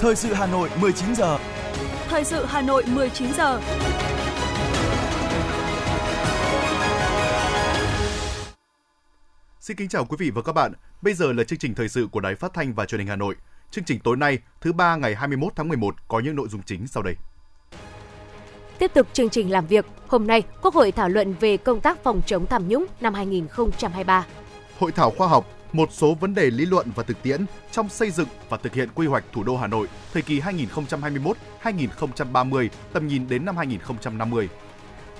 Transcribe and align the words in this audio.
Thời 0.00 0.16
sự 0.16 0.32
Hà 0.32 0.46
Nội 0.46 0.68
19 0.80 1.14
giờ. 1.14 1.38
Thời 2.08 2.24
sự 2.24 2.44
Hà 2.44 2.62
Nội 2.62 2.84
19 2.86 3.32
giờ. 3.32 3.60
Xin 9.60 9.76
kính 9.76 9.88
chào 9.88 10.04
quý 10.04 10.16
vị 10.20 10.30
và 10.30 10.42
các 10.42 10.52
bạn. 10.52 10.72
Bây 11.02 11.14
giờ 11.14 11.32
là 11.32 11.44
chương 11.44 11.58
trình 11.58 11.74
thời 11.74 11.88
sự 11.88 12.08
của 12.12 12.20
Đài 12.20 12.34
Phát 12.34 12.54
thanh 12.54 12.74
và 12.74 12.86
Truyền 12.86 12.98
hình 12.98 13.08
Hà 13.08 13.16
Nội. 13.16 13.34
Chương 13.70 13.84
trình 13.84 14.00
tối 14.04 14.16
nay, 14.16 14.38
thứ 14.60 14.72
ba 14.72 14.96
ngày 14.96 15.14
21 15.14 15.52
tháng 15.56 15.68
11 15.68 15.94
có 16.08 16.20
những 16.20 16.36
nội 16.36 16.48
dung 16.48 16.62
chính 16.62 16.86
sau 16.86 17.02
đây. 17.02 17.14
Tiếp 18.78 18.90
tục 18.94 19.06
chương 19.12 19.30
trình 19.30 19.50
làm 19.50 19.66
việc, 19.66 19.86
hôm 20.08 20.26
nay 20.26 20.42
Quốc 20.62 20.74
hội 20.74 20.92
thảo 20.92 21.08
luận 21.08 21.34
về 21.40 21.56
công 21.56 21.80
tác 21.80 22.02
phòng 22.04 22.20
chống 22.26 22.46
tham 22.46 22.68
nhũng 22.68 22.86
năm 23.00 23.14
2023. 23.14 24.26
Hội 24.78 24.92
thảo 24.92 25.10
khoa 25.10 25.28
học 25.28 25.57
một 25.72 25.92
số 25.92 26.14
vấn 26.14 26.34
đề 26.34 26.50
lý 26.50 26.66
luận 26.66 26.90
và 26.94 27.02
thực 27.02 27.22
tiễn 27.22 27.46
trong 27.72 27.88
xây 27.88 28.10
dựng 28.10 28.28
và 28.48 28.56
thực 28.56 28.74
hiện 28.74 28.88
quy 28.94 29.06
hoạch 29.06 29.24
thủ 29.32 29.42
đô 29.42 29.56
Hà 29.56 29.66
Nội 29.66 29.88
thời 30.12 30.22
kỳ 30.22 30.40
2021-2030, 30.40 32.68
tầm 32.92 33.08
nhìn 33.08 33.28
đến 33.28 33.44
năm 33.44 33.56
2050. 33.56 34.48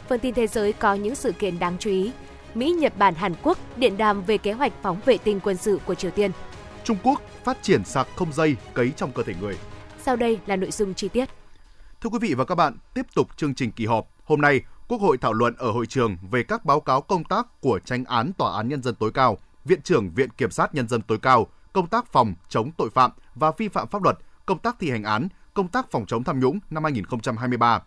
Phần 0.09 0.21
tin 0.21 0.35
thế 0.35 0.47
giới 0.47 0.73
có 0.73 0.95
những 0.95 1.15
sự 1.15 1.33
kiện 1.33 1.59
đáng 1.59 1.77
chú 1.79 1.91
ý. 1.91 2.13
Mỹ, 2.55 2.71
Nhật 2.71 2.99
Bản, 2.99 3.15
Hàn 3.15 3.35
Quốc 3.43 3.59
điện 3.77 3.97
đàm 3.97 4.23
về 4.23 4.39
kế 4.39 4.53
hoạch 4.53 4.73
phóng 4.83 5.01
vệ 5.05 5.19
tinh 5.19 5.41
quân 5.41 5.57
sự 5.57 5.81
của 5.85 5.95
Triều 5.95 6.11
Tiên. 6.11 6.31
Trung 6.85 6.97
Quốc 7.03 7.23
phát 7.45 7.59
triển 7.63 7.85
sạc 7.85 8.09
không 8.17 8.33
dây 8.33 8.57
cấy 8.75 8.93
trong 8.97 9.13
cơ 9.13 9.23
thể 9.23 9.35
người. 9.41 9.57
Sau 10.03 10.17
đây 10.17 10.39
là 10.47 10.57
nội 10.57 10.71
dung 10.71 10.95
chi 10.95 11.09
tiết. 11.09 11.29
Thưa 12.01 12.11
quý 12.11 12.19
vị 12.21 12.35
và 12.35 12.45
các 12.45 12.55
bạn, 12.55 12.77
tiếp 12.95 13.07
tục 13.15 13.29
chương 13.37 13.55
trình 13.55 13.73
kỳ 13.73 13.87
họp. 13.87 14.09
Hôm 14.25 14.41
nay, 14.41 14.61
Quốc 14.89 15.01
hội 15.01 15.19
thảo 15.19 15.33
luận 15.33 15.55
ở 15.59 15.71
hội 15.71 15.87
trường 15.87 16.17
về 16.31 16.43
các 16.43 16.65
báo 16.65 16.81
cáo 16.81 17.01
công 17.01 17.25
tác 17.25 17.47
của 17.61 17.81
tranh 17.85 18.05
án 18.05 18.33
Tòa 18.33 18.57
án 18.57 18.69
Nhân 18.69 18.83
dân 18.83 18.95
tối 18.95 19.11
cao, 19.15 19.39
Viện 19.69 19.83
trưởng 19.83 20.11
Viện 20.11 20.31
Kiểm 20.31 20.51
sát 20.51 20.75
Nhân 20.75 20.89
dân 20.89 21.03
tối 21.03 21.19
cao, 21.19 21.47
công 21.73 21.87
tác 21.87 22.07
phòng 22.13 22.35
chống 22.49 22.71
tội 22.79 22.91
phạm 22.91 23.11
và 23.35 23.53
vi 23.59 23.69
phạm 23.69 23.89
pháp 23.89 24.03
luật, 24.03 24.19
công 24.47 24.59
tác 24.59 24.77
thi 24.81 24.91
hành 24.91 25.03
án, 25.03 25.29
công 25.55 25.69
tác 25.69 25.91
phòng 25.91 26.07
chống 26.07 26.25
tham 26.25 26.41
nhũng 26.41 26.59
năm 26.71 26.85
2023. 26.85 27.83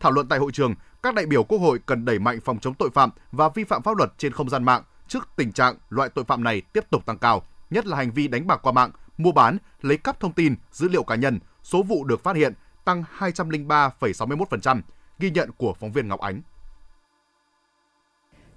Thảo 0.00 0.12
luận 0.12 0.28
tại 0.28 0.38
hội 0.38 0.52
trường, 0.52 0.74
các 1.02 1.14
đại 1.14 1.26
biểu 1.26 1.44
Quốc 1.44 1.58
hội 1.58 1.78
cần 1.86 2.04
đẩy 2.04 2.18
mạnh 2.18 2.38
phòng 2.44 2.58
chống 2.58 2.74
tội 2.74 2.90
phạm 2.94 3.10
và 3.32 3.48
vi 3.48 3.64
phạm 3.64 3.82
pháp 3.82 3.96
luật 3.96 4.12
trên 4.18 4.32
không 4.32 4.48
gian 4.48 4.64
mạng 4.64 4.82
trước 5.08 5.28
tình 5.36 5.52
trạng 5.52 5.74
loại 5.90 6.08
tội 6.08 6.24
phạm 6.24 6.44
này 6.44 6.60
tiếp 6.60 6.84
tục 6.90 7.06
tăng 7.06 7.18
cao, 7.18 7.42
nhất 7.70 7.86
là 7.86 7.96
hành 7.96 8.10
vi 8.10 8.28
đánh 8.28 8.46
bạc 8.46 8.60
qua 8.62 8.72
mạng, 8.72 8.90
mua 9.18 9.32
bán, 9.32 9.58
lấy 9.82 9.96
cắp 9.96 10.20
thông 10.20 10.32
tin, 10.32 10.54
dữ 10.72 10.88
liệu 10.88 11.02
cá 11.02 11.14
nhân, 11.14 11.38
số 11.62 11.82
vụ 11.82 12.04
được 12.04 12.22
phát 12.22 12.36
hiện 12.36 12.54
tăng 12.84 13.04
203,61%, 13.18 14.80
ghi 15.18 15.30
nhận 15.30 15.50
của 15.56 15.74
phóng 15.80 15.92
viên 15.92 16.08
Ngọc 16.08 16.20
Ánh. 16.20 16.42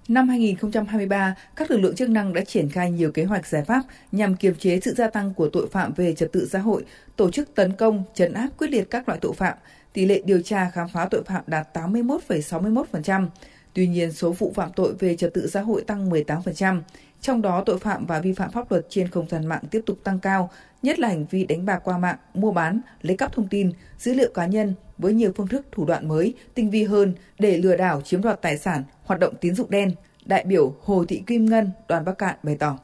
Năm 0.08 0.28
2023, 0.28 1.34
các 1.56 1.70
lực 1.70 1.78
lượng 1.78 1.96
chức 1.96 2.10
năng 2.10 2.32
đã 2.32 2.44
triển 2.44 2.68
khai 2.68 2.90
nhiều 2.90 3.12
kế 3.12 3.24
hoạch 3.24 3.46
giải 3.46 3.64
pháp 3.64 3.82
nhằm 4.12 4.36
kiềm 4.36 4.54
chế 4.54 4.80
sự 4.80 4.94
gia 4.94 5.10
tăng 5.10 5.34
của 5.34 5.48
tội 5.48 5.68
phạm 5.68 5.92
về 5.92 6.14
trật 6.14 6.32
tự 6.32 6.48
xã 6.52 6.58
hội, 6.58 6.84
tổ 7.16 7.30
chức 7.30 7.54
tấn 7.54 7.72
công, 7.72 8.04
chấn 8.14 8.32
áp 8.32 8.48
quyết 8.58 8.70
liệt 8.70 8.90
các 8.90 9.08
loại 9.08 9.18
tội 9.22 9.32
phạm. 9.32 9.58
Tỷ 9.92 10.06
lệ 10.06 10.22
điều 10.24 10.42
tra 10.42 10.70
khám 10.70 10.88
phá 10.88 11.08
tội 11.10 11.22
phạm 11.24 11.42
đạt 11.46 11.76
81,61%. 11.76 13.26
Tuy 13.72 13.86
nhiên, 13.86 14.12
số 14.12 14.32
vụ 14.32 14.52
phạm 14.54 14.70
tội 14.76 14.94
về 14.98 15.16
trật 15.16 15.34
tự 15.34 15.48
xã 15.50 15.60
hội 15.60 15.84
tăng 15.86 16.10
18%. 16.10 16.80
Trong 17.20 17.42
đó, 17.42 17.62
tội 17.66 17.78
phạm 17.78 18.06
và 18.06 18.20
vi 18.20 18.32
phạm 18.32 18.50
pháp 18.50 18.70
luật 18.70 18.86
trên 18.88 19.08
không 19.08 19.28
gian 19.28 19.46
mạng 19.46 19.62
tiếp 19.70 19.82
tục 19.86 19.98
tăng 20.04 20.20
cao, 20.20 20.50
nhất 20.82 20.98
là 20.98 21.08
hành 21.08 21.26
vi 21.30 21.44
đánh 21.44 21.66
bạc 21.66 21.80
qua 21.84 21.98
mạng, 21.98 22.16
mua 22.34 22.52
bán, 22.52 22.80
lấy 23.02 23.16
cắp 23.16 23.32
thông 23.32 23.48
tin, 23.48 23.72
dữ 23.98 24.14
liệu 24.14 24.30
cá 24.34 24.46
nhân 24.46 24.74
với 24.98 25.12
nhiều 25.12 25.32
phương 25.36 25.48
thức 25.48 25.66
thủ 25.72 25.84
đoạn 25.84 26.08
mới, 26.08 26.34
tinh 26.54 26.70
vi 26.70 26.84
hơn 26.84 27.14
để 27.38 27.56
lừa 27.56 27.76
đảo 27.76 28.00
chiếm 28.00 28.22
đoạt 28.22 28.42
tài 28.42 28.58
sản, 28.58 28.84
hoạt 29.04 29.20
động 29.20 29.34
tín 29.40 29.54
dụng 29.54 29.70
đen. 29.70 29.92
Đại 30.24 30.44
biểu 30.44 30.74
Hồ 30.82 31.04
Thị 31.08 31.22
Kim 31.26 31.46
Ngân, 31.46 31.70
đoàn 31.88 32.04
Bắc 32.04 32.18
Cạn 32.18 32.34
bày 32.42 32.56
tỏ. 32.58 32.78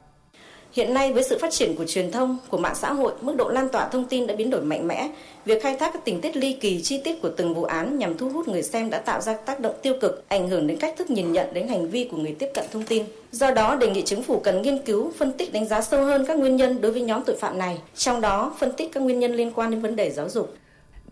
Hiện 0.73 0.93
nay 0.93 1.13
với 1.13 1.23
sự 1.23 1.37
phát 1.41 1.51
triển 1.51 1.75
của 1.75 1.85
truyền 1.87 2.11
thông, 2.11 2.37
của 2.49 2.57
mạng 2.57 2.75
xã 2.75 2.93
hội, 2.93 3.13
mức 3.21 3.35
độ 3.37 3.49
lan 3.49 3.69
tỏa 3.69 3.87
thông 3.87 4.05
tin 4.05 4.27
đã 4.27 4.35
biến 4.35 4.49
đổi 4.49 4.61
mạnh 4.61 4.87
mẽ. 4.87 5.09
Việc 5.45 5.63
khai 5.63 5.77
thác 5.77 5.93
các 5.93 6.05
tình 6.05 6.21
tiết 6.21 6.35
ly 6.37 6.53
kỳ, 6.53 6.81
chi 6.81 7.01
tiết 7.03 7.21
của 7.21 7.29
từng 7.37 7.53
vụ 7.53 7.63
án 7.63 7.97
nhằm 7.97 8.17
thu 8.17 8.29
hút 8.29 8.47
người 8.47 8.63
xem 8.63 8.89
đã 8.89 8.99
tạo 8.99 9.21
ra 9.21 9.33
tác 9.33 9.59
động 9.59 9.75
tiêu 9.81 9.93
cực, 10.01 10.25
ảnh 10.27 10.49
hưởng 10.49 10.67
đến 10.67 10.77
cách 10.77 10.93
thức 10.97 11.09
nhìn 11.09 11.31
nhận 11.31 11.53
đến 11.53 11.67
hành 11.67 11.89
vi 11.89 12.07
của 12.11 12.17
người 12.17 12.35
tiếp 12.39 12.49
cận 12.53 12.65
thông 12.71 12.83
tin. 12.83 13.03
Do 13.31 13.51
đó, 13.51 13.75
đề 13.75 13.89
nghị 13.89 14.01
chính 14.01 14.23
phủ 14.23 14.39
cần 14.39 14.61
nghiên 14.61 14.77
cứu, 14.77 15.11
phân 15.17 15.31
tích 15.31 15.53
đánh 15.53 15.67
giá 15.67 15.81
sâu 15.81 16.05
hơn 16.05 16.25
các 16.25 16.39
nguyên 16.39 16.55
nhân 16.55 16.81
đối 16.81 16.91
với 16.91 17.01
nhóm 17.01 17.23
tội 17.25 17.35
phạm 17.35 17.57
này, 17.57 17.77
trong 17.95 18.21
đó 18.21 18.55
phân 18.59 18.71
tích 18.71 18.91
các 18.93 19.03
nguyên 19.03 19.19
nhân 19.19 19.31
liên 19.31 19.51
quan 19.55 19.71
đến 19.71 19.81
vấn 19.81 19.95
đề 19.95 20.11
giáo 20.11 20.29
dục. 20.29 20.55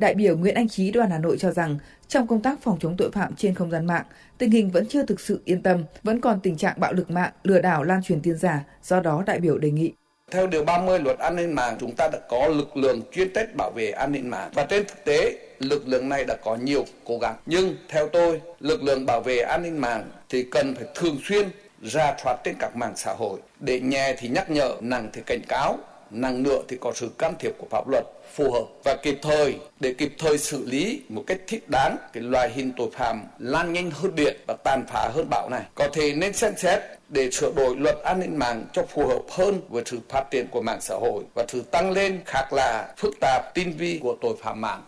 Đại 0.01 0.13
biểu 0.13 0.37
Nguyễn 0.37 0.55
Anh 0.55 0.69
Trí 0.69 0.91
đoàn 0.91 1.11
Hà 1.11 1.17
Nội 1.17 1.37
cho 1.39 1.51
rằng, 1.51 1.77
trong 2.07 2.27
công 2.27 2.41
tác 2.41 2.61
phòng 2.61 2.77
chống 2.81 2.97
tội 2.97 3.11
phạm 3.11 3.35
trên 3.35 3.55
không 3.55 3.71
gian 3.71 3.85
mạng, 3.85 4.05
tình 4.37 4.51
hình 4.51 4.71
vẫn 4.71 4.85
chưa 4.85 5.05
thực 5.05 5.19
sự 5.19 5.41
yên 5.45 5.61
tâm, 5.61 5.83
vẫn 6.03 6.21
còn 6.21 6.39
tình 6.39 6.57
trạng 6.57 6.79
bạo 6.79 6.93
lực 6.93 7.11
mạng, 7.11 7.31
lừa 7.43 7.61
đảo 7.61 7.83
lan 7.83 8.03
truyền 8.03 8.21
tin 8.21 8.37
giả, 8.37 8.63
do 8.83 8.99
đó 8.99 9.23
đại 9.25 9.39
biểu 9.39 9.57
đề 9.57 9.71
nghị 9.71 9.93
theo 10.31 10.47
Điều 10.47 10.63
30 10.63 10.99
Luật 10.99 11.19
An 11.19 11.35
ninh 11.35 11.55
mạng, 11.55 11.77
chúng 11.79 11.95
ta 11.95 12.09
đã 12.11 12.19
có 12.29 12.47
lực 12.47 12.77
lượng 12.77 13.01
chuyên 13.11 13.33
trách 13.33 13.55
bảo 13.57 13.71
vệ 13.71 13.91
an 13.91 14.11
ninh 14.11 14.29
mạng. 14.29 14.49
Và 14.53 14.65
trên 14.65 14.85
thực 14.87 15.05
tế, 15.05 15.37
lực 15.59 15.87
lượng 15.87 16.09
này 16.09 16.25
đã 16.25 16.35
có 16.43 16.55
nhiều 16.55 16.85
cố 17.05 17.17
gắng. 17.17 17.35
Nhưng 17.45 17.75
theo 17.89 18.09
tôi, 18.09 18.41
lực 18.59 18.83
lượng 18.83 19.05
bảo 19.05 19.21
vệ 19.21 19.37
an 19.37 19.63
ninh 19.63 19.81
mạng 19.81 20.09
thì 20.29 20.43
cần 20.51 20.75
phải 20.75 20.85
thường 20.95 21.17
xuyên 21.23 21.49
ra 21.81 22.15
thoát 22.23 22.37
trên 22.43 22.55
các 22.59 22.75
mạng 22.75 22.93
xã 22.95 23.13
hội 23.13 23.39
để 23.59 23.79
nhẹ 23.79 24.15
thì 24.19 24.27
nhắc 24.27 24.49
nhở, 24.49 24.75
nặng 24.81 25.09
thì 25.13 25.21
cảnh 25.25 25.41
cáo, 25.47 25.77
nặng 26.11 26.43
nữa 26.43 26.61
thì 26.67 26.77
có 26.81 26.91
sự 26.95 27.09
can 27.17 27.33
thiệp 27.39 27.51
của 27.57 27.67
pháp 27.69 27.87
luật 27.87 28.03
phù 28.35 28.51
hợp 28.51 28.65
và 28.83 28.97
kịp 29.03 29.19
thời 29.21 29.59
để 29.79 29.93
kịp 29.93 30.13
thời 30.19 30.37
xử 30.37 30.65
lý 30.65 31.01
một 31.09 31.23
cách 31.27 31.41
thích 31.47 31.69
đáng 31.69 31.97
cái 32.13 32.23
loại 32.23 32.49
hình 32.53 32.71
tội 32.77 32.89
phạm 32.93 33.23
lan 33.39 33.73
nhanh 33.73 33.91
hơn 33.91 34.15
điện 34.15 34.35
và 34.47 34.55
tàn 34.63 34.85
phá 34.87 35.09
hơn 35.13 35.29
bão 35.29 35.49
này. 35.49 35.63
Có 35.75 35.87
thể 35.93 36.13
nên 36.13 36.33
xem 36.33 36.53
xét 36.57 36.79
để 37.09 37.31
sửa 37.31 37.51
đổi 37.55 37.75
luật 37.75 37.95
an 38.03 38.19
ninh 38.19 38.39
mạng 38.39 38.65
cho 38.73 38.83
phù 38.83 39.07
hợp 39.07 39.21
hơn 39.29 39.61
với 39.69 39.83
sự 39.85 39.99
phát 40.09 40.23
triển 40.31 40.47
của 40.51 40.61
mạng 40.61 40.81
xã 40.81 40.95
hội 40.95 41.23
và 41.35 41.45
sự 41.47 41.61
tăng 41.61 41.91
lên 41.91 42.19
khác 42.25 42.53
là 42.53 42.93
phức 42.97 43.13
tạp, 43.21 43.53
tinh 43.53 43.73
vi 43.77 43.99
của 44.01 44.17
tội 44.21 44.35
phạm 44.41 44.61
mạng. 44.61 44.81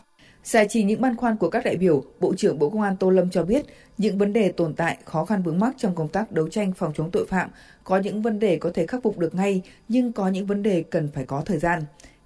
Giải 0.44 0.68
trình 0.70 0.88
những 0.88 1.02
băn 1.02 1.16
khoăn 1.16 1.38
của 1.38 1.50
các 1.50 1.66
đại 1.66 1.76
biểu, 1.76 2.04
Bộ 2.20 2.34
trưởng 2.38 2.60
Bộ 2.60 2.70
Công 2.70 2.82
an 2.82 2.98
Tô 2.98 3.10
Lâm 3.10 3.30
cho 3.30 3.44
biết 3.44 3.66
những 3.98 4.18
vấn 4.18 4.34
đề 4.34 4.52
tồn 4.52 4.74
tại, 4.74 4.98
khó 5.06 5.26
khăn 5.26 5.44
vướng 5.44 5.60
mắc 5.60 5.74
trong 5.78 5.96
công 5.96 6.08
tác 6.08 6.32
đấu 6.32 6.50
tranh 6.50 6.74
phòng 6.74 6.94
chống 6.96 7.12
tội 7.12 7.26
phạm, 7.26 7.50
có 7.84 7.98
những 7.98 8.22
vấn 8.22 8.40
đề 8.40 8.58
có 8.58 8.72
thể 8.74 8.88
khắc 8.88 9.04
phục 9.04 9.18
được 9.18 9.36
ngay, 9.36 9.62
nhưng 9.88 10.14
có 10.14 10.28
những 10.28 10.46
vấn 10.46 10.64
đề 10.64 10.84
cần 10.90 11.10
phải 11.14 11.26
có 11.26 11.44
thời 11.46 11.58
gian. 11.58 11.84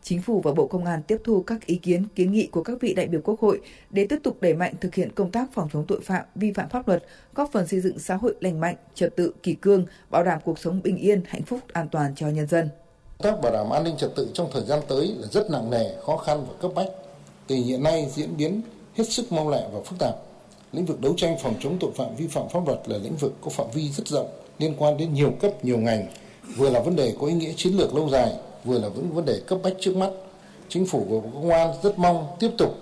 Chính 0.09 0.21
phủ 0.21 0.41
và 0.41 0.53
Bộ 0.53 0.67
Công 0.67 0.85
an 0.85 1.01
tiếp 1.07 1.17
thu 1.23 1.41
các 1.41 1.65
ý 1.65 1.75
kiến, 1.75 2.05
kiến 2.15 2.31
nghị 2.31 2.47
của 2.47 2.63
các 2.63 2.77
vị 2.81 2.93
đại 2.93 3.07
biểu 3.07 3.21
Quốc 3.23 3.39
hội 3.39 3.61
để 3.89 4.05
tiếp 4.09 4.19
tục 4.23 4.37
đẩy 4.41 4.53
mạnh 4.53 4.73
thực 4.81 4.95
hiện 4.95 5.11
công 5.11 5.31
tác 5.31 5.49
phòng 5.53 5.69
chống 5.73 5.85
tội 5.87 6.01
phạm, 6.01 6.25
vi 6.35 6.53
phạm 6.53 6.69
pháp 6.69 6.87
luật, 6.87 7.03
góp 7.35 7.49
phần 7.53 7.67
xây 7.67 7.79
dựng 7.79 7.99
xã 7.99 8.15
hội 8.15 8.35
lành 8.39 8.59
mạnh, 8.59 8.75
trật 8.95 9.15
tự, 9.15 9.33
kỷ 9.43 9.53
cương, 9.53 9.85
bảo 10.09 10.23
đảm 10.23 10.39
cuộc 10.45 10.59
sống 10.59 10.81
bình 10.83 10.97
yên, 10.97 11.21
hạnh 11.27 11.41
phúc, 11.43 11.59
an 11.73 11.87
toàn 11.91 12.15
cho 12.15 12.27
nhân 12.27 12.47
dân. 12.47 12.69
Công 13.17 13.33
tác 13.33 13.41
bảo 13.41 13.53
đảm 13.53 13.69
an 13.69 13.83
ninh 13.83 13.97
trật 13.97 14.15
tự 14.15 14.29
trong 14.33 14.49
thời 14.53 14.63
gian 14.65 14.79
tới 14.87 15.15
là 15.17 15.27
rất 15.31 15.49
nặng 15.49 15.69
nề, 15.69 15.85
khó 16.05 16.17
khăn 16.17 16.45
và 16.47 16.53
cấp 16.61 16.71
bách. 16.75 16.89
Tình 17.47 17.63
hiện 17.63 17.83
nay 17.83 18.07
diễn 18.15 18.37
biến 18.37 18.61
hết 18.95 19.09
sức 19.09 19.31
mau 19.31 19.49
lẹ 19.49 19.63
và 19.73 19.79
phức 19.85 19.99
tạp. 19.99 20.15
Lĩnh 20.71 20.85
vực 20.85 21.01
đấu 21.01 21.13
tranh 21.17 21.37
phòng 21.43 21.55
chống 21.59 21.77
tội 21.79 21.91
phạm 21.95 22.15
vi 22.15 22.27
phạm 22.27 22.49
pháp 22.49 22.67
luật 22.67 22.79
là 22.85 22.97
lĩnh 22.97 23.15
vực 23.15 23.33
có 23.41 23.49
phạm 23.49 23.67
vi 23.73 23.89
rất 23.89 24.07
rộng, 24.07 24.29
liên 24.59 24.73
quan 24.77 24.97
đến 24.97 25.13
nhiều 25.13 25.33
cấp, 25.39 25.65
nhiều 25.65 25.77
ngành, 25.77 26.07
vừa 26.57 26.69
là 26.69 26.79
vấn 26.79 26.95
đề 26.95 27.13
có 27.19 27.27
ý 27.27 27.33
nghĩa 27.33 27.53
chiến 27.55 27.73
lược 27.73 27.95
lâu 27.95 28.09
dài, 28.09 28.33
vừa 28.63 28.79
là 28.79 28.87
những 28.95 29.13
vấn 29.13 29.25
đề 29.25 29.41
cấp 29.47 29.59
bách 29.63 29.73
trước 29.79 29.95
mắt. 29.95 30.09
Chính 30.69 30.85
phủ 30.85 31.05
và 31.09 31.19
Bộ 31.19 31.29
Công 31.33 31.49
an 31.49 31.73
rất 31.83 31.99
mong 31.99 32.27
tiếp 32.39 32.49
tục 32.57 32.77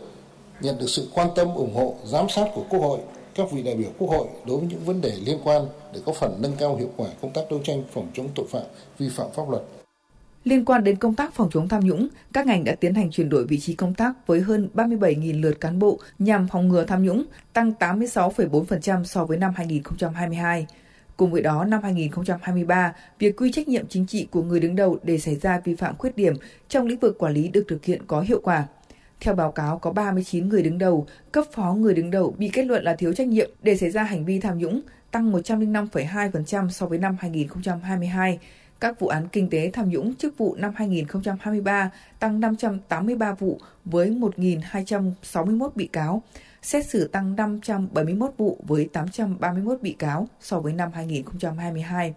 nhận 0.62 0.78
được 0.78 0.90
sự 0.90 1.08
quan 1.14 1.28
tâm 1.36 1.56
ủng 1.56 1.76
hộ 1.76 1.96
giám 2.06 2.30
sát 2.30 2.48
của 2.54 2.64
Quốc 2.70 2.80
hội, 2.80 3.00
các 3.36 3.52
vị 3.52 3.64
đại 3.64 3.76
biểu 3.76 3.90
Quốc 3.98 4.10
hội 4.10 4.28
đối 4.48 4.58
với 4.58 4.68
những 4.68 4.84
vấn 4.86 5.02
đề 5.02 5.12
liên 5.26 5.38
quan 5.44 5.66
để 5.94 6.00
có 6.06 6.14
phần 6.14 6.38
nâng 6.42 6.56
cao 6.60 6.76
hiệu 6.76 6.90
quả 6.98 7.08
công 7.22 7.34
tác 7.34 7.42
đấu 7.50 7.60
tranh 7.64 7.84
phòng 7.94 8.08
chống 8.14 8.30
tội 8.36 8.46
phạm 8.50 8.64
vi 9.00 9.10
phạm 9.10 9.28
pháp 9.36 9.50
luật. 9.50 9.64
Liên 10.44 10.66
quan 10.66 10.84
đến 10.84 10.96
công 10.96 11.16
tác 11.16 11.34
phòng 11.34 11.50
chống 11.54 11.68
tham 11.68 11.86
nhũng, 11.86 12.08
các 12.34 12.48
ngành 12.48 12.64
đã 12.64 12.76
tiến 12.76 12.94
hành 12.94 13.12
chuyển 13.12 13.30
đổi 13.30 13.46
vị 13.46 13.60
trí 13.60 13.74
công 13.74 13.94
tác 13.94 14.28
với 14.28 14.42
hơn 14.42 14.70
37.000 14.74 15.42
lượt 15.42 15.62
cán 15.62 15.80
bộ 15.80 16.00
nhằm 16.20 16.48
phòng 16.48 16.68
ngừa 16.68 16.86
tham 16.86 17.04
nhũng, 17.04 17.24
tăng 17.54 17.74
86,4% 17.80 19.04
so 19.04 19.26
với 19.26 19.38
năm 19.38 19.54
2022. 19.56 20.68
Cùng 21.18 21.32
với 21.32 21.42
đó, 21.42 21.66
năm 21.66 21.84
2023, 21.84 22.94
việc 23.20 23.36
quy 23.38 23.52
trách 23.52 23.68
nhiệm 23.68 23.88
chính 23.88 24.06
trị 24.06 24.28
của 24.32 24.44
người 24.44 24.60
đứng 24.60 24.76
đầu 24.76 25.00
để 25.04 25.18
xảy 25.18 25.36
ra 25.36 25.60
vi 25.64 25.76
phạm 25.76 25.98
khuyết 25.98 26.16
điểm 26.16 26.34
trong 26.70 26.86
lĩnh 26.86 27.00
vực 27.00 27.18
quản 27.18 27.34
lý 27.34 27.48
được 27.48 27.66
thực 27.68 27.86
hiện 27.86 28.02
có 28.08 28.22
hiệu 28.22 28.42
quả. 28.44 28.68
Theo 29.20 29.36
báo 29.36 29.52
cáo, 29.52 29.80
có 29.80 29.92
39 29.92 30.50
người 30.50 30.64
đứng 30.64 30.78
đầu, 30.78 31.08
cấp 31.32 31.46
phó 31.52 31.74
người 31.74 31.94
đứng 31.94 32.12
đầu 32.12 32.36
bị 32.38 32.50
kết 32.54 32.66
luận 32.66 32.84
là 32.84 32.96
thiếu 32.96 33.14
trách 33.14 33.28
nhiệm 33.28 33.50
để 33.62 33.78
xảy 33.78 33.92
ra 33.92 34.04
hành 34.04 34.26
vi 34.26 34.40
tham 34.40 34.58
nhũng, 34.58 34.82
tăng 35.12 35.32
105,2% 35.32 36.70
so 36.70 36.86
với 36.86 36.98
năm 36.98 37.18
2022. 37.20 38.40
Các 38.80 39.00
vụ 39.00 39.08
án 39.08 39.28
kinh 39.32 39.50
tế 39.50 39.70
tham 39.74 39.90
nhũng 39.90 40.16
chức 40.16 40.38
vụ 40.38 40.56
năm 40.56 40.74
2023 40.76 41.92
tăng 42.20 42.40
583 42.40 43.34
vụ 43.34 43.60
với 43.86 44.10
1.261 44.10 45.70
bị 45.76 45.88
cáo, 45.88 46.24
xét 46.66 46.90
xử 46.90 47.08
tăng 47.08 47.36
571 47.36 48.32
vụ 48.38 48.58
với 48.68 48.90
831 48.94 49.82
bị 49.82 49.96
cáo 50.00 50.28
so 50.42 50.60
với 50.60 50.74
năm 50.74 50.92
2022. 50.94 52.14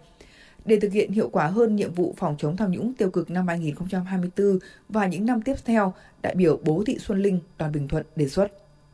Để 0.65 0.79
thực 0.79 0.91
hiện 0.91 1.11
hiệu 1.11 1.29
quả 1.31 1.47
hơn 1.47 1.75
nhiệm 1.75 1.93
vụ 1.93 2.13
phòng 2.17 2.35
chống 2.39 2.57
tham 2.57 2.71
nhũng 2.71 2.93
tiêu 2.93 3.09
cực 3.09 3.29
năm 3.29 3.47
2024 3.47 4.59
và 4.89 5.07
những 5.07 5.25
năm 5.25 5.41
tiếp 5.41 5.55
theo, 5.65 5.93
đại 6.21 6.35
biểu 6.35 6.59
Bố 6.63 6.83
Thị 6.85 6.97
Xuân 6.99 7.21
Linh, 7.21 7.39
đoàn 7.57 7.71
Bình 7.71 7.87
Thuận 7.87 8.05
đề 8.15 8.27
xuất. 8.27 8.47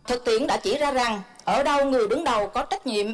Thực 0.08 0.26
tiễn 0.26 0.48
đã 0.48 0.58
chỉ 0.64 0.78
ra 0.78 0.92
rằng 0.92 1.22
ở 1.44 1.64
đâu 1.64 1.86
người 1.86 2.08
đứng 2.08 2.24
đầu 2.24 2.48
có 2.48 2.66
trách 2.70 2.88
nhiệm 2.88 3.08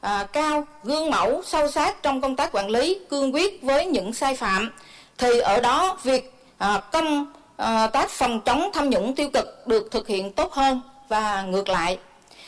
à, 0.00 0.26
cao, 0.32 0.66
gương 0.84 1.10
mẫu, 1.10 1.42
sâu 1.44 1.70
sát 1.70 2.02
trong 2.02 2.20
công 2.20 2.36
tác 2.36 2.52
quản 2.52 2.70
lý, 2.70 2.98
cương 3.10 3.34
quyết 3.34 3.62
với 3.62 3.86
những 3.86 4.12
sai 4.12 4.36
phạm, 4.36 4.70
thì 5.18 5.38
ở 5.40 5.60
đó 5.60 5.98
việc 6.02 6.32
à, 6.58 6.82
công 6.92 7.32
à, 7.56 7.86
tác 7.86 8.10
phòng 8.10 8.40
chống 8.44 8.70
tham 8.74 8.90
nhũng 8.90 9.14
tiêu 9.14 9.30
cực 9.32 9.66
được 9.66 9.88
thực 9.90 10.08
hiện 10.08 10.32
tốt 10.32 10.52
hơn 10.52 10.80
và 11.08 11.42
ngược 11.42 11.68
lại. 11.68 11.98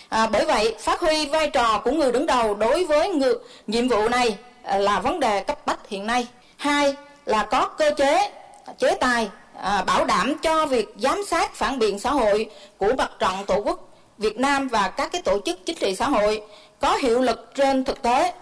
À, 0.08 0.26
bởi 0.26 0.44
vậy, 0.44 0.74
phát 0.78 1.00
huy 1.00 1.26
vai 1.26 1.50
trò 1.50 1.80
của 1.84 1.90
người 1.90 2.12
đứng 2.12 2.26
đầu 2.26 2.54
đối 2.54 2.84
với 2.84 3.08
ngược, 3.08 3.48
nhiệm 3.66 3.88
vụ 3.88 4.08
này 4.08 4.38
à, 4.62 4.78
là 4.78 5.00
vấn 5.00 5.20
đề 5.20 5.40
cấp 5.40 5.66
bách 5.66 5.88
hiện 5.88 6.06
nay. 6.06 6.26
Hai 6.56 6.94
là 7.24 7.44
có 7.50 7.66
cơ 7.66 7.90
chế, 7.96 8.30
chế 8.78 8.94
tài 9.00 9.28
à, 9.56 9.82
bảo 9.82 10.04
đảm 10.04 10.34
cho 10.42 10.66
việc 10.66 10.94
giám 10.98 11.22
sát 11.26 11.54
phản 11.54 11.78
biện 11.78 11.98
xã 11.98 12.10
hội 12.10 12.50
của 12.78 12.92
mặt 12.98 13.10
trận 13.18 13.32
tổ 13.46 13.62
quốc 13.64 13.94
Việt 14.18 14.38
Nam 14.38 14.68
và 14.68 14.88
các 14.88 15.12
cái 15.12 15.22
tổ 15.22 15.40
chức 15.44 15.58
chính 15.66 15.76
trị 15.76 15.96
xã 15.96 16.08
hội 16.08 16.42
có 16.80 16.96
hiệu 16.96 17.20
lực 17.20 17.50
trên 17.54 17.84
thực 17.84 18.02
tế. 18.02 18.32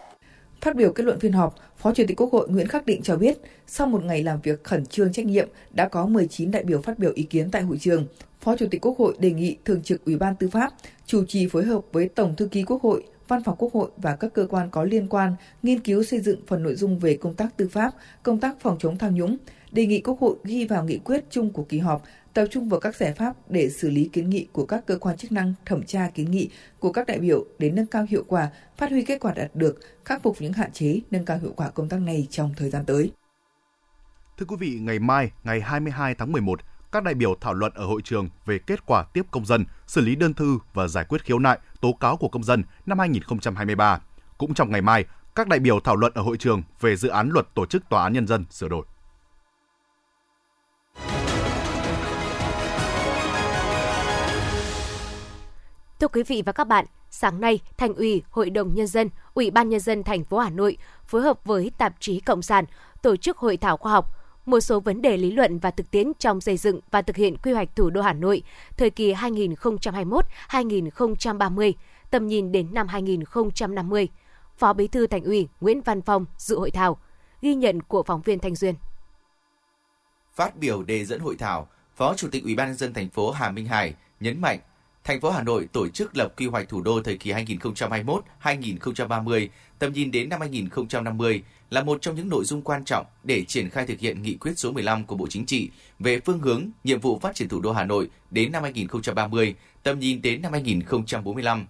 Phát 0.60 0.74
biểu 0.74 0.92
kết 0.94 1.04
luận 1.04 1.20
phiên 1.20 1.32
họp, 1.32 1.54
Phó 1.78 1.92
Chủ 1.94 2.04
tịch 2.08 2.20
Quốc 2.20 2.32
hội 2.32 2.48
Nguyễn 2.48 2.68
Khắc 2.68 2.86
Định 2.86 3.00
cho 3.04 3.16
biết, 3.16 3.38
sau 3.74 3.86
một 3.86 4.04
ngày 4.04 4.22
làm 4.22 4.40
việc 4.40 4.64
khẩn 4.64 4.86
trương 4.86 5.12
trách 5.12 5.26
nhiệm, 5.26 5.48
đã 5.70 5.88
có 5.88 6.06
19 6.06 6.50
đại 6.50 6.64
biểu 6.64 6.82
phát 6.82 6.98
biểu 6.98 7.12
ý 7.14 7.22
kiến 7.22 7.50
tại 7.50 7.62
hội 7.62 7.78
trường. 7.80 8.06
Phó 8.40 8.56
Chủ 8.56 8.66
tịch 8.70 8.80
Quốc 8.80 8.98
hội 8.98 9.16
đề 9.18 9.30
nghị 9.30 9.56
Thường 9.64 9.82
trực 9.82 10.04
Ủy 10.04 10.16
ban 10.16 10.36
Tư 10.36 10.48
pháp 10.48 10.72
chủ 11.06 11.24
trì 11.24 11.48
phối 11.48 11.64
hợp 11.64 11.80
với 11.92 12.08
Tổng 12.08 12.36
thư 12.36 12.46
ký 12.46 12.62
Quốc 12.62 12.82
hội, 12.82 13.04
Văn 13.28 13.42
phòng 13.44 13.56
Quốc 13.58 13.72
hội 13.72 13.90
và 13.96 14.16
các 14.16 14.32
cơ 14.34 14.46
quan 14.50 14.70
có 14.70 14.84
liên 14.84 15.08
quan 15.08 15.34
nghiên 15.62 15.80
cứu 15.80 16.02
xây 16.02 16.20
dựng 16.20 16.40
phần 16.46 16.62
nội 16.62 16.74
dung 16.74 16.98
về 16.98 17.16
công 17.16 17.34
tác 17.34 17.56
tư 17.56 17.68
pháp, 17.68 17.94
công 18.22 18.38
tác 18.38 18.60
phòng 18.60 18.76
chống 18.80 18.98
tham 18.98 19.14
nhũng, 19.14 19.36
đề 19.72 19.86
nghị 19.86 20.00
Quốc 20.00 20.20
hội 20.20 20.36
ghi 20.44 20.64
vào 20.64 20.84
nghị 20.84 20.98
quyết 20.98 21.24
chung 21.30 21.50
của 21.50 21.64
kỳ 21.64 21.78
họp 21.78 22.02
tập 22.34 22.46
trung 22.50 22.68
vào 22.68 22.80
các 22.80 22.96
giải 22.96 23.12
pháp 23.12 23.50
để 23.50 23.70
xử 23.70 23.90
lý 23.90 24.10
kiến 24.12 24.30
nghị 24.30 24.46
của 24.52 24.66
các 24.66 24.86
cơ 24.86 24.98
quan 24.98 25.16
chức 25.16 25.32
năng 25.32 25.54
thẩm 25.66 25.82
tra 25.82 26.10
kiến 26.14 26.30
nghị 26.30 26.48
của 26.78 26.92
các 26.92 27.06
đại 27.06 27.18
biểu 27.18 27.44
để 27.58 27.70
nâng 27.70 27.86
cao 27.86 28.06
hiệu 28.08 28.24
quả, 28.28 28.50
phát 28.76 28.90
huy 28.90 29.02
kết 29.02 29.20
quả 29.20 29.32
đạt 29.32 29.56
được, 29.56 29.78
khắc 30.04 30.22
phục 30.22 30.36
những 30.40 30.52
hạn 30.52 30.72
chế, 30.72 31.00
nâng 31.10 31.24
cao 31.24 31.38
hiệu 31.38 31.52
quả 31.56 31.70
công 31.70 31.88
tác 31.88 32.00
này 32.00 32.26
trong 32.30 32.50
thời 32.56 32.70
gian 32.70 32.84
tới. 32.84 33.10
Thưa 34.42 34.46
quý 34.46 34.56
vị, 34.56 34.78
ngày 34.80 34.98
mai, 34.98 35.30
ngày 35.44 35.60
22 35.60 36.14
tháng 36.14 36.32
11, 36.32 36.60
các 36.92 37.02
đại 37.02 37.14
biểu 37.14 37.34
thảo 37.40 37.54
luận 37.54 37.72
ở 37.74 37.86
hội 37.86 38.02
trường 38.04 38.28
về 38.46 38.58
kết 38.58 38.86
quả 38.86 39.04
tiếp 39.12 39.22
công 39.30 39.46
dân, 39.46 39.64
xử 39.86 40.00
lý 40.00 40.16
đơn 40.16 40.34
thư 40.34 40.58
và 40.74 40.88
giải 40.88 41.04
quyết 41.08 41.24
khiếu 41.24 41.38
nại, 41.38 41.58
tố 41.80 41.92
cáo 41.92 42.16
của 42.16 42.28
công 42.28 42.42
dân 42.42 42.64
năm 42.86 42.98
2023. 42.98 44.00
Cũng 44.38 44.54
trong 44.54 44.70
ngày 44.70 44.82
mai, 44.82 45.04
các 45.34 45.48
đại 45.48 45.58
biểu 45.58 45.80
thảo 45.80 45.96
luận 45.96 46.12
ở 46.14 46.22
hội 46.22 46.36
trường 46.36 46.62
về 46.80 46.96
dự 46.96 47.08
án 47.08 47.30
luật 47.30 47.54
tổ 47.54 47.66
chức 47.66 47.88
tòa 47.88 48.02
án 48.02 48.12
nhân 48.12 48.26
dân 48.26 48.44
sửa 48.50 48.68
đổi. 48.68 48.86
Thưa 56.00 56.08
quý 56.08 56.22
vị 56.22 56.42
và 56.46 56.52
các 56.52 56.66
bạn, 56.68 56.84
sáng 57.10 57.40
nay, 57.40 57.60
Thành 57.78 57.94
ủy, 57.94 58.22
Hội 58.30 58.50
đồng 58.50 58.74
nhân 58.74 58.86
dân, 58.86 59.10
Ủy 59.34 59.50
ban 59.50 59.68
nhân 59.68 59.80
dân 59.80 60.02
thành 60.02 60.24
phố 60.24 60.38
Hà 60.38 60.50
Nội 60.50 60.76
phối 61.06 61.22
hợp 61.22 61.44
với 61.44 61.70
tạp 61.78 61.94
chí 62.00 62.20
Cộng 62.20 62.42
sản 62.42 62.64
tổ 63.02 63.16
chức 63.16 63.38
hội 63.38 63.56
thảo 63.56 63.76
khoa 63.76 63.92
học 63.92 64.18
một 64.46 64.60
số 64.60 64.80
vấn 64.80 65.02
đề 65.02 65.16
lý 65.16 65.32
luận 65.32 65.58
và 65.58 65.70
thực 65.70 65.90
tiễn 65.90 66.12
trong 66.18 66.40
xây 66.40 66.56
dựng 66.56 66.80
và 66.90 67.02
thực 67.02 67.16
hiện 67.16 67.36
quy 67.36 67.52
hoạch 67.52 67.76
thủ 67.76 67.90
đô 67.90 68.02
Hà 68.02 68.12
Nội 68.12 68.42
thời 68.76 68.90
kỳ 68.90 69.14
2021-2030, 69.14 71.72
tầm 72.10 72.26
nhìn 72.26 72.52
đến 72.52 72.74
năm 72.74 72.88
2050. 72.88 74.08
Phó 74.56 74.72
Bí 74.72 74.88
thư 74.88 75.06
Thành 75.06 75.24
ủy 75.24 75.48
Nguyễn 75.60 75.80
Văn 75.80 76.02
Phong 76.02 76.26
dự 76.38 76.58
hội 76.58 76.70
thảo. 76.70 76.98
Ghi 77.42 77.54
nhận 77.54 77.82
của 77.82 78.02
phóng 78.02 78.22
viên 78.22 78.38
Thanh 78.38 78.54
Duyên. 78.54 78.74
Phát 80.34 80.56
biểu 80.56 80.82
đề 80.82 81.04
dẫn 81.04 81.20
hội 81.20 81.36
thảo, 81.36 81.68
Phó 81.96 82.14
Chủ 82.14 82.28
tịch 82.32 82.44
Ủy 82.44 82.54
ban 82.54 82.68
nhân 82.68 82.76
dân 82.76 82.94
thành 82.94 83.08
phố 83.08 83.30
Hà 83.30 83.50
Minh 83.50 83.66
Hải 83.66 83.94
nhấn 84.20 84.40
mạnh 84.40 84.58
thành 85.04 85.20
phố 85.20 85.30
Hà 85.30 85.42
Nội 85.42 85.68
tổ 85.72 85.88
chức 85.88 86.16
lập 86.16 86.32
quy 86.36 86.46
hoạch 86.46 86.68
thủ 86.68 86.82
đô 86.82 87.02
thời 87.02 87.16
kỳ 87.16 87.32
2021-2030, 87.32 89.48
tầm 89.78 89.92
nhìn 89.92 90.10
đến 90.10 90.28
năm 90.28 90.40
2050 90.40 91.42
là 91.70 91.82
một 91.82 92.02
trong 92.02 92.14
những 92.14 92.28
nội 92.28 92.44
dung 92.44 92.62
quan 92.62 92.84
trọng 92.84 93.06
để 93.24 93.44
triển 93.44 93.70
khai 93.70 93.86
thực 93.86 93.98
hiện 93.98 94.22
nghị 94.22 94.34
quyết 94.34 94.52
số 94.56 94.72
15 94.72 95.04
của 95.04 95.16
Bộ 95.16 95.26
Chính 95.30 95.46
trị 95.46 95.70
về 95.98 96.20
phương 96.20 96.38
hướng, 96.38 96.70
nhiệm 96.84 97.00
vụ 97.00 97.18
phát 97.18 97.34
triển 97.34 97.48
thủ 97.48 97.60
đô 97.60 97.72
Hà 97.72 97.84
Nội 97.84 98.10
đến 98.30 98.52
năm 98.52 98.62
2030, 98.62 99.54
tầm 99.82 99.98
nhìn 99.98 100.22
đến 100.22 100.42
năm 100.42 100.52
2045. 100.52 101.66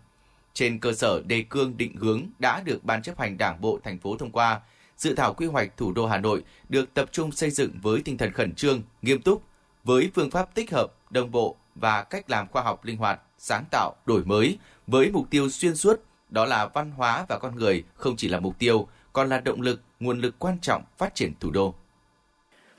Trên 0.55 0.79
cơ 0.79 0.93
sở 0.93 1.23
đề 1.27 1.45
cương 1.51 1.77
định 1.77 1.97
hướng 1.97 2.23
đã 2.39 2.63
được 2.65 2.85
Ban 2.85 3.03
chấp 3.03 3.19
hành 3.19 3.39
Đảng 3.39 3.61
bộ 3.61 3.79
thành 3.85 3.99
phố 3.99 4.17
thông 4.17 4.31
qua, 4.31 4.61
dự 4.97 5.15
thảo 5.15 5.35
quy 5.35 5.47
hoạch 5.47 5.77
thủ 5.77 5.93
đô 5.93 6.07
Hà 6.07 6.19
Nội 6.19 6.43
được 6.69 6.95
tập 6.95 7.09
trung 7.13 7.33
xây 7.33 7.51
dựng 7.51 7.71
với 7.83 8.03
tinh 8.05 8.19
thần 8.19 8.33
khẩn 8.33 8.55
trương, 8.55 8.83
nghiêm 9.03 9.23
túc, 9.23 9.43
với 9.85 10.11
phương 10.15 10.31
pháp 10.31 10.55
tích 10.55 10.71
hợp, 10.71 10.87
đồng 11.11 11.31
bộ 11.31 11.57
và 11.75 12.03
cách 12.03 12.31
làm 12.31 12.49
khoa 12.49 12.63
học 12.63 12.85
linh 12.85 12.97
hoạt, 12.97 13.21
sáng 13.39 13.65
tạo, 13.71 13.95
đổi 14.07 14.25
mới 14.25 14.59
với 14.87 15.11
mục 15.11 15.27
tiêu 15.31 15.49
xuyên 15.51 15.77
suốt 15.77 16.01
đó 16.33 16.45
là 16.45 16.67
văn 16.67 16.93
hóa 16.97 17.25
và 17.29 17.39
con 17.39 17.57
người 17.57 17.85
không 17.95 18.17
chỉ 18.17 18.29
là 18.29 18.41
mục 18.41 18.59
tiêu, 18.59 18.89
còn 19.13 19.29
là 19.29 19.41
động 19.41 19.61
lực, 19.61 19.81
nguồn 20.01 20.21
lực 20.21 20.35
quan 20.39 20.59
trọng 20.63 20.83
phát 20.99 21.15
triển 21.15 21.33
thủ 21.41 21.51
đô. 21.51 21.75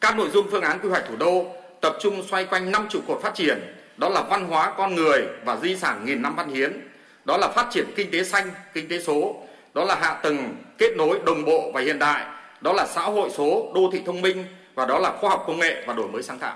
Các 0.01 0.18
nội 0.18 0.30
dung 0.34 0.48
phương 0.51 0.63
án 0.63 0.80
quy 0.80 0.90
hoạch 0.90 1.04
thủ 1.10 1.16
đô 1.16 1.45
tập 1.81 1.95
trung 2.01 2.24
xoay 2.30 2.45
quanh 2.45 2.72
năm 2.72 2.88
trụ 2.90 3.00
cột 3.07 3.22
phát 3.22 3.36
triển, 3.36 3.75
đó 3.98 4.10
là 4.10 4.22
văn 4.22 4.48
hóa 4.48 4.74
con 4.78 4.95
người 4.95 5.28
và 5.45 5.57
di 5.57 5.75
sản 5.75 6.06
nghìn 6.06 6.22
năm 6.22 6.36
văn 6.36 6.50
hiến, 6.50 6.88
đó 7.25 7.38
là 7.38 7.48
phát 7.48 7.68
triển 7.72 7.86
kinh 7.95 8.12
tế 8.12 8.24
xanh, 8.24 8.51
kinh 8.74 8.90
tế 8.90 9.01
số, 9.01 9.36
đó 9.74 9.84
là 9.86 9.95
hạ 9.95 10.19
tầng 10.24 10.56
kết 10.78 10.94
nối 10.98 11.19
đồng 11.25 11.45
bộ 11.45 11.72
và 11.74 11.81
hiện 11.81 12.00
đại, 12.00 12.25
đó 12.62 12.74
là 12.74 12.88
xã 12.88 13.01
hội 13.01 13.30
số, 13.30 13.72
đô 13.75 13.90
thị 13.94 14.01
thông 14.06 14.22
minh 14.22 14.45
và 14.75 14.86
đó 14.86 15.00
là 15.00 15.18
khoa 15.19 15.30
học 15.30 15.44
công 15.48 15.60
nghệ 15.60 15.84
và 15.88 15.94
đổi 15.94 16.07
mới 16.07 16.24
sáng 16.24 16.40
tạo. 16.40 16.56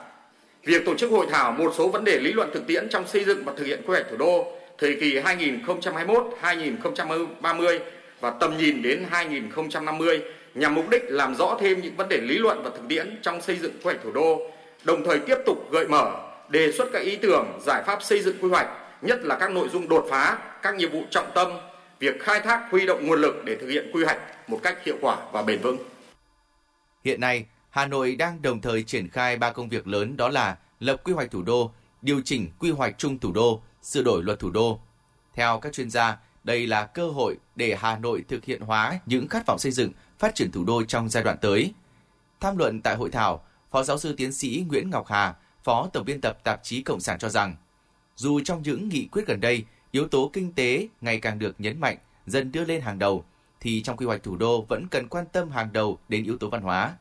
Việc 0.63 0.85
tổ 0.85 0.95
chức 0.95 1.11
hội 1.11 1.25
thảo 1.29 1.51
một 1.51 1.73
số 1.77 1.89
vấn 1.89 2.03
đề 2.03 2.19
lý 2.19 2.33
luận 2.33 2.49
thực 2.53 2.67
tiễn 2.67 2.89
trong 2.89 3.07
xây 3.07 3.23
dựng 3.23 3.43
và 3.45 3.53
thực 3.57 3.65
hiện 3.65 3.81
quy 3.85 3.93
hoạch 3.93 4.05
thủ 4.09 4.17
đô 4.17 4.57
thời 4.77 4.97
kỳ 4.99 5.19
2021-2030 5.19 7.79
và 8.21 8.29
tầm 8.29 8.57
nhìn 8.57 8.81
đến 8.81 9.05
2050 9.09 10.21
nhằm 10.55 10.75
mục 10.75 10.89
đích 10.89 11.03
làm 11.07 11.35
rõ 11.35 11.57
thêm 11.59 11.81
những 11.81 11.95
vấn 11.95 12.09
đề 12.09 12.17
lý 12.17 12.37
luận 12.37 12.61
và 12.63 12.69
thực 12.69 12.87
tiễn 12.89 13.19
trong 13.21 13.41
xây 13.41 13.55
dựng 13.55 13.71
quy 13.71 13.79
hoạch 13.83 13.97
thủ 14.03 14.11
đô, 14.11 14.51
đồng 14.83 15.03
thời 15.05 15.19
tiếp 15.19 15.37
tục 15.45 15.71
gợi 15.71 15.87
mở, 15.87 16.11
đề 16.49 16.71
xuất 16.71 16.89
các 16.93 16.99
ý 16.99 17.15
tưởng, 17.15 17.59
giải 17.65 17.83
pháp 17.85 18.03
xây 18.03 18.19
dựng 18.19 18.35
quy 18.41 18.49
hoạch, 18.49 18.67
nhất 19.01 19.19
là 19.23 19.37
các 19.39 19.51
nội 19.51 19.69
dung 19.69 19.89
đột 19.89 20.07
phá, 20.09 20.37
các 20.61 20.75
nhiệm 20.75 20.91
vụ 20.91 21.03
trọng 21.09 21.31
tâm, 21.35 21.51
việc 21.99 22.21
khai 22.21 22.39
thác 22.39 22.67
huy 22.71 22.85
động 22.85 23.07
nguồn 23.07 23.21
lực 23.21 23.45
để 23.45 23.55
thực 23.55 23.67
hiện 23.67 23.91
quy 23.93 24.03
hoạch 24.03 24.49
một 24.49 24.59
cách 24.63 24.83
hiệu 24.83 24.95
quả 25.01 25.17
và 25.31 25.41
bền 25.41 25.59
vững. 25.59 25.77
Hiện 27.03 27.21
nay, 27.21 27.45
Hà 27.77 27.85
Nội 27.85 28.15
đang 28.15 28.41
đồng 28.41 28.61
thời 28.61 28.83
triển 28.83 29.09
khai 29.09 29.37
ba 29.37 29.51
công 29.51 29.69
việc 29.69 29.87
lớn 29.87 30.17
đó 30.17 30.29
là 30.29 30.57
lập 30.79 31.01
quy 31.03 31.13
hoạch 31.13 31.31
thủ 31.31 31.41
đô, 31.41 31.71
điều 32.01 32.21
chỉnh 32.25 32.51
quy 32.59 32.71
hoạch 32.71 32.97
chung 32.97 33.19
thủ 33.19 33.31
đô, 33.31 33.61
sửa 33.81 34.03
đổi 34.03 34.23
luật 34.23 34.39
thủ 34.39 34.49
đô. 34.49 34.79
Theo 35.33 35.59
các 35.59 35.73
chuyên 35.73 35.89
gia, 35.89 36.17
đây 36.43 36.67
là 36.67 36.85
cơ 36.85 37.09
hội 37.09 37.37
để 37.55 37.75
Hà 37.79 37.97
Nội 37.97 38.23
thực 38.27 38.45
hiện 38.45 38.61
hóa 38.61 38.99
những 39.05 39.27
khát 39.27 39.45
vọng 39.47 39.59
xây 39.59 39.71
dựng, 39.71 39.91
phát 40.19 40.35
triển 40.35 40.51
thủ 40.51 40.63
đô 40.63 40.83
trong 40.83 41.09
giai 41.09 41.23
đoạn 41.23 41.37
tới. 41.41 41.73
Tham 42.39 42.57
luận 42.57 42.81
tại 42.81 42.95
hội 42.95 43.11
thảo, 43.11 43.43
Phó 43.71 43.83
giáo 43.83 43.97
sư 43.97 44.13
tiến 44.17 44.33
sĩ 44.33 44.65
Nguyễn 44.67 44.89
Ngọc 44.89 45.07
Hà, 45.07 45.35
Phó 45.63 45.89
tổng 45.93 46.05
biên 46.05 46.21
tập 46.21 46.37
tạp 46.43 46.63
chí 46.63 46.81
Cộng 46.81 46.99
sản 46.99 47.19
cho 47.19 47.29
rằng, 47.29 47.55
dù 48.15 48.39
trong 48.39 48.61
những 48.63 48.89
nghị 48.89 49.07
quyết 49.11 49.27
gần 49.27 49.41
đây, 49.41 49.65
yếu 49.91 50.07
tố 50.07 50.29
kinh 50.33 50.53
tế 50.53 50.87
ngày 51.01 51.19
càng 51.19 51.39
được 51.39 51.55
nhấn 51.59 51.79
mạnh, 51.79 51.97
dần 52.25 52.51
đưa 52.51 52.65
lên 52.65 52.81
hàng 52.81 52.99
đầu, 52.99 53.25
thì 53.59 53.81
trong 53.81 53.97
quy 53.97 54.05
hoạch 54.05 54.23
thủ 54.23 54.37
đô 54.37 54.61
vẫn 54.61 54.87
cần 54.87 55.07
quan 55.07 55.25
tâm 55.31 55.49
hàng 55.49 55.73
đầu 55.73 55.99
đến 56.09 56.23
yếu 56.23 56.37
tố 56.37 56.49
văn 56.49 56.61
hóa. 56.61 56.95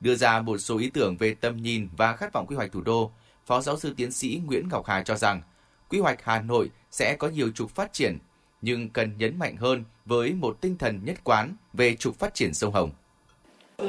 Đưa 0.00 0.14
ra 0.14 0.40
một 0.40 0.58
số 0.58 0.78
ý 0.78 0.90
tưởng 0.90 1.16
về 1.16 1.34
tầm 1.34 1.56
nhìn 1.56 1.88
và 1.96 2.16
khát 2.16 2.32
vọng 2.32 2.46
quy 2.46 2.56
hoạch 2.56 2.72
thủ 2.72 2.80
đô, 2.80 3.10
Phó 3.46 3.60
giáo 3.60 3.78
sư 3.78 3.94
tiến 3.96 4.12
sĩ 4.12 4.40
Nguyễn 4.46 4.68
Ngọc 4.68 4.86
Hà 4.86 5.02
cho 5.02 5.16
rằng, 5.16 5.42
quy 5.88 5.98
hoạch 5.98 6.24
Hà 6.24 6.40
Nội 6.40 6.70
sẽ 6.90 7.16
có 7.18 7.28
nhiều 7.28 7.50
trục 7.54 7.70
phát 7.70 7.92
triển, 7.92 8.18
nhưng 8.62 8.88
cần 8.88 9.18
nhấn 9.18 9.38
mạnh 9.38 9.56
hơn 9.56 9.84
với 10.04 10.32
một 10.32 10.58
tinh 10.60 10.78
thần 10.78 11.00
nhất 11.04 11.16
quán 11.24 11.56
về 11.72 11.96
trục 11.96 12.18
phát 12.18 12.34
triển 12.34 12.54
sông 12.54 12.74
Hồng. 12.74 12.90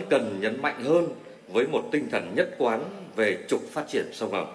Cần 0.10 0.40
nhấn 0.42 0.62
mạnh 0.62 0.84
hơn 0.84 1.08
với 1.48 1.68
một 1.68 1.84
tinh 1.92 2.10
thần 2.12 2.34
nhất 2.36 2.56
quán 2.58 2.84
về 3.16 3.46
trục 3.50 3.62
phát 3.72 3.86
triển 3.88 4.10
sông 4.14 4.32
Hồng. 4.32 4.54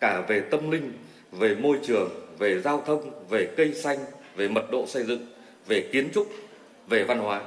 Cả 0.00 0.20
về 0.28 0.40
tâm 0.40 0.70
linh, 0.70 0.92
về 1.32 1.54
môi 1.54 1.78
trường, 1.86 2.10
về 2.38 2.60
giao 2.60 2.82
thông, 2.86 3.28
về 3.28 3.54
cây 3.56 3.74
xanh, 3.74 3.98
về 4.36 4.48
mật 4.48 4.70
độ 4.70 4.86
xây 4.86 5.04
dựng, 5.04 5.26
về 5.66 5.90
kiến 5.92 6.10
trúc, 6.14 6.28
về 6.88 7.04
văn 7.04 7.18
hóa. 7.18 7.42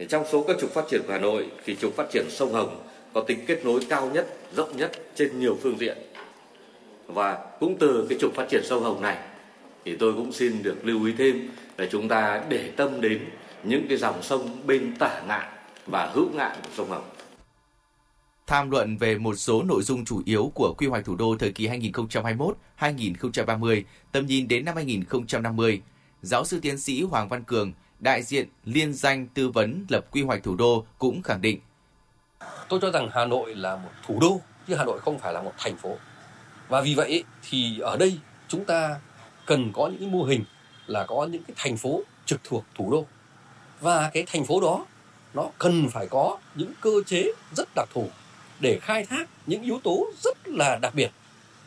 Thì 0.00 0.06
trong 0.08 0.24
số 0.32 0.44
các 0.48 0.56
trục 0.60 0.70
phát 0.70 0.84
triển 0.90 1.02
của 1.06 1.12
Hà 1.12 1.18
Nội 1.18 1.46
thì 1.64 1.76
trục 1.76 1.96
phát 1.96 2.06
triển 2.12 2.26
sông 2.30 2.52
Hồng 2.52 2.82
có 3.14 3.20
tính 3.20 3.38
kết 3.46 3.64
nối 3.64 3.80
cao 3.88 4.10
nhất, 4.14 4.26
rộng 4.56 4.76
nhất 4.76 4.92
trên 5.14 5.40
nhiều 5.40 5.58
phương 5.62 5.78
diện 5.78 5.98
và 7.06 7.46
cũng 7.60 7.76
từ 7.78 8.06
cái 8.08 8.18
trục 8.20 8.34
phát 8.34 8.46
triển 8.50 8.62
sông 8.64 8.82
Hồng 8.82 9.02
này 9.02 9.18
thì 9.84 9.96
tôi 9.96 10.12
cũng 10.12 10.32
xin 10.32 10.62
được 10.62 10.76
lưu 10.82 11.04
ý 11.04 11.12
thêm 11.18 11.48
là 11.76 11.86
chúng 11.90 12.08
ta 12.08 12.44
để 12.48 12.70
tâm 12.76 13.00
đến 13.00 13.24
những 13.64 13.86
cái 13.88 13.98
dòng 13.98 14.22
sông 14.22 14.66
bên 14.66 14.96
tả 14.98 15.22
ngạn 15.28 15.48
và 15.86 16.06
hữu 16.14 16.28
ngạn 16.34 16.56
của 16.62 16.70
sông 16.76 16.90
Hồng. 16.90 17.04
Tham 18.46 18.70
luận 18.70 18.96
về 18.96 19.18
một 19.18 19.34
số 19.34 19.62
nội 19.62 19.82
dung 19.82 20.04
chủ 20.04 20.22
yếu 20.24 20.52
của 20.54 20.74
quy 20.78 20.86
hoạch 20.86 21.04
thủ 21.04 21.16
đô 21.16 21.36
thời 21.38 21.52
kỳ 21.52 21.68
2021-2030, 22.78 23.82
tầm 24.12 24.26
nhìn 24.26 24.48
đến 24.48 24.64
năm 24.64 24.76
2050, 24.76 25.82
giáo 26.22 26.44
sư 26.44 26.58
tiến 26.62 26.78
sĩ 26.78 27.02
Hoàng 27.02 27.28
Văn 27.28 27.44
Cường, 27.44 27.72
đại 28.00 28.22
diện 28.22 28.48
liên 28.64 28.94
danh 28.94 29.26
tư 29.26 29.48
vấn 29.48 29.86
lập 29.88 30.04
quy 30.10 30.22
hoạch 30.22 30.42
thủ 30.42 30.56
đô 30.56 30.84
cũng 30.98 31.22
khẳng 31.22 31.40
định. 31.40 31.60
Tôi 32.68 32.80
cho 32.82 32.90
rằng 32.90 33.08
Hà 33.12 33.24
Nội 33.24 33.54
là 33.54 33.76
một 33.76 33.90
thủ 34.06 34.18
đô, 34.20 34.40
chứ 34.68 34.74
Hà 34.74 34.84
Nội 34.84 35.00
không 35.00 35.18
phải 35.18 35.32
là 35.32 35.42
một 35.42 35.52
thành 35.58 35.76
phố. 35.76 35.96
Và 36.68 36.80
vì 36.80 36.94
vậy 36.94 37.24
thì 37.50 37.80
ở 37.80 37.96
đây 37.96 38.18
chúng 38.48 38.64
ta 38.64 39.00
cần 39.46 39.72
có 39.72 39.90
những 39.98 40.12
mô 40.12 40.22
hình 40.22 40.44
là 40.86 41.04
có 41.06 41.28
những 41.30 41.42
cái 41.44 41.54
thành 41.58 41.76
phố 41.76 42.02
trực 42.26 42.40
thuộc 42.44 42.64
thủ 42.74 42.90
đô. 42.90 43.06
Và 43.80 44.10
cái 44.14 44.24
thành 44.26 44.44
phố 44.44 44.60
đó 44.60 44.86
nó 45.34 45.50
cần 45.58 45.88
phải 45.88 46.08
có 46.08 46.38
những 46.54 46.72
cơ 46.80 46.90
chế 47.06 47.32
rất 47.56 47.68
đặc 47.74 47.88
thù 47.94 48.08
để 48.60 48.78
khai 48.82 49.06
thác 49.06 49.28
những 49.46 49.62
yếu 49.62 49.80
tố 49.84 50.06
rất 50.22 50.48
là 50.48 50.78
đặc 50.82 50.94
biệt. 50.94 51.10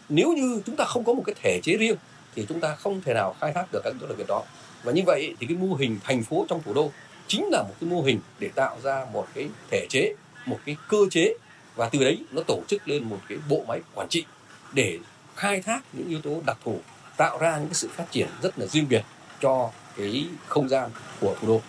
Nếu 0.09 0.33
như 0.33 0.61
chúng 0.65 0.75
ta 0.75 0.85
không 0.85 1.03
có 1.03 1.13
một 1.13 1.23
cái 1.25 1.35
thể 1.41 1.59
chế 1.63 1.77
riêng 1.77 1.97
thì 2.35 2.45
chúng 2.49 2.59
ta 2.59 2.75
không 2.75 3.01
thể 3.01 3.13
nào 3.13 3.35
khai 3.41 3.51
thác 3.53 3.65
được 3.71 3.81
các 3.83 3.93
yếu 3.93 3.99
tố 3.99 4.07
đặc 4.07 4.17
biệt 4.17 4.25
đó. 4.27 4.43
Và 4.83 4.91
như 4.91 5.01
vậy 5.05 5.35
thì 5.39 5.47
cái 5.47 5.57
mô 5.57 5.75
hình 5.75 5.99
thành 6.03 6.23
phố 6.23 6.45
trong 6.49 6.61
thủ 6.63 6.73
đô 6.73 6.91
chính 7.27 7.45
là 7.51 7.63
một 7.63 7.73
cái 7.81 7.89
mô 7.89 8.01
hình 8.01 8.19
để 8.39 8.49
tạo 8.55 8.77
ra 8.83 9.05
một 9.13 9.27
cái 9.33 9.49
thể 9.71 9.87
chế, 9.89 10.15
một 10.45 10.59
cái 10.65 10.77
cơ 10.89 10.97
chế 11.11 11.33
và 11.75 11.89
từ 11.89 11.99
đấy 11.99 12.17
nó 12.31 12.41
tổ 12.47 12.61
chức 12.67 12.87
lên 12.87 13.03
một 13.03 13.19
cái 13.29 13.37
bộ 13.49 13.63
máy 13.67 13.81
quản 13.93 14.07
trị 14.09 14.25
để 14.73 14.99
khai 15.35 15.61
thác 15.61 15.81
những 15.93 16.09
yếu 16.09 16.21
tố 16.21 16.41
đặc 16.45 16.57
thù 16.63 16.79
tạo 17.17 17.37
ra 17.37 17.57
những 17.57 17.67
cái 17.67 17.73
sự 17.73 17.89
phát 17.95 18.11
triển 18.11 18.27
rất 18.41 18.59
là 18.59 18.65
riêng 18.65 18.85
biệt 18.89 19.03
cho 19.39 19.71
cái 19.97 20.27
không 20.47 20.69
gian 20.69 20.89
của 21.19 21.35
thủ 21.41 21.47
đô. 21.47 21.61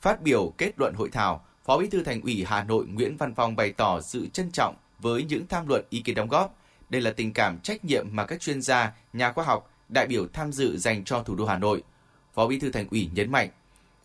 Phát 0.00 0.22
biểu 0.22 0.52
kết 0.58 0.72
luận 0.76 0.94
hội 0.94 1.08
thảo, 1.12 1.44
Phó 1.64 1.78
Bí 1.78 1.88
thư 1.88 2.02
Thành 2.02 2.20
ủy 2.20 2.44
Hà 2.46 2.64
Nội 2.64 2.86
Nguyễn 2.86 3.16
Văn 3.16 3.34
Phong 3.34 3.56
bày 3.56 3.72
tỏ 3.72 4.00
sự 4.00 4.26
trân 4.32 4.50
trọng 4.50 4.74
với 4.98 5.22
những 5.22 5.46
tham 5.46 5.68
luận 5.68 5.84
ý 5.90 6.00
kiến 6.00 6.14
đóng 6.14 6.28
góp. 6.28 6.58
Đây 6.90 7.00
là 7.00 7.10
tình 7.10 7.32
cảm 7.32 7.58
trách 7.58 7.84
nhiệm 7.84 8.06
mà 8.10 8.26
các 8.26 8.40
chuyên 8.40 8.62
gia, 8.62 8.92
nhà 9.12 9.32
khoa 9.32 9.44
học, 9.44 9.70
đại 9.88 10.06
biểu 10.06 10.26
tham 10.32 10.52
dự 10.52 10.78
dành 10.78 11.04
cho 11.04 11.22
thủ 11.22 11.34
đô 11.34 11.46
Hà 11.46 11.58
Nội. 11.58 11.82
Phó 12.34 12.46
Bí 12.46 12.58
thư 12.58 12.70
Thành 12.70 12.86
ủy 12.90 13.08
nhấn 13.14 13.32
mạnh, 13.32 13.48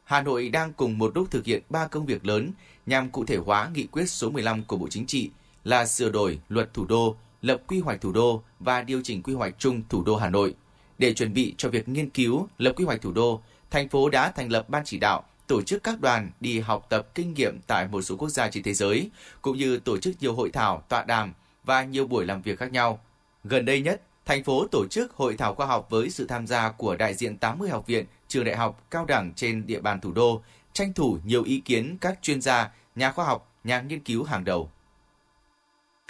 Hà 0.03 0.21
Nội 0.21 0.49
đang 0.49 0.73
cùng 0.73 0.97
một 0.97 1.11
lúc 1.15 1.31
thực 1.31 1.45
hiện 1.45 1.61
ba 1.69 1.87
công 1.87 2.05
việc 2.05 2.25
lớn 2.25 2.51
nhằm 2.85 3.09
cụ 3.09 3.25
thể 3.25 3.37
hóa 3.37 3.69
nghị 3.73 3.83
quyết 3.83 4.05
số 4.05 4.29
15 4.29 4.63
của 4.63 4.77
Bộ 4.77 4.87
Chính 4.89 5.05
trị 5.05 5.29
là 5.63 5.85
sửa 5.85 6.09
đổi 6.09 6.39
luật 6.49 6.73
thủ 6.73 6.85
đô, 6.85 7.15
lập 7.41 7.61
quy 7.67 7.79
hoạch 7.79 8.01
thủ 8.01 8.11
đô 8.11 8.43
và 8.59 8.81
điều 8.81 9.01
chỉnh 9.03 9.23
quy 9.23 9.33
hoạch 9.33 9.55
chung 9.59 9.81
thủ 9.89 10.03
đô 10.03 10.15
Hà 10.15 10.29
Nội. 10.29 10.55
Để 10.97 11.13
chuẩn 11.13 11.33
bị 11.33 11.55
cho 11.57 11.69
việc 11.69 11.89
nghiên 11.89 12.09
cứu 12.09 12.47
lập 12.57 12.73
quy 12.75 12.85
hoạch 12.85 13.01
thủ 13.01 13.11
đô, 13.11 13.41
thành 13.71 13.89
phố 13.89 14.09
đã 14.09 14.31
thành 14.31 14.51
lập 14.51 14.69
ban 14.69 14.85
chỉ 14.85 14.99
đạo 14.99 15.23
tổ 15.47 15.61
chức 15.61 15.83
các 15.83 16.01
đoàn 16.01 16.31
đi 16.39 16.59
học 16.59 16.85
tập 16.89 17.07
kinh 17.15 17.33
nghiệm 17.33 17.59
tại 17.67 17.87
một 17.87 18.01
số 18.01 18.15
quốc 18.15 18.29
gia 18.29 18.49
trên 18.49 18.63
thế 18.63 18.73
giới, 18.73 19.09
cũng 19.41 19.57
như 19.57 19.77
tổ 19.77 19.97
chức 19.97 20.15
nhiều 20.19 20.33
hội 20.33 20.49
thảo, 20.49 20.83
tọa 20.89 21.03
đàm 21.03 21.33
và 21.63 21.83
nhiều 21.83 22.07
buổi 22.07 22.25
làm 22.25 22.41
việc 22.41 22.59
khác 22.59 22.71
nhau. 22.71 22.99
Gần 23.43 23.65
đây 23.65 23.81
nhất, 23.81 24.01
thành 24.29 24.43
phố 24.43 24.67
tổ 24.71 24.85
chức 24.87 25.11
hội 25.11 25.35
thảo 25.37 25.55
khoa 25.55 25.65
học 25.65 25.87
với 25.89 26.09
sự 26.09 26.25
tham 26.25 26.47
gia 26.47 26.71
của 26.71 26.95
đại 26.95 27.13
diện 27.13 27.37
80 27.37 27.69
học 27.69 27.87
viện, 27.87 28.05
trường 28.27 28.43
đại 28.43 28.55
học, 28.55 28.87
cao 28.91 29.05
đẳng 29.05 29.33
trên 29.35 29.67
địa 29.67 29.79
bàn 29.79 30.01
thủ 30.01 30.11
đô, 30.11 30.41
tranh 30.73 30.93
thủ 30.93 31.17
nhiều 31.25 31.43
ý 31.43 31.61
kiến 31.65 31.97
các 32.01 32.19
chuyên 32.21 32.41
gia, 32.41 32.69
nhà 32.95 33.11
khoa 33.11 33.25
học, 33.25 33.53
nhà 33.63 33.81
nghiên 33.81 33.99
cứu 33.99 34.23
hàng 34.23 34.43
đầu. 34.43 34.69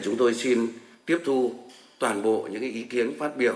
Chúng 0.03 0.17
tôi 0.17 0.33
xin 0.33 0.67
tiếp 1.05 1.17
thu 1.25 1.53
toàn 1.99 2.23
bộ 2.23 2.47
những 2.51 2.61
ý 2.61 2.83
kiến 2.83 3.19
phát 3.19 3.37
biểu 3.37 3.55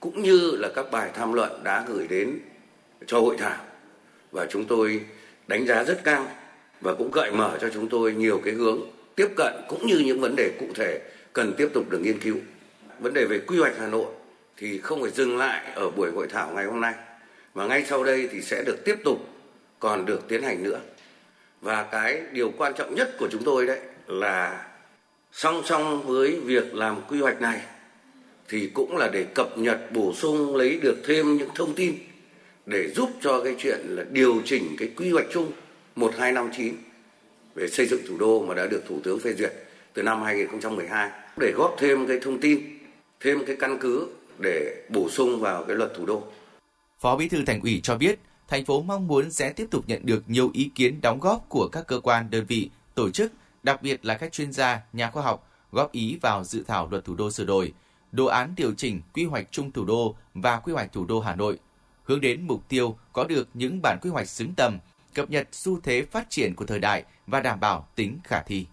cũng 0.00 0.22
như 0.22 0.50
là 0.50 0.68
các 0.74 0.86
bài 0.92 1.10
tham 1.14 1.32
luận 1.32 1.64
đã 1.64 1.84
gửi 1.88 2.08
đến 2.08 2.38
cho 3.06 3.20
hội 3.20 3.36
thảo 3.38 3.64
và 4.30 4.46
chúng 4.50 4.64
tôi 4.64 5.00
đánh 5.46 5.66
giá 5.66 5.84
rất 5.84 6.04
cao 6.04 6.26
và 6.80 6.94
cũng 6.94 7.10
gợi 7.10 7.32
mở 7.32 7.58
cho 7.60 7.68
chúng 7.74 7.88
tôi 7.88 8.14
nhiều 8.14 8.40
cái 8.44 8.54
hướng 8.54 8.80
tiếp 9.16 9.28
cận 9.36 9.54
cũng 9.68 9.86
như 9.86 9.98
những 9.98 10.20
vấn 10.20 10.36
đề 10.36 10.56
cụ 10.60 10.66
thể 10.74 11.00
cần 11.32 11.54
tiếp 11.56 11.68
tục 11.74 11.90
được 11.90 11.98
nghiên 12.02 12.20
cứu. 12.20 12.36
Vấn 12.98 13.14
đề 13.14 13.24
về 13.24 13.38
quy 13.38 13.58
hoạch 13.58 13.78
Hà 13.78 13.86
Nội 13.86 14.06
thì 14.56 14.78
không 14.78 15.02
phải 15.02 15.10
dừng 15.10 15.38
lại 15.38 15.72
ở 15.74 15.90
buổi 15.90 16.10
hội 16.10 16.26
thảo 16.30 16.52
ngày 16.54 16.64
hôm 16.64 16.80
nay 16.80 16.94
mà 17.54 17.66
ngay 17.66 17.84
sau 17.88 18.04
đây 18.04 18.28
thì 18.32 18.40
sẽ 18.40 18.62
được 18.66 18.84
tiếp 18.84 18.96
tục 19.04 19.28
còn 19.78 20.06
được 20.06 20.28
tiến 20.28 20.42
hành 20.42 20.62
nữa. 20.62 20.80
Và 21.60 21.82
cái 21.82 22.22
điều 22.32 22.52
quan 22.56 22.72
trọng 22.74 22.94
nhất 22.94 23.16
của 23.18 23.28
chúng 23.30 23.44
tôi 23.44 23.66
đấy 23.66 23.78
là 24.06 24.66
song 25.32 25.62
song 25.64 26.06
với 26.06 26.40
việc 26.44 26.74
làm 26.74 26.96
quy 27.08 27.20
hoạch 27.20 27.40
này 27.40 27.60
thì 28.48 28.70
cũng 28.74 28.96
là 28.96 29.08
để 29.08 29.24
cập 29.34 29.58
nhật 29.58 29.92
bổ 29.92 30.14
sung 30.14 30.56
lấy 30.56 30.78
được 30.82 30.96
thêm 31.06 31.36
những 31.36 31.50
thông 31.54 31.74
tin 31.74 31.94
để 32.66 32.90
giúp 32.90 33.10
cho 33.20 33.44
cái 33.44 33.54
chuyện 33.58 33.80
là 33.88 34.04
điều 34.10 34.42
chỉnh 34.44 34.76
cái 34.78 34.90
quy 34.96 35.10
hoạch 35.10 35.26
chung 35.32 35.52
1259 35.96 36.74
về 37.54 37.68
xây 37.68 37.86
dựng 37.86 38.00
thủ 38.08 38.18
đô 38.18 38.42
mà 38.42 38.54
đã 38.54 38.66
được 38.66 38.82
Thủ 38.88 39.00
tướng 39.04 39.20
phê 39.20 39.32
duyệt 39.32 39.52
từ 39.92 40.02
năm 40.02 40.22
2012 40.22 41.10
để 41.36 41.52
góp 41.56 41.76
thêm 41.78 42.06
cái 42.06 42.18
thông 42.22 42.40
tin, 42.40 42.75
thêm 43.20 43.38
cái 43.46 43.56
căn 43.60 43.78
cứ 43.80 44.08
để 44.38 44.86
bổ 44.88 45.10
sung 45.10 45.40
vào 45.40 45.64
cái 45.64 45.76
luật 45.76 45.92
thủ 45.96 46.06
đô. 46.06 46.22
Phó 46.98 47.16
Bí 47.16 47.28
thư 47.28 47.44
Thành 47.44 47.60
ủy 47.60 47.80
cho 47.82 47.96
biết, 47.96 48.18
thành 48.48 48.64
phố 48.64 48.82
mong 48.82 49.06
muốn 49.06 49.30
sẽ 49.30 49.52
tiếp 49.52 49.66
tục 49.70 49.84
nhận 49.86 50.06
được 50.06 50.22
nhiều 50.26 50.50
ý 50.54 50.70
kiến 50.74 51.00
đóng 51.00 51.20
góp 51.20 51.46
của 51.48 51.68
các 51.72 51.86
cơ 51.86 52.00
quan, 52.00 52.30
đơn 52.30 52.46
vị, 52.48 52.70
tổ 52.94 53.10
chức, 53.10 53.32
đặc 53.62 53.82
biệt 53.82 54.04
là 54.04 54.14
các 54.14 54.32
chuyên 54.32 54.52
gia, 54.52 54.80
nhà 54.92 55.10
khoa 55.10 55.22
học 55.22 55.50
góp 55.72 55.92
ý 55.92 56.18
vào 56.22 56.44
dự 56.44 56.64
thảo 56.66 56.88
luật 56.90 57.04
thủ 57.04 57.14
đô 57.14 57.30
sửa 57.30 57.44
đổi, 57.44 57.72
đồ 58.12 58.26
án 58.26 58.54
điều 58.56 58.72
chỉnh 58.74 59.00
quy 59.14 59.24
hoạch 59.24 59.46
chung 59.50 59.72
thủ 59.72 59.84
đô 59.84 60.16
và 60.34 60.56
quy 60.56 60.72
hoạch 60.72 60.92
thủ 60.92 61.04
đô 61.04 61.20
Hà 61.20 61.34
Nội, 61.36 61.58
hướng 62.04 62.20
đến 62.20 62.46
mục 62.46 62.68
tiêu 62.68 62.98
có 63.12 63.24
được 63.24 63.48
những 63.54 63.82
bản 63.82 63.98
quy 64.02 64.10
hoạch 64.10 64.28
xứng 64.28 64.54
tầm, 64.56 64.78
cập 65.14 65.30
nhật 65.30 65.48
xu 65.52 65.80
thế 65.80 66.02
phát 66.02 66.30
triển 66.30 66.54
của 66.54 66.66
thời 66.66 66.78
đại 66.78 67.04
và 67.26 67.40
đảm 67.40 67.60
bảo 67.60 67.88
tính 67.94 68.18
khả 68.24 68.42
thi. 68.42 68.66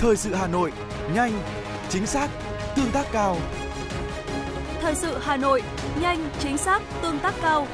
Thời 0.00 0.16
sự 0.16 0.34
Hà 0.34 0.46
Nội, 0.46 0.72
nhanh, 1.14 1.32
chính 1.88 2.06
xác, 2.06 2.28
tương 2.76 2.90
tác 2.90 3.06
cao. 3.12 3.36
Thời 4.80 4.94
sự 4.94 5.18
Hà 5.20 5.36
Nội, 5.36 5.62
nhanh, 6.00 6.30
chính 6.38 6.58
xác, 6.58 6.82
tương 7.02 7.18
tác 7.18 7.34
cao. 7.42 7.66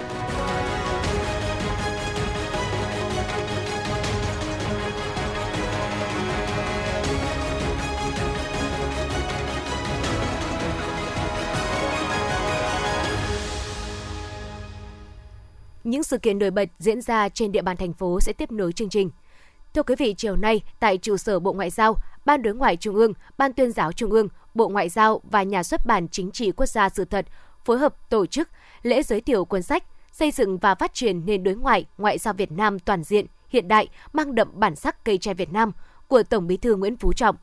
Những 15.85 16.03
sự 16.03 16.19
kiện 16.19 16.39
nổi 16.39 16.51
bật 16.51 16.69
diễn 16.79 17.01
ra 17.01 17.29
trên 17.29 17.53
địa 17.53 17.63
bàn 17.63 17.77
thành 17.77 17.93
phố 17.93 18.21
sẽ 18.21 18.33
tiếp 18.33 18.53
nối 18.53 18.73
chương 18.73 18.89
trình. 18.89 19.11
Thưa 19.75 19.83
quý 19.83 19.95
vị, 19.99 20.15
chiều 20.19 20.37
nay 20.37 20.61
tại 20.81 20.99
trụ 20.99 21.17
sở 21.17 21.39
Bộ 21.41 21.53
Ngoại 21.53 21.71
giao, 21.71 21.97
Ban 22.25 22.43
Đối 22.43 22.55
ngoại 22.55 22.77
Trung 22.77 22.95
ương, 22.95 23.13
Ban 23.39 23.53
Tuyên 23.53 23.73
giáo 23.73 23.93
Trung 23.93 24.11
ương, 24.11 24.29
Bộ 24.55 24.69
Ngoại 24.69 24.89
giao 24.89 25.21
và 25.31 25.43
Nhà 25.43 25.63
xuất 25.63 25.87
bản 25.87 26.09
Chính 26.09 26.31
trị 26.31 26.53
Quốc 26.53 26.67
gia 26.67 26.89
Sự 26.89 27.05
thật 27.05 27.27
phối 27.65 27.79
hợp 27.79 28.11
tổ 28.11 28.27
chức 28.27 28.49
lễ 28.83 29.03
giới 29.03 29.21
thiệu 29.21 29.45
cuốn 29.45 29.63
sách 29.63 29.85
Xây 30.13 30.31
dựng 30.31 30.59
và 30.59 30.75
phát 30.75 30.95
triển 30.95 31.27
nền 31.27 31.43
đối 31.43 31.55
ngoại 31.55 31.85
ngoại 31.99 32.19
giao 32.19 32.35
Việt 32.35 32.53
Nam 32.53 32.79
toàn 32.79 33.03
diện, 33.05 33.27
hiện 33.49 33.69
đại, 33.69 33.89
mang 34.13 34.35
đậm 34.35 34.49
bản 34.55 34.77
sắc 34.77 35.05
cây 35.05 35.19
tre 35.19 35.35
Việt 35.35 35.53
Nam 35.53 35.73
của 36.09 36.23
Tổng 36.23 36.47
Bí 36.47 36.57
thư 36.57 36.77
Nguyễn 36.77 36.97
Phú 36.97 37.13
Trọng. 37.13 37.37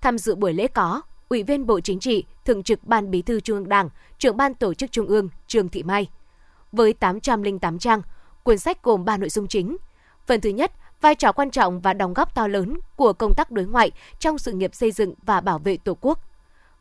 Tham 0.00 0.18
dự 0.18 0.34
buổi 0.34 0.52
lễ 0.52 0.66
có 0.66 1.02
Ủy 1.28 1.42
viên 1.42 1.66
Bộ 1.66 1.80
Chính 1.80 2.00
trị, 2.00 2.24
Thường 2.44 2.62
trực 2.62 2.84
Ban 2.84 3.10
Bí 3.10 3.22
thư 3.22 3.40
Trung 3.40 3.56
ương 3.56 3.68
Đảng, 3.68 3.88
Trưởng 4.18 4.36
ban 4.36 4.54
Tổ 4.54 4.74
chức 4.74 4.92
Trung 4.92 5.06
ương 5.06 5.28
Trương 5.46 5.68
Thị 5.68 5.82
Mai. 5.82 6.08
Với 6.72 6.92
808 6.92 7.78
trang, 7.78 8.02
cuốn 8.42 8.58
sách 8.58 8.82
gồm 8.82 9.04
3 9.04 9.16
nội 9.16 9.28
dung 9.28 9.48
chính. 9.48 9.76
Phần 10.26 10.40
thứ 10.40 10.50
nhất, 10.50 10.72
vai 11.02 11.14
trò 11.14 11.32
quan 11.32 11.50
trọng 11.50 11.80
và 11.80 11.92
đóng 11.92 12.14
góp 12.14 12.34
to 12.34 12.46
lớn 12.46 12.78
của 12.96 13.12
công 13.12 13.34
tác 13.34 13.50
đối 13.50 13.66
ngoại 13.66 13.90
trong 14.18 14.38
sự 14.38 14.52
nghiệp 14.52 14.74
xây 14.74 14.92
dựng 14.92 15.14
và 15.22 15.40
bảo 15.40 15.58
vệ 15.58 15.76
Tổ 15.76 15.96
quốc. 16.00 16.18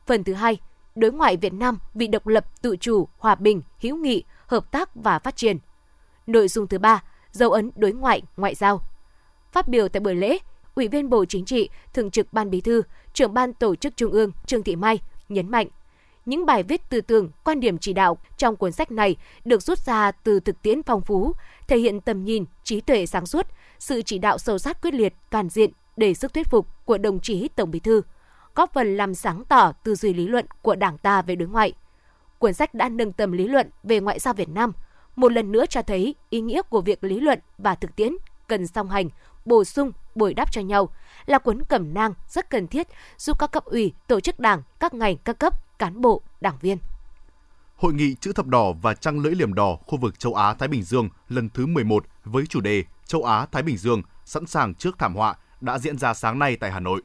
Phần 0.05 0.23
thứ 0.23 0.33
hai, 0.33 0.57
đối 0.95 1.11
ngoại 1.11 1.37
Việt 1.37 1.53
Nam 1.53 1.77
vì 1.93 2.07
độc 2.07 2.27
lập, 2.27 2.61
tự 2.61 2.75
chủ, 2.75 3.07
hòa 3.17 3.35
bình, 3.35 3.61
hữu 3.81 3.97
nghị, 3.97 4.23
hợp 4.47 4.71
tác 4.71 4.95
và 4.95 5.19
phát 5.19 5.35
triển. 5.35 5.57
Nội 6.27 6.47
dung 6.47 6.67
thứ 6.67 6.77
ba, 6.77 7.03
dấu 7.31 7.51
ấn 7.51 7.71
đối 7.75 7.91
ngoại, 7.91 8.21
ngoại 8.37 8.55
giao. 8.55 8.81
Phát 9.51 9.67
biểu 9.67 9.87
tại 9.87 9.99
buổi 9.99 10.15
lễ, 10.15 10.37
Ủy 10.75 10.87
viên 10.87 11.09
Bộ 11.09 11.25
Chính 11.25 11.45
trị, 11.45 11.69
Thường 11.93 12.11
trực 12.11 12.33
Ban 12.33 12.49
Bí 12.49 12.61
thư, 12.61 12.81
Trưởng 13.13 13.33
ban 13.33 13.53
Tổ 13.53 13.75
chức 13.75 13.97
Trung 13.97 14.11
ương 14.11 14.31
Trương 14.45 14.63
Thị 14.63 14.75
Mai 14.75 14.99
nhấn 15.29 15.51
mạnh, 15.51 15.67
những 16.25 16.45
bài 16.45 16.63
viết 16.63 16.89
tư 16.89 17.01
tưởng, 17.01 17.29
quan 17.43 17.59
điểm 17.59 17.77
chỉ 17.77 17.93
đạo 17.93 18.17
trong 18.37 18.55
cuốn 18.55 18.71
sách 18.71 18.91
này 18.91 19.15
được 19.45 19.61
rút 19.61 19.79
ra 19.79 20.11
từ 20.11 20.39
thực 20.39 20.61
tiễn 20.61 20.83
phong 20.83 21.01
phú, 21.01 21.33
thể 21.67 21.77
hiện 21.77 22.01
tầm 22.01 22.25
nhìn, 22.25 22.45
trí 22.63 22.81
tuệ 22.81 23.05
sáng 23.05 23.25
suốt, 23.25 23.47
sự 23.79 24.01
chỉ 24.01 24.17
đạo 24.17 24.37
sâu 24.37 24.57
sát 24.57 24.81
quyết 24.81 24.93
liệt, 24.93 25.13
toàn 25.29 25.49
diện, 25.49 25.71
đầy 25.97 26.13
sức 26.13 26.33
thuyết 26.33 26.47
phục 26.47 26.85
của 26.85 26.97
đồng 26.97 27.19
chí 27.19 27.47
Tổng 27.47 27.71
Bí 27.71 27.79
thư, 27.79 28.01
góp 28.55 28.73
phần 28.73 28.97
làm 28.97 29.15
sáng 29.15 29.43
tỏ 29.45 29.71
tư 29.83 29.95
duy 29.95 30.13
lý 30.13 30.27
luận 30.27 30.45
của 30.61 30.75
Đảng 30.75 30.97
ta 30.97 31.21
về 31.21 31.35
đối 31.35 31.49
ngoại. 31.49 31.73
Cuốn 32.39 32.53
sách 32.53 32.73
đã 32.73 32.89
nâng 32.89 33.13
tầm 33.13 33.31
lý 33.31 33.47
luận 33.47 33.69
về 33.83 33.99
ngoại 33.99 34.19
giao 34.19 34.33
Việt 34.33 34.49
Nam, 34.49 34.73
một 35.15 35.31
lần 35.31 35.51
nữa 35.51 35.65
cho 35.65 35.81
thấy 35.81 36.15
ý 36.29 36.41
nghĩa 36.41 36.61
của 36.61 36.81
việc 36.81 37.03
lý 37.03 37.19
luận 37.19 37.39
và 37.57 37.75
thực 37.75 37.95
tiễn 37.95 38.13
cần 38.47 38.67
song 38.67 38.89
hành, 38.89 39.09
bổ 39.45 39.63
sung, 39.63 39.91
bồi 40.15 40.33
đắp 40.33 40.51
cho 40.51 40.61
nhau, 40.61 40.89
là 41.25 41.37
cuốn 41.37 41.63
cẩm 41.63 41.93
nang 41.93 42.13
rất 42.27 42.49
cần 42.49 42.67
thiết 42.67 42.87
giúp 43.17 43.39
các 43.39 43.51
cấp 43.51 43.65
ủy, 43.65 43.93
tổ 44.07 44.19
chức 44.19 44.39
đảng, 44.39 44.61
các 44.79 44.93
ngành, 44.93 45.17
các 45.17 45.39
cấp, 45.39 45.70
cán 45.81 46.01
bộ, 46.01 46.21
đảng 46.41 46.57
viên. 46.61 46.77
Hội 47.75 47.93
nghị 47.93 48.15
chữ 48.15 48.33
thập 48.33 48.47
đỏ 48.47 48.73
và 48.81 48.93
trăng 48.93 49.19
lưỡi 49.19 49.35
liềm 49.35 49.53
đỏ 49.53 49.75
khu 49.75 49.97
vực 49.97 50.19
châu 50.19 50.33
Á 50.33 50.53
Thái 50.53 50.67
Bình 50.67 50.83
Dương 50.83 51.09
lần 51.29 51.49
thứ 51.49 51.65
11 51.65 52.05
với 52.25 52.45
chủ 52.45 52.61
đề 52.61 52.83
Châu 53.05 53.23
Á 53.23 53.45
Thái 53.51 53.63
Bình 53.63 53.77
Dương 53.77 54.01
sẵn 54.25 54.45
sàng 54.45 54.73
trước 54.73 54.99
thảm 54.99 55.15
họa 55.15 55.35
đã 55.61 55.79
diễn 55.79 55.97
ra 55.97 56.13
sáng 56.13 56.39
nay 56.39 56.55
tại 56.55 56.71
Hà 56.71 56.79
Nội. 56.79 57.01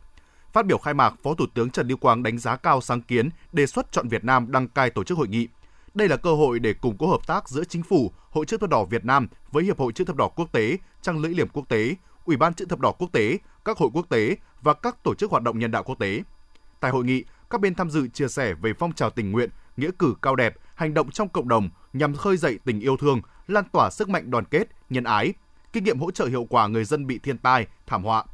Phát 0.53 0.67
biểu 0.67 0.79
khai 0.79 0.95
mạc, 0.95 1.15
Phó 1.23 1.35
Thủ 1.35 1.47
tướng 1.55 1.71
Trần 1.71 1.89
Lưu 1.89 1.97
Quang 1.97 2.23
đánh 2.23 2.39
giá 2.39 2.57
cao 2.57 2.81
sáng 2.81 3.03
kiến 3.03 3.29
đề 3.53 3.67
xuất 3.67 3.93
chọn 3.93 4.09
Việt 4.09 4.25
Nam 4.25 4.53
đăng 4.53 4.69
cai 4.69 4.91
tổ 4.91 5.05
chức 5.05 5.19
hội 5.19 5.29
nghị. 5.29 5.49
Đây 5.95 6.09
là 6.09 6.17
cơ 6.17 6.35
hội 6.35 6.59
để 6.59 6.73
củng 6.73 6.97
cố 6.99 7.11
hợp 7.11 7.27
tác 7.27 7.49
giữa 7.49 7.65
chính 7.65 7.83
phủ, 7.83 8.13
Hội 8.31 8.47
chữ 8.47 8.57
thập 8.57 8.71
đỏ 8.71 8.85
Việt 8.85 9.05
Nam 9.05 9.29
với 9.53 9.65
Hiệp 9.65 9.79
hội 9.79 9.93
chữ 9.93 10.05
thập 10.05 10.17
đỏ 10.17 10.29
quốc 10.29 10.53
tế, 10.53 10.79
Trăng 11.03 11.19
lưỡi 11.19 11.35
liềm 11.35 11.49
quốc 11.49 11.69
tế, 11.69 11.95
Ủy 12.25 12.37
ban 12.37 12.55
chữ 12.55 12.65
thập 12.69 12.81
đỏ 12.81 12.93
quốc 12.93 13.13
tế, 13.13 13.39
các 13.65 13.79
hội 13.79 13.91
quốc 13.93 14.07
tế 14.09 14.37
và 14.63 14.75
các 14.75 15.03
tổ 15.03 15.15
chức 15.15 15.31
hoạt 15.31 15.43
động 15.43 15.59
nhân 15.59 15.71
đạo 15.71 15.83
quốc 15.83 15.99
tế. 15.99 16.23
Tại 16.81 16.91
hội 16.91 17.05
nghị, 17.05 17.25
các 17.51 17.61
bên 17.61 17.75
tham 17.75 17.91
dự 17.91 18.09
chia 18.09 18.29
sẻ 18.29 18.55
về 18.55 18.73
phong 18.79 18.93
trào 18.93 19.11
tình 19.11 19.33
nguyện, 19.33 19.51
nghĩa 19.77 19.91
cử 19.99 20.15
cao 20.23 20.37
đẹp, 20.37 20.55
hành 20.75 20.95
động 20.95 21.11
trong 21.11 21.29
cộng 21.29 21.49
đồng 21.49 21.71
nhằm 21.93 22.15
khơi 22.15 22.37
dậy 22.37 22.59
tình 22.65 22.81
yêu 22.81 22.97
thương, 22.97 23.21
lan 23.47 23.65
tỏa 23.73 23.91
sức 23.91 24.09
mạnh 24.09 24.31
đoàn 24.31 24.45
kết, 24.45 24.69
nhân 24.91 25.05
ái, 25.05 25.35
kinh 25.73 25.85
nghiệm 25.85 25.99
hỗ 25.99 26.11
trợ 26.11 26.27
hiệu 26.27 26.47
quả 26.51 26.67
người 26.67 26.85
dân 26.85 27.07
bị 27.07 27.19
thiên 27.19 27.39
tai, 27.39 27.67
thảm 27.87 28.05
họa. 28.05 28.25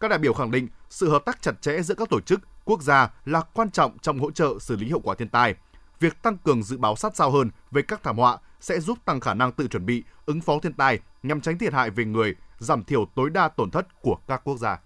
Các 0.00 0.08
đại 0.08 0.18
biểu 0.18 0.34
khẳng 0.34 0.50
định 0.50 0.68
sự 0.90 1.10
hợp 1.10 1.22
tác 1.24 1.42
chặt 1.42 1.62
chẽ 1.62 1.82
giữa 1.82 1.94
các 1.94 2.08
tổ 2.08 2.20
chức, 2.20 2.40
quốc 2.64 2.82
gia 2.82 3.10
là 3.24 3.40
quan 3.54 3.70
trọng 3.70 3.98
trong 3.98 4.18
hỗ 4.18 4.30
trợ 4.30 4.54
xử 4.60 4.76
lý 4.76 4.86
hiệu 4.86 5.00
quả 5.00 5.14
thiên 5.14 5.28
tai. 5.28 5.54
Việc 6.00 6.22
tăng 6.22 6.38
cường 6.38 6.62
dự 6.62 6.78
báo 6.78 6.96
sát 6.96 7.16
sao 7.16 7.30
hơn 7.30 7.50
về 7.70 7.82
các 7.82 8.02
thảm 8.02 8.18
họa 8.18 8.38
sẽ 8.60 8.80
giúp 8.80 8.98
tăng 9.04 9.20
khả 9.20 9.34
năng 9.34 9.52
tự 9.52 9.68
chuẩn 9.68 9.86
bị, 9.86 10.02
ứng 10.26 10.40
phó 10.40 10.58
thiên 10.58 10.72
tai 10.72 10.98
nhằm 11.22 11.40
tránh 11.40 11.58
thiệt 11.58 11.72
hại 11.72 11.90
về 11.90 12.04
người, 12.04 12.34
giảm 12.58 12.84
thiểu 12.84 13.04
tối 13.14 13.30
đa 13.30 13.48
tổn 13.48 13.70
thất 13.70 14.02
của 14.02 14.16
các 14.26 14.40
quốc 14.44 14.56
gia. 14.58 14.78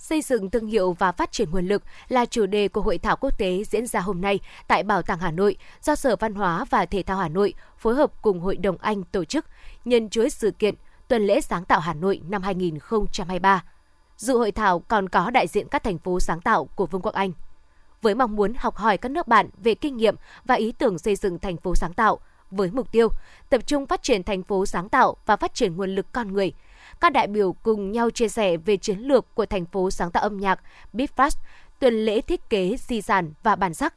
Xây 0.00 0.22
dựng 0.22 0.50
thương 0.50 0.66
hiệu 0.66 0.92
và 0.92 1.12
phát 1.12 1.32
triển 1.32 1.50
nguồn 1.50 1.66
lực 1.66 1.82
là 2.08 2.24
chủ 2.24 2.46
đề 2.46 2.68
của 2.68 2.80
hội 2.80 2.98
thảo 2.98 3.16
quốc 3.16 3.38
tế 3.38 3.64
diễn 3.64 3.86
ra 3.86 4.00
hôm 4.00 4.20
nay 4.20 4.40
tại 4.68 4.82
Bảo 4.82 5.02
tàng 5.02 5.18
Hà 5.18 5.30
Nội 5.30 5.56
do 5.82 5.94
Sở 5.94 6.16
Văn 6.16 6.34
hóa 6.34 6.64
và 6.70 6.86
Thể 6.86 7.02
thao 7.02 7.16
Hà 7.16 7.28
Nội 7.28 7.54
phối 7.78 7.94
hợp 7.94 8.22
cùng 8.22 8.40
Hội 8.40 8.56
đồng 8.56 8.76
Anh 8.80 9.02
tổ 9.02 9.24
chức 9.24 9.46
nhân 9.84 10.10
chuỗi 10.10 10.30
sự 10.30 10.50
kiện 10.50 10.74
Tuần 11.08 11.26
lễ 11.26 11.40
sáng 11.40 11.64
tạo 11.64 11.80
Hà 11.80 11.94
Nội 11.94 12.20
năm 12.28 12.42
2023. 12.42 13.64
Dự 14.16 14.36
hội 14.38 14.52
thảo 14.52 14.78
còn 14.78 15.08
có 15.08 15.30
đại 15.30 15.46
diện 15.46 15.68
các 15.68 15.84
thành 15.84 15.98
phố 15.98 16.20
sáng 16.20 16.40
tạo 16.40 16.64
của 16.64 16.86
Vương 16.86 17.02
quốc 17.02 17.14
Anh. 17.14 17.32
Với 18.02 18.14
mong 18.14 18.36
muốn 18.36 18.52
học 18.58 18.76
hỏi 18.76 18.96
các 18.96 19.08
nước 19.08 19.28
bạn 19.28 19.48
về 19.62 19.74
kinh 19.74 19.96
nghiệm 19.96 20.14
và 20.44 20.54
ý 20.54 20.72
tưởng 20.72 20.98
xây 20.98 21.16
dựng 21.16 21.38
thành 21.38 21.56
phố 21.56 21.74
sáng 21.74 21.92
tạo, 21.92 22.18
với 22.50 22.70
mục 22.70 22.92
tiêu 22.92 23.08
tập 23.50 23.66
trung 23.66 23.86
phát 23.86 24.02
triển 24.02 24.22
thành 24.22 24.42
phố 24.42 24.66
sáng 24.66 24.88
tạo 24.88 25.16
và 25.26 25.36
phát 25.36 25.54
triển 25.54 25.76
nguồn 25.76 25.94
lực 25.94 26.06
con 26.12 26.32
người– 26.32 26.52
các 27.00 27.12
đại 27.12 27.26
biểu 27.26 27.52
cùng 27.52 27.92
nhau 27.92 28.10
chia 28.10 28.28
sẻ 28.28 28.56
về 28.56 28.76
chiến 28.76 28.98
lược 28.98 29.34
của 29.34 29.46
thành 29.46 29.66
phố 29.66 29.90
sáng 29.90 30.10
tạo 30.10 30.22
âm 30.22 30.36
nhạc 30.36 30.60
Bitfast, 30.92 31.36
tuần 31.78 31.94
lễ 32.04 32.20
thiết 32.20 32.50
kế 32.50 32.76
di 32.78 33.02
sản 33.02 33.32
và 33.42 33.56
bản 33.56 33.74
sắc, 33.74 33.94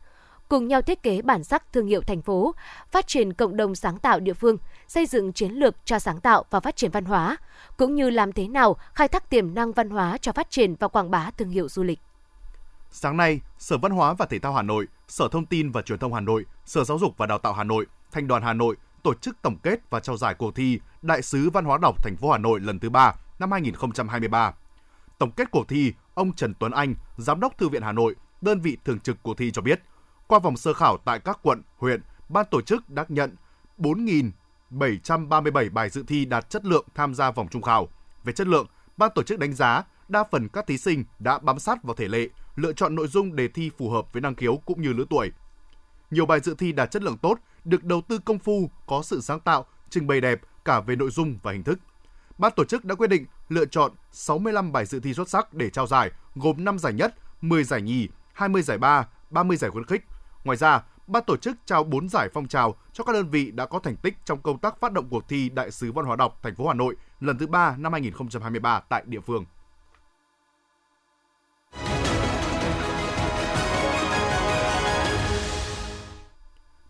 cùng 0.49 0.67
nhau 0.67 0.81
thiết 0.81 1.03
kế 1.03 1.21
bản 1.21 1.43
sắc 1.43 1.73
thương 1.73 1.87
hiệu 1.87 2.01
thành 2.01 2.21
phố, 2.21 2.55
phát 2.91 3.07
triển 3.07 3.33
cộng 3.33 3.57
đồng 3.57 3.75
sáng 3.75 3.99
tạo 3.99 4.19
địa 4.19 4.33
phương, 4.33 4.57
xây 4.87 5.05
dựng 5.05 5.33
chiến 5.33 5.51
lược 5.51 5.75
cho 5.85 5.99
sáng 5.99 6.19
tạo 6.19 6.43
và 6.49 6.59
phát 6.59 6.75
triển 6.75 6.91
văn 6.91 7.05
hóa, 7.05 7.37
cũng 7.77 7.95
như 7.95 8.09
làm 8.09 8.31
thế 8.31 8.47
nào 8.47 8.75
khai 8.93 9.07
thác 9.07 9.29
tiềm 9.29 9.53
năng 9.53 9.71
văn 9.71 9.89
hóa 9.89 10.17
cho 10.17 10.31
phát 10.31 10.49
triển 10.49 10.75
và 10.75 10.87
quảng 10.87 11.11
bá 11.11 11.31
thương 11.37 11.49
hiệu 11.49 11.69
du 11.69 11.83
lịch. 11.83 11.99
Sáng 12.89 13.17
nay, 13.17 13.41
Sở 13.57 13.77
Văn 13.77 13.91
hóa 13.91 14.13
và 14.13 14.25
Thể 14.25 14.39
thao 14.39 14.53
Hà 14.53 14.61
Nội, 14.61 14.87
Sở 15.07 15.27
Thông 15.31 15.45
tin 15.45 15.71
và 15.71 15.81
Truyền 15.81 15.99
thông 15.99 16.13
Hà 16.13 16.19
Nội, 16.19 16.45
Sở 16.65 16.83
Giáo 16.83 16.99
dục 16.99 17.13
và 17.17 17.25
Đào 17.25 17.37
tạo 17.37 17.53
Hà 17.53 17.63
Nội, 17.63 17.85
Thành 18.11 18.27
đoàn 18.27 18.43
Hà 18.43 18.53
Nội 18.53 18.75
tổ 19.03 19.13
chức 19.13 19.41
tổng 19.41 19.57
kết 19.63 19.89
và 19.89 19.99
trao 19.99 20.17
giải 20.17 20.33
cuộc 20.33 20.55
thi 20.55 20.79
Đại 21.01 21.21
sứ 21.21 21.49
Văn 21.49 21.65
hóa 21.65 21.77
đọc 21.81 22.03
thành 22.03 22.15
phố 22.17 22.31
Hà 22.31 22.37
Nội 22.37 22.59
lần 22.59 22.79
thứ 22.79 22.89
3 22.89 23.15
năm 23.39 23.51
2023. 23.51 24.53
Tổng 25.17 25.31
kết 25.31 25.51
cuộc 25.51 25.67
thi, 25.67 25.93
ông 26.13 26.33
Trần 26.33 26.53
Tuấn 26.59 26.71
Anh, 26.71 26.95
Giám 27.17 27.39
đốc 27.39 27.57
Thư 27.57 27.69
viện 27.69 27.81
Hà 27.81 27.91
Nội, 27.91 28.15
đơn 28.41 28.59
vị 28.59 28.77
thường 28.85 28.99
trực 28.99 29.23
cuộc 29.23 29.37
thi 29.37 29.51
cho 29.51 29.61
biết, 29.61 29.81
qua 30.27 30.39
vòng 30.39 30.57
sơ 30.57 30.73
khảo 30.73 30.97
tại 30.97 31.19
các 31.19 31.39
quận, 31.43 31.61
huyện, 31.77 32.01
ban 32.29 32.45
tổ 32.51 32.61
chức 32.61 32.89
đã 32.89 33.05
nhận 33.09 33.35
4.737 33.77 35.73
bài 35.73 35.89
dự 35.89 36.03
thi 36.07 36.25
đạt 36.25 36.49
chất 36.49 36.65
lượng 36.65 36.85
tham 36.95 37.15
gia 37.15 37.31
vòng 37.31 37.47
trung 37.51 37.61
khảo. 37.61 37.87
Về 38.23 38.33
chất 38.33 38.47
lượng, 38.47 38.67
ban 38.97 39.11
tổ 39.15 39.23
chức 39.23 39.39
đánh 39.39 39.53
giá 39.53 39.83
đa 40.07 40.23
phần 40.31 40.49
các 40.49 40.67
thí 40.67 40.77
sinh 40.77 41.03
đã 41.19 41.39
bám 41.39 41.59
sát 41.59 41.83
vào 41.83 41.95
thể 41.95 42.07
lệ, 42.07 42.29
lựa 42.55 42.73
chọn 42.73 42.95
nội 42.95 43.07
dung 43.07 43.35
đề 43.35 43.47
thi 43.47 43.71
phù 43.77 43.89
hợp 43.89 44.13
với 44.13 44.21
năng 44.21 44.35
khiếu 44.35 44.61
cũng 44.65 44.81
như 44.81 44.93
lứa 44.93 45.05
tuổi. 45.09 45.31
Nhiều 46.11 46.25
bài 46.25 46.39
dự 46.39 46.55
thi 46.57 46.71
đạt 46.71 46.91
chất 46.91 47.03
lượng 47.03 47.17
tốt, 47.17 47.39
được 47.65 47.83
đầu 47.83 48.01
tư 48.01 48.19
công 48.25 48.39
phu, 48.39 48.69
có 48.87 49.01
sự 49.03 49.21
sáng 49.21 49.39
tạo, 49.39 49.65
trình 49.89 50.07
bày 50.07 50.21
đẹp 50.21 50.41
cả 50.65 50.79
về 50.79 50.95
nội 50.95 51.09
dung 51.09 51.39
và 51.43 51.51
hình 51.51 51.63
thức. 51.63 51.79
Ban 52.37 52.51
tổ 52.55 52.65
chức 52.65 52.85
đã 52.85 52.95
quyết 52.95 53.07
định 53.07 53.25
lựa 53.49 53.65
chọn 53.65 53.91
65 54.11 54.71
bài 54.71 54.85
dự 54.85 54.99
thi 54.99 55.13
xuất 55.13 55.29
sắc 55.29 55.53
để 55.53 55.69
trao 55.69 55.87
giải, 55.87 56.11
gồm 56.35 56.63
5 56.63 56.79
giải 56.79 56.93
nhất, 56.93 57.15
10 57.41 57.63
giải 57.63 57.81
nhì, 57.81 58.07
20 58.33 58.61
giải 58.61 58.77
ba, 58.77 59.07
30 59.29 59.57
giải 59.57 59.71
khuyến 59.71 59.85
khích. 59.85 60.05
Ngoài 60.43 60.57
ra, 60.57 60.83
ban 61.07 61.23
tổ 61.27 61.37
chức 61.37 61.57
trao 61.65 61.83
4 61.83 62.09
giải 62.09 62.29
phong 62.33 62.47
trào 62.47 62.75
cho 62.93 63.03
các 63.03 63.13
đơn 63.13 63.29
vị 63.29 63.51
đã 63.51 63.65
có 63.65 63.79
thành 63.79 63.95
tích 63.95 64.13
trong 64.25 64.41
công 64.41 64.59
tác 64.59 64.79
phát 64.79 64.93
động 64.93 65.07
cuộc 65.09 65.29
thi 65.29 65.49
Đại 65.49 65.71
sứ 65.71 65.91
văn 65.91 66.05
hóa 66.05 66.15
đọc 66.15 66.39
thành 66.43 66.55
phố 66.55 66.67
Hà 66.67 66.73
Nội 66.73 66.95
lần 67.19 67.37
thứ 67.37 67.47
3 67.47 67.75
năm 67.77 67.91
2023 67.91 68.79
tại 68.79 69.03
địa 69.05 69.19
phương. 69.19 69.45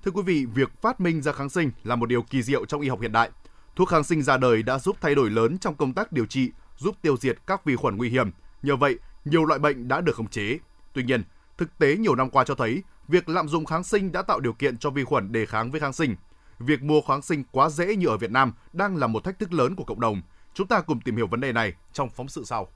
Thưa 0.06 0.12
quý 0.12 0.22
vị, 0.22 0.46
việc 0.46 0.82
phát 0.82 1.00
minh 1.00 1.22
ra 1.22 1.32
kháng 1.32 1.50
sinh 1.50 1.72
là 1.84 1.96
một 1.96 2.06
điều 2.06 2.22
kỳ 2.22 2.44
diệu 2.44 2.66
trong 2.66 2.82
y 2.82 2.90
học 2.90 3.02
hiện 3.02 3.12
đại. 3.12 3.30
Thuốc 3.76 3.90
kháng 3.90 4.04
sinh 4.04 4.22
ra 4.22 4.38
đời 4.38 4.64
đã 4.64 4.80
giúp 4.80 4.98
thay 5.02 5.16
đổi 5.16 5.30
lớn 5.30 5.58
trong 5.58 5.76
công 5.76 5.94
tác 5.94 6.12
điều 6.12 6.26
trị, 6.26 6.52
giúp 6.78 6.96
tiêu 7.02 7.18
diệt 7.18 7.38
các 7.48 7.66
vi 7.66 7.76
khuẩn 7.76 7.98
nguy 7.98 8.10
hiểm. 8.10 8.32
Nhờ 8.64 8.76
vậy, 8.76 9.00
nhiều 9.26 9.46
loại 9.46 9.60
bệnh 9.60 9.88
đã 9.88 10.02
được 10.02 10.16
khống 10.16 10.28
chế. 10.28 10.58
Tuy 10.94 11.04
nhiên, 11.04 11.24
thực 11.58 11.78
tế 11.78 11.96
nhiều 11.98 12.16
năm 12.16 12.30
qua 12.30 12.44
cho 12.44 12.56
thấy, 12.56 12.84
việc 13.08 13.30
lạm 13.30 13.48
dụng 13.48 13.66
kháng 13.66 13.84
sinh 13.84 14.12
đã 14.12 14.22
tạo 14.22 14.40
điều 14.40 14.54
kiện 14.54 14.78
cho 14.78 14.90
vi 14.90 15.04
khuẩn 15.04 15.32
đề 15.32 15.46
kháng 15.46 15.72
với 15.72 15.80
kháng 15.80 15.94
sinh. 15.94 16.16
Việc 16.60 16.84
mua 16.84 17.02
kháng 17.02 17.22
sinh 17.22 17.44
quá 17.52 17.70
dễ 17.70 17.96
như 17.96 18.08
ở 18.08 18.18
Việt 18.18 18.32
Nam 18.32 18.54
đang 18.74 18.96
là 18.96 19.08
một 19.08 19.24
thách 19.24 19.40
thức 19.40 19.54
lớn 19.54 19.76
của 19.76 19.84
cộng 19.84 20.00
đồng. 20.00 20.22
Chúng 20.54 20.68
ta 20.68 20.82
cùng 20.82 21.02
tìm 21.02 21.16
hiểu 21.18 21.28
vấn 21.28 21.42
đề 21.42 21.52
này 21.52 21.74
trong 21.94 22.10
phóng 22.10 22.28
sự 22.28 22.44
sau. 22.46 22.68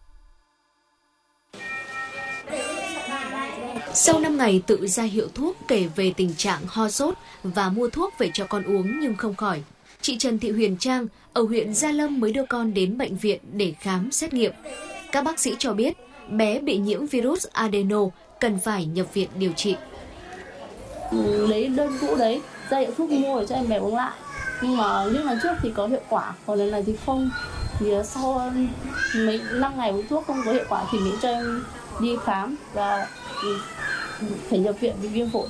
Sau 3.99 4.19
5 4.19 4.37
ngày 4.37 4.61
tự 4.67 4.87
ra 4.87 5.03
hiệu 5.03 5.27
thuốc 5.35 5.55
kể 5.67 5.87
về 5.95 6.13
tình 6.17 6.33
trạng 6.37 6.61
ho 6.67 6.89
sốt 6.89 7.15
và 7.43 7.69
mua 7.69 7.89
thuốc 7.89 8.13
về 8.17 8.29
cho 8.33 8.45
con 8.45 8.63
uống 8.63 8.99
nhưng 8.99 9.15
không 9.15 9.35
khỏi, 9.35 9.63
chị 10.01 10.17
Trần 10.17 10.39
Thị 10.39 10.51
Huyền 10.51 10.77
Trang 10.79 11.07
ở 11.33 11.41
huyện 11.41 11.73
Gia 11.73 11.91
Lâm 11.91 12.19
mới 12.19 12.33
đưa 12.33 12.45
con 12.45 12.73
đến 12.73 12.97
bệnh 12.97 13.17
viện 13.17 13.39
để 13.53 13.73
khám 13.79 14.11
xét 14.11 14.33
nghiệm. 14.33 14.53
Các 15.11 15.23
bác 15.23 15.39
sĩ 15.39 15.55
cho 15.59 15.73
biết 15.73 15.97
bé 16.29 16.59
bị 16.59 16.77
nhiễm 16.77 17.05
virus 17.05 17.47
adeno 17.53 17.99
cần 18.39 18.59
phải 18.59 18.85
nhập 18.85 19.13
viện 19.13 19.29
điều 19.35 19.51
trị. 19.51 19.75
Ừ, 21.11 21.47
lấy 21.47 21.67
đơn 21.67 21.97
cũ 22.01 22.15
đấy, 22.15 22.41
ra 22.69 22.79
hiệu 22.79 22.91
thuốc 22.97 23.09
mua 23.09 23.39
để 23.39 23.45
cho 23.47 23.55
em 23.55 23.69
bé 23.69 23.77
uống 23.77 23.95
lại. 23.95 24.13
Nhưng 24.61 24.77
mà 24.77 25.05
những 25.05 25.25
lần 25.25 25.39
trước 25.43 25.53
thì 25.61 25.71
có 25.75 25.87
hiệu 25.87 26.01
quả, 26.09 26.33
còn 26.45 26.59
lần 26.59 26.71
này 26.71 26.83
thì 26.85 26.95
không. 27.05 27.31
Thì 27.79 27.91
sau 28.03 28.51
mấy 29.15 29.41
năm 29.51 29.77
ngày 29.77 29.89
uống 29.89 30.07
thuốc 30.07 30.23
không 30.27 30.41
có 30.45 30.51
hiệu 30.51 30.65
quả 30.69 30.85
thì 30.91 30.99
mình 30.99 31.13
cho 31.21 31.29
em 31.29 31.63
đi 31.99 32.15
khám 32.25 32.55
và 32.73 33.07
phải 34.49 34.59
nhập 34.59 34.79
viện 34.79 34.95
vì 35.01 35.07
viêm 35.07 35.29
phổi. 35.29 35.47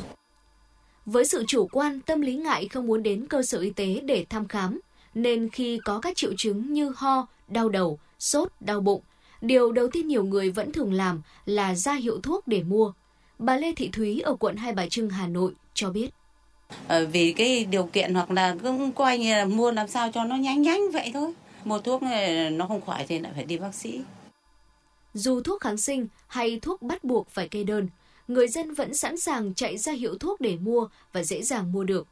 Với 1.05 1.25
sự 1.25 1.43
chủ 1.47 1.67
quan, 1.71 2.01
tâm 2.01 2.21
lý 2.21 2.35
ngại 2.35 2.67
không 2.67 2.87
muốn 2.87 3.03
đến 3.03 3.27
cơ 3.27 3.41
sở 3.41 3.59
y 3.59 3.69
tế 3.69 4.01
để 4.03 4.25
thăm 4.29 4.47
khám, 4.47 4.79
nên 5.15 5.49
khi 5.49 5.79
có 5.85 5.99
các 5.99 6.17
triệu 6.17 6.31
chứng 6.37 6.73
như 6.73 6.93
ho, 6.95 7.27
đau 7.47 7.69
đầu, 7.69 7.99
sốt, 8.19 8.51
đau 8.59 8.79
bụng, 8.79 9.01
điều 9.41 9.71
đầu 9.71 9.87
tiên 9.87 10.07
nhiều 10.07 10.23
người 10.23 10.49
vẫn 10.49 10.71
thường 10.71 10.93
làm 10.93 11.21
là 11.45 11.75
ra 11.75 11.93
hiệu 11.93 12.19
thuốc 12.23 12.47
để 12.47 12.63
mua. 12.63 12.91
Bà 13.39 13.57
Lê 13.57 13.73
Thị 13.73 13.89
Thúy 13.93 14.19
ở 14.19 14.35
quận 14.35 14.55
Hai 14.55 14.73
Bà 14.73 14.87
Trưng, 14.89 15.09
Hà 15.09 15.27
Nội 15.27 15.53
cho 15.73 15.89
biết. 15.89 16.09
À, 16.87 17.01
vì 17.11 17.33
cái 17.33 17.65
điều 17.65 17.83
kiện 17.83 18.13
hoặc 18.13 18.31
là 18.31 18.55
cũng 18.63 18.91
coi 18.91 19.17
như 19.17 19.35
là 19.35 19.45
mua 19.45 19.71
làm 19.71 19.87
sao 19.87 20.11
cho 20.13 20.23
nó 20.23 20.35
nhanh 20.35 20.61
nhanh 20.61 20.91
vậy 20.91 21.11
thôi. 21.13 21.33
Mua 21.65 21.79
thuốc 21.79 22.03
này 22.03 22.49
nó 22.49 22.67
không 22.67 22.85
khỏi 22.85 23.05
thì 23.07 23.19
lại 23.19 23.31
phải 23.35 23.43
đi 23.43 23.57
bác 23.57 23.75
sĩ. 23.75 24.01
Dù 25.13 25.41
thuốc 25.41 25.61
kháng 25.61 25.77
sinh 25.77 26.07
hay 26.27 26.59
thuốc 26.61 26.81
bắt 26.81 27.03
buộc 27.03 27.29
phải 27.29 27.47
kê 27.47 27.63
đơn, 27.63 27.87
người 28.27 28.47
dân 28.47 28.73
vẫn 28.73 28.93
sẵn 28.93 29.17
sàng 29.17 29.53
chạy 29.53 29.77
ra 29.77 29.91
hiệu 29.91 30.17
thuốc 30.17 30.41
để 30.41 30.57
mua 30.57 30.87
và 31.13 31.23
dễ 31.23 31.41
dàng 31.41 31.71
mua 31.71 31.83
được. 31.83 32.07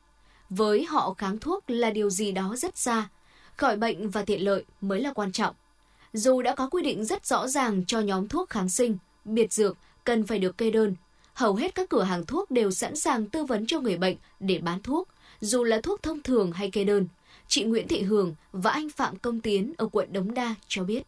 Với 0.49 0.85
họ 0.85 1.13
kháng 1.17 1.39
thuốc 1.39 1.63
là 1.67 1.91
điều 1.91 2.09
gì 2.09 2.31
đó 2.31 2.55
rất 2.57 2.77
xa, 2.77 3.09
khỏi 3.57 3.77
bệnh 3.77 4.09
và 4.09 4.21
tiện 4.21 4.41
lợi 4.41 4.63
mới 4.81 5.01
là 5.01 5.13
quan 5.13 5.31
trọng. 5.31 5.55
Dù 6.13 6.41
đã 6.41 6.55
có 6.55 6.69
quy 6.69 6.83
định 6.83 7.05
rất 7.05 7.25
rõ 7.25 7.47
ràng 7.47 7.85
cho 7.85 7.99
nhóm 7.99 8.27
thuốc 8.27 8.49
kháng 8.49 8.69
sinh, 8.69 8.97
biệt 9.25 9.53
dược 9.53 9.77
cần 10.03 10.25
phải 10.25 10.39
được 10.39 10.57
kê 10.57 10.71
đơn, 10.71 10.95
hầu 11.33 11.55
hết 11.55 11.75
các 11.75 11.89
cửa 11.89 12.03
hàng 12.03 12.25
thuốc 12.25 12.51
đều 12.51 12.71
sẵn 12.71 12.95
sàng 12.95 13.29
tư 13.29 13.43
vấn 13.43 13.65
cho 13.67 13.79
người 13.79 13.97
bệnh 13.97 14.17
để 14.39 14.59
bán 14.59 14.81
thuốc, 14.81 15.07
dù 15.39 15.63
là 15.63 15.81
thuốc 15.81 16.03
thông 16.03 16.21
thường 16.21 16.51
hay 16.51 16.71
kê 16.71 16.83
đơn. 16.83 17.07
Chị 17.47 17.63
Nguyễn 17.63 17.87
Thị 17.87 18.01
Hường 18.01 18.35
và 18.51 18.71
anh 18.71 18.89
Phạm 18.89 19.15
Công 19.15 19.41
Tiến 19.41 19.73
ở 19.77 19.87
quận 19.91 20.13
Đống 20.13 20.33
Đa 20.33 20.55
cho 20.67 20.83
biết. 20.83 21.03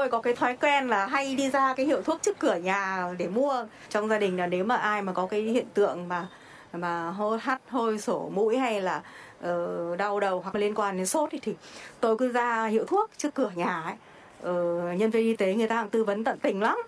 Tôi 0.00 0.08
có 0.08 0.20
cái 0.20 0.34
thói 0.34 0.56
quen 0.56 0.88
là 0.88 1.06
hay 1.06 1.34
đi 1.34 1.50
ra 1.50 1.74
cái 1.74 1.86
hiệu 1.86 2.02
thuốc 2.02 2.22
trước 2.22 2.38
cửa 2.38 2.54
nhà 2.54 3.08
để 3.18 3.28
mua. 3.28 3.64
Trong 3.88 4.08
gia 4.08 4.18
đình 4.18 4.36
là 4.36 4.46
nếu 4.46 4.64
mà 4.64 4.76
ai 4.76 5.02
mà 5.02 5.12
có 5.12 5.26
cái 5.26 5.42
hiện 5.42 5.66
tượng 5.74 6.08
mà 6.08 6.26
mà 6.72 7.10
hôi 7.10 7.38
hắt 7.38 7.60
hôi 7.68 7.98
sổ 7.98 8.30
mũi 8.34 8.58
hay 8.58 8.80
là 8.80 9.02
uh, 9.48 9.98
đau 9.98 10.20
đầu 10.20 10.40
hoặc 10.40 10.54
liên 10.54 10.74
quan 10.74 10.96
đến 10.96 11.06
sốt 11.06 11.28
thì, 11.32 11.38
thì 11.42 11.54
tôi 12.00 12.16
cứ 12.16 12.32
ra 12.32 12.66
hiệu 12.66 12.84
thuốc 12.84 13.10
trước 13.16 13.34
cửa 13.34 13.50
nhà 13.54 13.80
ấy. 13.80 13.94
Ờ, 14.42 14.52
nhân 14.98 15.10
viên 15.10 15.22
y 15.22 15.36
tế 15.36 15.54
người 15.54 15.66
ta 15.66 15.86
tư 15.90 16.04
vấn 16.04 16.24
tận 16.24 16.38
tình 16.42 16.62
lắm 16.62 16.78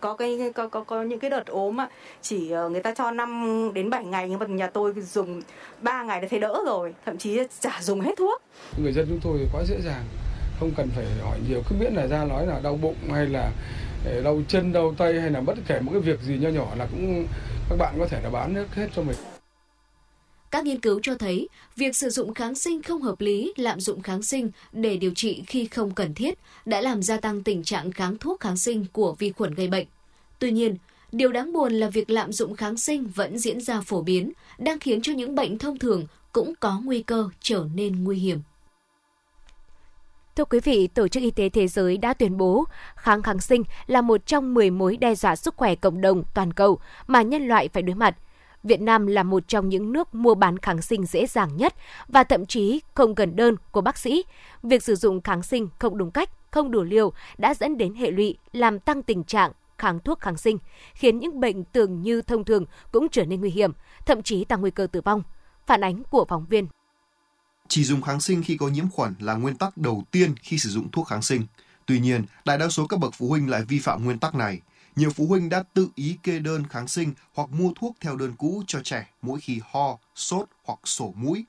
có 0.00 0.14
cái 0.14 0.52
có 0.54 0.68
có, 0.68 0.84
có 0.84 1.02
những 1.02 1.18
cái 1.18 1.30
đợt 1.30 1.46
ốm 1.46 1.76
á 1.76 1.88
chỉ 2.22 2.50
ờ, 2.50 2.68
người 2.68 2.82
ta 2.82 2.94
cho 2.94 3.10
5 3.10 3.70
đến 3.74 3.90
7 3.90 4.04
ngày 4.04 4.28
nhưng 4.28 4.38
mà 4.38 4.46
nhà 4.46 4.66
tôi 4.66 4.92
dùng 4.92 5.42
3 5.82 6.02
ngày 6.02 6.20
đã 6.20 6.28
thấy 6.30 6.38
đỡ 6.38 6.62
rồi 6.66 6.94
thậm 7.06 7.18
chí 7.18 7.38
chả 7.60 7.78
dùng 7.80 8.00
hết 8.00 8.12
thuốc 8.18 8.42
người 8.82 8.92
dân 8.92 9.06
chúng 9.08 9.20
tôi 9.24 9.48
quá 9.52 9.62
dễ 9.64 9.76
dàng 9.84 10.04
không 10.60 10.70
cần 10.76 10.88
phải 10.96 11.06
hỏi 11.22 11.38
nhiều 11.48 11.62
cứ 11.68 11.76
miễn 11.76 11.94
là 11.94 12.06
ra 12.06 12.24
nói 12.24 12.46
là 12.46 12.60
đau 12.60 12.76
bụng 12.76 12.96
hay 13.10 13.26
là 13.26 13.52
ờ, 14.04 14.22
đau 14.22 14.42
chân 14.48 14.72
đau 14.72 14.94
tay 14.98 15.20
hay 15.20 15.30
là 15.30 15.40
bất 15.40 15.58
kể 15.66 15.80
một 15.80 15.92
cái 15.92 16.00
việc 16.00 16.20
gì 16.20 16.38
nho 16.38 16.48
nhỏ 16.48 16.74
là 16.76 16.86
cũng 16.86 17.26
các 17.70 17.76
bạn 17.78 17.94
có 17.98 18.06
thể 18.06 18.20
là 18.22 18.30
bán 18.30 18.54
hết 18.54 18.66
hết 18.74 18.88
cho 18.96 19.02
mình 19.02 19.16
các 20.50 20.64
nghiên 20.64 20.80
cứu 20.80 21.00
cho 21.02 21.14
thấy, 21.14 21.48
việc 21.76 21.96
sử 21.96 22.10
dụng 22.10 22.34
kháng 22.34 22.54
sinh 22.54 22.82
không 22.82 23.02
hợp 23.02 23.20
lý, 23.20 23.52
lạm 23.56 23.80
dụng 23.80 24.02
kháng 24.02 24.22
sinh 24.22 24.50
để 24.72 24.96
điều 24.96 25.12
trị 25.14 25.42
khi 25.46 25.66
không 25.66 25.94
cần 25.94 26.14
thiết 26.14 26.38
đã 26.66 26.80
làm 26.80 27.02
gia 27.02 27.20
tăng 27.20 27.42
tình 27.42 27.62
trạng 27.62 27.92
kháng 27.92 28.16
thuốc 28.18 28.40
kháng 28.40 28.56
sinh 28.56 28.86
của 28.92 29.14
vi 29.18 29.32
khuẩn 29.32 29.54
gây 29.54 29.68
bệnh. 29.68 29.86
Tuy 30.38 30.50
nhiên, 30.50 30.76
điều 31.12 31.32
đáng 31.32 31.52
buồn 31.52 31.72
là 31.72 31.88
việc 31.88 32.10
lạm 32.10 32.32
dụng 32.32 32.56
kháng 32.56 32.76
sinh 32.76 33.06
vẫn 33.14 33.38
diễn 33.38 33.60
ra 33.60 33.80
phổ 33.80 34.02
biến, 34.02 34.32
đang 34.58 34.78
khiến 34.78 35.02
cho 35.02 35.12
những 35.12 35.34
bệnh 35.34 35.58
thông 35.58 35.78
thường 35.78 36.06
cũng 36.32 36.52
có 36.60 36.80
nguy 36.84 37.02
cơ 37.02 37.28
trở 37.40 37.66
nên 37.74 38.04
nguy 38.04 38.18
hiểm. 38.18 38.40
Thưa 40.40 40.44
quý 40.44 40.60
vị, 40.60 40.86
Tổ 40.86 41.08
chức 41.08 41.22
Y 41.22 41.30
tế 41.30 41.48
Thế 41.48 41.68
giới 41.68 41.96
đã 41.96 42.14
tuyên 42.14 42.36
bố 42.36 42.64
kháng 42.96 43.22
kháng 43.22 43.40
sinh 43.40 43.62
là 43.86 44.00
một 44.00 44.26
trong 44.26 44.54
10 44.54 44.70
mối 44.70 44.96
đe 44.96 45.14
dọa 45.14 45.36
sức 45.36 45.56
khỏe 45.56 45.74
cộng 45.74 46.00
đồng 46.00 46.22
toàn 46.34 46.52
cầu 46.52 46.78
mà 47.06 47.22
nhân 47.22 47.48
loại 47.48 47.68
phải 47.68 47.82
đối 47.82 47.94
mặt. 47.94 48.16
Việt 48.62 48.80
Nam 48.80 49.06
là 49.06 49.22
một 49.22 49.48
trong 49.48 49.68
những 49.68 49.92
nước 49.92 50.14
mua 50.14 50.34
bán 50.34 50.58
kháng 50.58 50.82
sinh 50.82 51.06
dễ 51.06 51.26
dàng 51.26 51.56
nhất 51.56 51.74
và 52.08 52.24
thậm 52.24 52.46
chí 52.46 52.80
không 52.94 53.14
cần 53.14 53.36
đơn 53.36 53.54
của 53.70 53.80
bác 53.80 53.98
sĩ. 53.98 54.24
Việc 54.62 54.82
sử 54.82 54.94
dụng 54.94 55.20
kháng 55.20 55.42
sinh 55.42 55.68
không 55.78 55.98
đúng 55.98 56.10
cách, 56.10 56.30
không 56.50 56.70
đủ 56.70 56.82
liều 56.82 57.12
đã 57.38 57.54
dẫn 57.54 57.78
đến 57.78 57.94
hệ 57.94 58.10
lụy 58.10 58.36
làm 58.52 58.78
tăng 58.78 59.02
tình 59.02 59.24
trạng 59.24 59.52
kháng 59.78 60.00
thuốc 60.00 60.20
kháng 60.20 60.36
sinh, 60.36 60.58
khiến 60.94 61.18
những 61.18 61.40
bệnh 61.40 61.64
tưởng 61.64 62.02
như 62.02 62.22
thông 62.22 62.44
thường 62.44 62.64
cũng 62.92 63.08
trở 63.08 63.24
nên 63.24 63.40
nguy 63.40 63.50
hiểm, 63.50 63.72
thậm 64.06 64.22
chí 64.22 64.44
tăng 64.44 64.60
nguy 64.60 64.70
cơ 64.70 64.86
tử 64.86 65.00
vong. 65.00 65.22
Phản 65.66 65.84
ánh 65.84 66.02
của 66.10 66.24
phóng 66.24 66.46
viên 66.48 66.66
chỉ 67.70 67.84
dùng 67.84 68.02
kháng 68.02 68.20
sinh 68.20 68.42
khi 68.42 68.56
có 68.56 68.68
nhiễm 68.68 68.90
khuẩn 68.90 69.14
là 69.18 69.34
nguyên 69.34 69.56
tắc 69.56 69.76
đầu 69.76 70.04
tiên 70.10 70.34
khi 70.42 70.58
sử 70.58 70.70
dụng 70.70 70.90
thuốc 70.90 71.08
kháng 71.08 71.22
sinh. 71.22 71.46
Tuy 71.86 72.00
nhiên, 72.00 72.24
đại 72.44 72.58
đa 72.58 72.68
số 72.68 72.86
các 72.86 73.00
bậc 73.00 73.14
phụ 73.14 73.28
huynh 73.28 73.50
lại 73.50 73.62
vi 73.64 73.78
phạm 73.78 74.04
nguyên 74.04 74.18
tắc 74.18 74.34
này. 74.34 74.60
Nhiều 74.96 75.10
phụ 75.10 75.26
huynh 75.26 75.48
đã 75.48 75.62
tự 75.74 75.88
ý 75.94 76.16
kê 76.22 76.38
đơn 76.38 76.66
kháng 76.70 76.88
sinh 76.88 77.14
hoặc 77.34 77.50
mua 77.50 77.70
thuốc 77.76 77.96
theo 78.00 78.16
đơn 78.16 78.32
cũ 78.38 78.62
cho 78.66 78.80
trẻ 78.82 79.06
mỗi 79.22 79.40
khi 79.40 79.60
ho, 79.70 79.98
sốt 80.14 80.48
hoặc 80.64 80.78
sổ 80.84 81.14
mũi. 81.16 81.44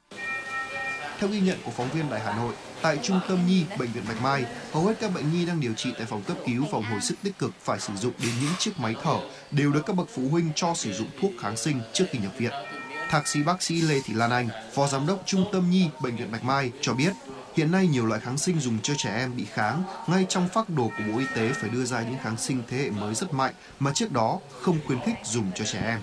Theo 1.20 1.30
ghi 1.30 1.40
nhận 1.40 1.58
của 1.66 1.72
phóng 1.72 1.90
viên 1.92 2.10
Đài 2.10 2.20
Hà 2.20 2.38
Nội, 2.38 2.54
tại 2.82 3.00
Trung 3.04 3.20
tâm 3.30 3.48
Nhi, 3.48 3.66
Bệnh 3.80 3.92
viện 3.92 4.04
Bạch 4.08 4.22
Mai, 4.22 4.46
hầu 4.72 4.86
hết 4.86 4.94
các 5.00 5.14
bệnh 5.14 5.34
nhi 5.34 5.46
đang 5.46 5.60
điều 5.60 5.74
trị 5.74 5.92
tại 5.98 6.08
phòng 6.08 6.24
cấp 6.24 6.38
cứu 6.46 6.66
phòng 6.72 6.84
hồi 6.84 7.02
sức 7.02 7.16
tích 7.24 7.38
cực 7.40 7.54
phải 7.60 7.80
sử 7.80 7.96
dụng 7.96 8.14
đến 8.24 8.32
những 8.42 8.54
chiếc 8.60 8.80
máy 8.80 8.96
thở 9.04 9.20
đều 9.52 9.72
được 9.72 9.82
các 9.86 9.96
bậc 9.96 10.08
phụ 10.16 10.30
huynh 10.30 10.50
cho 10.56 10.74
sử 10.74 10.94
dụng 10.94 11.10
thuốc 11.22 11.32
kháng 11.40 11.58
sinh 11.58 11.82
trước 11.94 12.06
khi 12.12 12.20
nhập 12.20 12.32
viện. 12.38 12.52
Thạc 13.12 13.28
sĩ 13.28 13.44
bác 13.44 13.62
sĩ 13.62 13.82
Lê 13.82 14.02
Thị 14.06 14.14
Lan 14.14 14.32
Anh, 14.32 14.50
Phó 14.74 14.88
Giám 14.88 15.08
đốc 15.08 15.24
Trung 15.26 15.46
tâm 15.52 15.70
Nhi 15.70 15.90
Bệnh 16.02 16.16
viện 16.16 16.32
Bạch 16.32 16.44
Mai 16.44 16.72
cho 16.82 16.94
biết, 16.94 17.14
hiện 17.56 17.72
nay 17.72 17.88
nhiều 17.88 18.06
loại 18.06 18.22
kháng 18.22 18.38
sinh 18.38 18.60
dùng 18.60 18.80
cho 18.84 18.94
trẻ 18.98 19.16
em 19.16 19.36
bị 19.36 19.46
kháng, 19.46 19.84
ngay 20.08 20.26
trong 20.30 20.50
phác 20.50 20.70
đồ 20.70 20.92
của 20.98 21.04
Bộ 21.12 21.20
Y 21.20 21.26
tế 21.36 21.50
phải 21.54 21.70
đưa 21.70 21.86
ra 21.86 22.02
những 22.02 22.18
kháng 22.24 22.38
sinh 22.38 22.64
thế 22.70 22.78
hệ 22.78 22.90
mới 22.90 23.16
rất 23.16 23.34
mạnh 23.34 23.54
mà 23.80 23.92
trước 23.94 24.12
đó 24.12 24.40
không 24.62 24.78
khuyến 24.88 25.00
khích 25.00 25.16
dùng 25.24 25.52
cho 25.56 25.66
trẻ 25.66 25.82
em. 25.86 26.00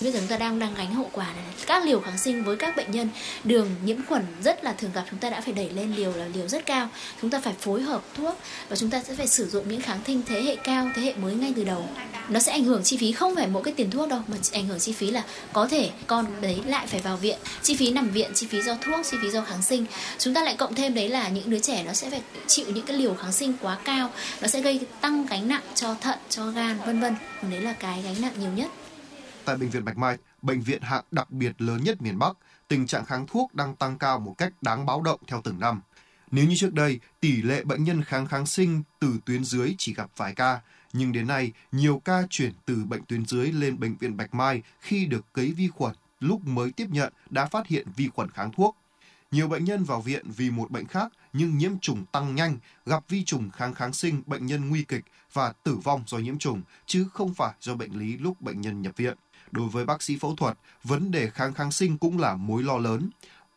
Bây 0.00 0.12
giờ 0.12 0.18
chúng 0.18 0.28
ta 0.28 0.36
đang 0.36 0.58
đang 0.58 0.74
gánh 0.74 0.94
hậu 0.94 1.10
quả 1.12 1.26
này. 1.26 1.44
Các 1.66 1.84
liều 1.84 2.00
kháng 2.00 2.18
sinh 2.18 2.44
với 2.44 2.56
các 2.56 2.76
bệnh 2.76 2.90
nhân 2.90 3.08
đường 3.44 3.74
nhiễm 3.84 3.96
khuẩn 4.08 4.22
rất 4.42 4.64
là 4.64 4.72
thường 4.72 4.90
gặp 4.94 5.04
chúng 5.10 5.18
ta 5.18 5.30
đã 5.30 5.40
phải 5.40 5.52
đẩy 5.52 5.70
lên 5.70 5.94
liều 5.94 6.12
là 6.12 6.26
liều 6.34 6.48
rất 6.48 6.66
cao. 6.66 6.88
Chúng 7.22 7.30
ta 7.30 7.40
phải 7.40 7.54
phối 7.60 7.82
hợp 7.82 8.02
thuốc 8.14 8.38
và 8.68 8.76
chúng 8.76 8.90
ta 8.90 9.02
sẽ 9.02 9.14
phải 9.14 9.28
sử 9.28 9.48
dụng 9.48 9.68
những 9.68 9.80
kháng 9.80 10.00
sinh 10.06 10.22
thế 10.26 10.42
hệ 10.42 10.56
cao, 10.56 10.90
thế 10.94 11.02
hệ 11.02 11.14
mới 11.14 11.34
ngay 11.34 11.52
từ 11.56 11.64
đầu. 11.64 11.88
Nó 12.28 12.40
sẽ 12.40 12.52
ảnh 12.52 12.64
hưởng 12.64 12.82
chi 12.82 12.96
phí 12.96 13.12
không 13.12 13.34
phải 13.36 13.46
mỗi 13.46 13.62
cái 13.62 13.74
tiền 13.76 13.90
thuốc 13.90 14.08
đâu 14.08 14.20
mà 14.28 14.36
ảnh 14.52 14.66
hưởng 14.66 14.78
chi 14.78 14.92
phí 14.92 15.10
là 15.10 15.22
có 15.52 15.68
thể 15.68 15.90
con 16.06 16.26
đấy 16.40 16.60
lại 16.66 16.86
phải 16.86 17.00
vào 17.00 17.16
viện, 17.16 17.38
chi 17.62 17.76
phí 17.76 17.90
nằm 17.90 18.10
viện, 18.10 18.30
chi 18.34 18.46
phí 18.46 18.62
do 18.62 18.74
thuốc, 18.80 19.06
chi 19.10 19.16
phí 19.22 19.30
do 19.30 19.42
kháng 19.42 19.62
sinh. 19.62 19.86
Chúng 20.18 20.34
ta 20.34 20.42
lại 20.42 20.56
cộng 20.56 20.74
thêm 20.74 20.94
đấy 20.94 21.08
là 21.08 21.28
những 21.28 21.50
đứa 21.50 21.58
trẻ 21.58 21.82
nó 21.86 21.92
sẽ 21.92 22.10
phải 22.10 22.20
chịu 22.46 22.66
những 22.68 22.86
cái 22.86 22.96
liều 22.96 23.14
kháng 23.14 23.32
sinh 23.32 23.54
quá 23.62 23.78
cao, 23.84 24.10
nó 24.40 24.48
sẽ 24.48 24.60
gây 24.60 24.80
tăng 25.00 25.26
gánh 25.26 25.48
nặng 25.48 25.62
cho 25.74 25.94
thận, 26.00 26.18
cho 26.28 26.46
gan 26.46 26.78
vân 26.86 27.00
vân. 27.00 27.16
Đấy 27.50 27.60
là 27.60 27.72
cái 27.72 28.02
gánh 28.02 28.14
nặng 28.20 28.32
nhiều 28.40 28.50
nhất 28.50 28.68
tại 29.48 29.56
Bệnh 29.56 29.70
viện 29.70 29.84
Bạch 29.84 29.98
Mai, 29.98 30.18
bệnh 30.42 30.60
viện 30.60 30.82
hạng 30.82 31.04
đặc 31.10 31.30
biệt 31.30 31.62
lớn 31.62 31.84
nhất 31.84 32.02
miền 32.02 32.18
Bắc, 32.18 32.36
tình 32.68 32.86
trạng 32.86 33.04
kháng 33.04 33.26
thuốc 33.26 33.54
đang 33.54 33.76
tăng 33.76 33.98
cao 33.98 34.20
một 34.20 34.34
cách 34.38 34.52
đáng 34.62 34.86
báo 34.86 35.02
động 35.02 35.20
theo 35.26 35.40
từng 35.44 35.60
năm. 35.60 35.80
Nếu 36.30 36.46
như 36.46 36.54
trước 36.58 36.74
đây, 36.74 37.00
tỷ 37.20 37.42
lệ 37.42 37.64
bệnh 37.64 37.84
nhân 37.84 38.04
kháng 38.04 38.26
kháng 38.26 38.46
sinh 38.46 38.82
từ 38.98 39.18
tuyến 39.24 39.44
dưới 39.44 39.74
chỉ 39.78 39.94
gặp 39.94 40.10
vài 40.16 40.34
ca, 40.34 40.60
nhưng 40.92 41.12
đến 41.12 41.26
nay, 41.26 41.52
nhiều 41.72 42.02
ca 42.04 42.22
chuyển 42.30 42.52
từ 42.64 42.84
bệnh 42.84 43.04
tuyến 43.04 43.26
dưới 43.26 43.52
lên 43.52 43.80
bệnh 43.80 43.96
viện 43.96 44.16
Bạch 44.16 44.34
Mai 44.34 44.62
khi 44.80 45.06
được 45.06 45.32
cấy 45.32 45.52
vi 45.52 45.68
khuẩn 45.68 45.94
lúc 46.20 46.46
mới 46.46 46.72
tiếp 46.72 46.86
nhận 46.90 47.12
đã 47.30 47.46
phát 47.46 47.66
hiện 47.66 47.86
vi 47.96 48.08
khuẩn 48.08 48.30
kháng 48.30 48.52
thuốc. 48.52 48.76
Nhiều 49.30 49.48
bệnh 49.48 49.64
nhân 49.64 49.84
vào 49.84 50.00
viện 50.00 50.30
vì 50.36 50.50
một 50.50 50.70
bệnh 50.70 50.86
khác 50.86 51.12
nhưng 51.32 51.58
nhiễm 51.58 51.78
trùng 51.78 52.04
tăng 52.12 52.34
nhanh, 52.34 52.58
gặp 52.86 53.04
vi 53.08 53.24
trùng 53.24 53.50
kháng 53.50 53.74
kháng 53.74 53.92
sinh, 53.92 54.22
bệnh 54.26 54.46
nhân 54.46 54.68
nguy 54.68 54.82
kịch 54.82 55.04
và 55.32 55.52
tử 55.52 55.76
vong 55.84 56.04
do 56.06 56.18
nhiễm 56.18 56.38
trùng, 56.38 56.62
chứ 56.86 57.06
không 57.12 57.34
phải 57.34 57.54
do 57.60 57.74
bệnh 57.74 57.98
lý 57.98 58.16
lúc 58.16 58.40
bệnh 58.40 58.60
nhân 58.60 58.82
nhập 58.82 58.96
viện 58.96 59.16
đối 59.52 59.68
với 59.68 59.84
bác 59.84 60.02
sĩ 60.02 60.16
phẫu 60.20 60.36
thuật, 60.36 60.58
vấn 60.84 61.10
đề 61.10 61.30
kháng 61.30 61.54
kháng 61.54 61.72
sinh 61.72 61.98
cũng 61.98 62.18
là 62.18 62.34
mối 62.34 62.62
lo 62.62 62.78
lớn. 62.78 63.10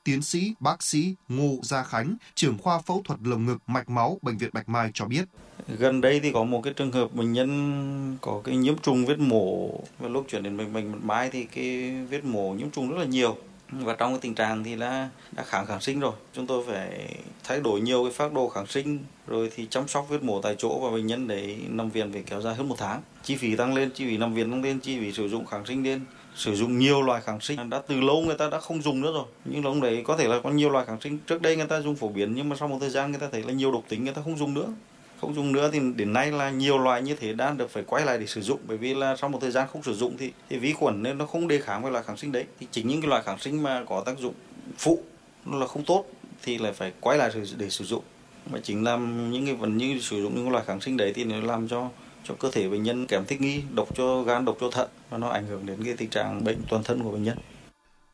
Tiến 0.04 0.22
sĩ 0.22 0.54
bác 0.60 0.84
sĩ 0.84 1.16
Ngô 1.30 1.60
Gia 1.64 1.84
Khánh, 1.84 2.16
trưởng 2.36 2.58
khoa 2.58 2.80
phẫu 2.80 3.02
thuật 3.06 3.20
lồng 3.24 3.46
ngực 3.46 3.58
mạch 3.68 3.90
máu 3.90 4.20
Bệnh 4.22 4.38
viện 4.38 4.50
Bạch 4.54 4.70
Mai 4.70 4.92
cho 4.94 5.06
biết. 5.06 5.26
Gần 5.68 6.02
đây 6.02 6.20
thì 6.20 6.32
có 6.32 6.44
một 6.44 6.62
cái 6.62 6.74
trường 6.74 6.92
hợp 6.92 7.14
bệnh 7.14 7.34
nhân 7.34 8.18
có 8.22 8.42
cái 8.44 8.56
nhiễm 8.56 8.78
trùng 8.78 9.06
vết 9.06 9.20
mổ 9.20 9.70
và 10.00 10.10
lúc 10.10 10.26
chuyển 10.30 10.44
đến 10.44 10.58
bệnh 10.58 10.74
viện 10.74 10.92
Bạch 10.92 11.04
Mai 11.04 11.30
thì 11.30 11.46
cái 11.46 11.92
vết 12.10 12.26
mổ 12.26 12.54
nhiễm 12.54 12.72
trùng 12.72 12.90
rất 12.90 12.98
là 12.98 13.06
nhiều 13.06 13.38
và 13.72 13.96
trong 13.96 14.12
cái 14.12 14.20
tình 14.22 14.36
trạng 14.36 14.64
thì 14.64 14.76
là 14.76 15.10
đã 15.32 15.44
kháng 15.44 15.66
kháng 15.66 15.82
sinh 15.82 16.00
rồi. 16.00 16.14
Chúng 16.34 16.48
tôi 16.48 16.64
phải 16.68 17.16
thay 17.44 17.60
đổi 17.60 17.82
nhiều 17.82 18.04
cái 18.04 18.14
phác 18.14 18.34
đồ 18.34 18.50
kháng 18.50 18.68
sinh, 18.68 19.00
rồi 19.28 19.52
thì 19.56 19.68
chăm 19.70 19.88
sóc 19.88 20.06
vết 20.10 20.24
mổ 20.24 20.42
tại 20.42 20.56
chỗ 20.58 20.80
và 20.80 20.90
bệnh 20.92 21.08
nhân 21.08 21.28
để 21.28 21.58
nằm 21.70 21.90
viện 21.90 22.14
phải 22.14 22.24
kéo 22.26 22.42
dài 22.42 22.56
hơn 22.56 22.70
một 22.70 22.76
tháng. 22.78 23.02
Chi 23.24 23.36
phí 23.36 23.56
tăng 23.56 23.74
lên, 23.74 23.90
chi 23.92 24.06
phí 24.06 24.18
nằm 24.18 24.34
viện 24.34 24.52
tăng 24.52 24.64
lên, 24.64 24.80
chi 24.80 25.00
phí 25.00 25.12
sử 25.12 25.30
dụng 25.30 25.46
kháng 25.46 25.66
sinh 25.66 25.84
lên. 25.84 26.02
Sử 26.36 26.56
dụng 26.56 26.80
nhiều 26.80 27.02
loại 27.02 27.22
kháng 27.22 27.42
sinh. 27.42 27.70
Đã 27.70 27.82
từ 27.88 28.02
lâu 28.02 28.22
người 28.22 28.38
ta 28.38 28.50
đã 28.50 28.60
không 28.60 28.82
dùng 28.82 29.02
nữa 29.02 29.12
rồi. 29.14 29.26
Nhưng 29.46 29.64
lúc 29.64 29.76
đấy 29.82 30.04
có 30.06 30.18
thể 30.18 30.28
là 30.28 30.40
có 30.44 30.50
nhiều 30.50 30.70
loại 30.70 30.86
kháng 30.86 31.02
sinh. 31.02 31.18
Trước 31.28 31.42
đây 31.42 31.56
người 31.56 31.66
ta 31.66 31.82
dùng 31.82 31.96
phổ 31.96 32.08
biến 32.08 32.34
nhưng 32.36 32.50
mà 32.50 32.56
sau 32.60 32.68
một 32.68 32.78
thời 32.80 32.90
gian 32.90 33.12
người 33.12 33.20
ta 33.20 33.28
thấy 33.32 33.44
là 33.44 33.54
nhiều 33.54 33.72
độc 33.72 33.84
tính 33.90 34.04
người 34.04 34.14
ta 34.14 34.22
không 34.24 34.38
dùng 34.38 34.54
nữa 34.54 34.68
không 35.22 35.36
dùng 35.36 35.52
nữa 35.52 35.70
thì 35.74 35.80
đến 35.96 36.14
nay 36.14 36.32
là 36.32 36.50
nhiều 36.50 36.78
loại 36.78 37.02
như 37.02 37.16
thế 37.16 37.34
đã 37.34 37.52
được 37.52 37.70
phải 37.70 37.84
quay 37.84 38.06
lại 38.06 38.18
để 38.18 38.26
sử 38.26 38.42
dụng. 38.42 38.60
Bởi 38.68 38.78
vì 38.78 38.94
là 38.94 39.16
sau 39.16 39.30
một 39.30 39.40
thời 39.42 39.52
gian 39.52 39.68
không 39.72 39.84
sử 39.84 39.94
dụng 39.94 40.18
thì, 40.18 40.32
thì 40.50 40.58
vi 40.58 40.74
khuẩn 40.74 41.04
nên 41.04 41.18
nó 41.18 41.26
không 41.26 41.48
đề 41.48 41.62
kháng 41.62 41.84
với 41.84 41.92
loại 41.92 42.04
kháng 42.04 42.18
sinh 42.18 42.32
đấy. 42.32 42.46
Thì 42.60 42.68
chính 42.72 42.88
những 42.88 43.02
cái 43.02 43.10
loại 43.10 43.24
kháng 43.24 43.40
sinh 43.40 43.64
mà 43.64 43.84
có 43.88 44.04
tác 44.06 44.20
dụng 44.20 44.34
phụ 44.78 45.04
nó 45.46 45.58
là 45.58 45.68
không 45.68 45.84
tốt 45.84 46.06
thì 46.44 46.58
lại 46.58 46.74
phải 46.74 46.92
quay 47.00 47.18
lại 47.18 47.32
để 47.58 47.70
sử 47.70 47.86
dụng. 47.86 48.04
Mà 48.52 48.60
chính 48.64 48.84
làm 48.84 49.32
những 49.32 49.46
cái 49.46 49.56
vấn 49.56 49.78
như 49.78 50.00
sử 50.00 50.22
dụng 50.22 50.36
những 50.36 50.50
loại 50.50 50.64
kháng 50.68 50.82
sinh 50.82 50.98
đấy 50.98 51.14
thì 51.16 51.24
nó 51.24 51.42
làm 51.42 51.68
cho 51.68 51.90
cho 52.24 52.34
cơ 52.40 52.52
thể 52.52 52.70
bệnh 52.70 52.84
nhân 52.84 53.08
kém 53.08 53.26
thích 53.26 53.42
nghi 53.42 53.62
độc 53.76 53.96
cho 53.96 54.22
gan 54.22 54.46
độc 54.46 54.58
cho 54.62 54.72
thận 54.72 54.90
và 55.10 55.18
nó 55.18 55.30
ảnh 55.30 55.48
hưởng 55.48 55.66
đến 55.66 55.84
cái 55.84 55.94
tình 55.98 56.10
trạng 56.10 56.44
bệnh 56.44 56.62
toàn 56.70 56.84
thân 56.84 57.04
của 57.04 57.12
bệnh 57.12 57.24
nhân. 57.24 57.38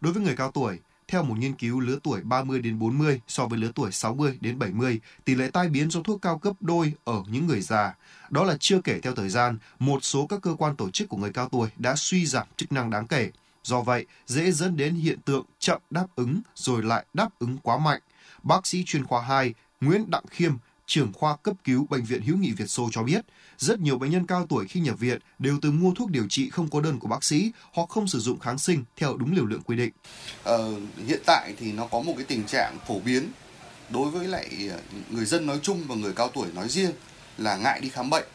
Đối 0.01 0.13
với 0.13 0.23
người 0.23 0.35
cao 0.37 0.51
tuổi 0.51 0.79
theo 1.07 1.23
một 1.23 1.37
nghiên 1.37 1.53
cứu 1.53 1.79
lứa 1.79 1.99
tuổi 2.03 2.21
30 2.21 2.61
đến 2.61 2.79
40 2.79 3.21
so 3.27 3.45
với 3.45 3.59
lứa 3.59 3.71
tuổi 3.75 3.91
60 3.91 4.37
đến 4.41 4.59
70, 4.59 4.99
tỷ 5.25 5.35
lệ 5.35 5.49
tai 5.53 5.69
biến 5.69 5.91
do 5.91 6.01
thuốc 6.01 6.21
cao 6.21 6.39
gấp 6.41 6.51
đôi 6.59 6.93
ở 7.03 7.23
những 7.27 7.47
người 7.47 7.61
già. 7.61 7.95
Đó 8.29 8.43
là 8.43 8.57
chưa 8.59 8.81
kể 8.81 8.99
theo 8.99 9.15
thời 9.15 9.29
gian, 9.29 9.57
một 9.79 10.03
số 10.03 10.27
các 10.27 10.41
cơ 10.41 10.55
quan 10.57 10.75
tổ 10.75 10.89
chức 10.89 11.09
của 11.09 11.17
người 11.17 11.31
cao 11.33 11.49
tuổi 11.49 11.69
đã 11.77 11.95
suy 11.95 12.25
giảm 12.25 12.47
chức 12.57 12.71
năng 12.71 12.89
đáng 12.89 13.07
kể. 13.07 13.31
Do 13.63 13.81
vậy, 13.81 14.05
dễ 14.25 14.51
dẫn 14.51 14.77
đến 14.77 14.95
hiện 14.95 15.19
tượng 15.21 15.45
chậm 15.59 15.81
đáp 15.89 16.05
ứng 16.15 16.41
rồi 16.55 16.83
lại 16.83 17.05
đáp 17.13 17.29
ứng 17.39 17.57
quá 17.57 17.77
mạnh. 17.77 18.01
Bác 18.43 18.67
sĩ 18.67 18.83
chuyên 18.85 19.05
khoa 19.05 19.21
2 19.21 19.53
Nguyễn 19.81 20.09
Đặng 20.11 20.25
Khiêm, 20.29 20.53
trưởng 20.87 21.13
khoa 21.13 21.35
cấp 21.35 21.55
cứu 21.63 21.87
Bệnh 21.89 22.03
viện 22.03 22.21
Hữu 22.21 22.37
nghị 22.37 22.51
Việt 22.51 22.69
Xô 22.69 22.89
cho 22.91 23.03
biết, 23.03 23.25
rất 23.57 23.79
nhiều 23.79 23.97
bệnh 23.97 24.11
nhân 24.11 24.27
cao 24.27 24.45
tuổi 24.49 24.67
khi 24.67 24.79
nhập 24.79 24.99
viện 24.99 25.19
đều 25.39 25.59
từng 25.61 25.79
mua 25.79 25.93
thuốc 25.93 26.11
điều 26.11 26.27
trị 26.29 26.49
không 26.49 26.69
có 26.69 26.81
đơn 26.81 26.99
của 26.99 27.07
bác 27.07 27.23
sĩ 27.23 27.51
hoặc 27.73 27.89
không 27.89 28.07
sử 28.07 28.19
dụng 28.19 28.39
kháng 28.39 28.57
sinh 28.57 28.83
theo 28.97 29.17
đúng 29.17 29.35
liều 29.35 29.45
lượng 29.45 29.61
quy 29.61 29.77
định. 29.77 29.91
Ờ, 30.43 30.73
hiện 31.07 31.21
tại 31.25 31.53
thì 31.59 31.71
nó 31.71 31.87
có 31.87 32.01
một 32.01 32.13
cái 32.17 32.25
tình 32.25 32.43
trạng 32.43 32.77
phổ 32.87 32.99
biến 32.99 33.31
đối 33.89 34.11
với 34.11 34.27
lại 34.27 34.49
ờ, 34.71 34.79
người 35.09 35.25
dân 35.25 35.45
nói 35.45 35.59
chung 35.61 35.83
và 35.87 35.95
người 35.95 36.13
cao 36.13 36.29
tuổi 36.33 36.47
nói 36.55 36.69
riêng 36.69 36.91
là 37.37 37.57
ngại 37.57 37.81
đi 37.81 37.89
khám 37.89 38.09
bệnh. 38.09 38.25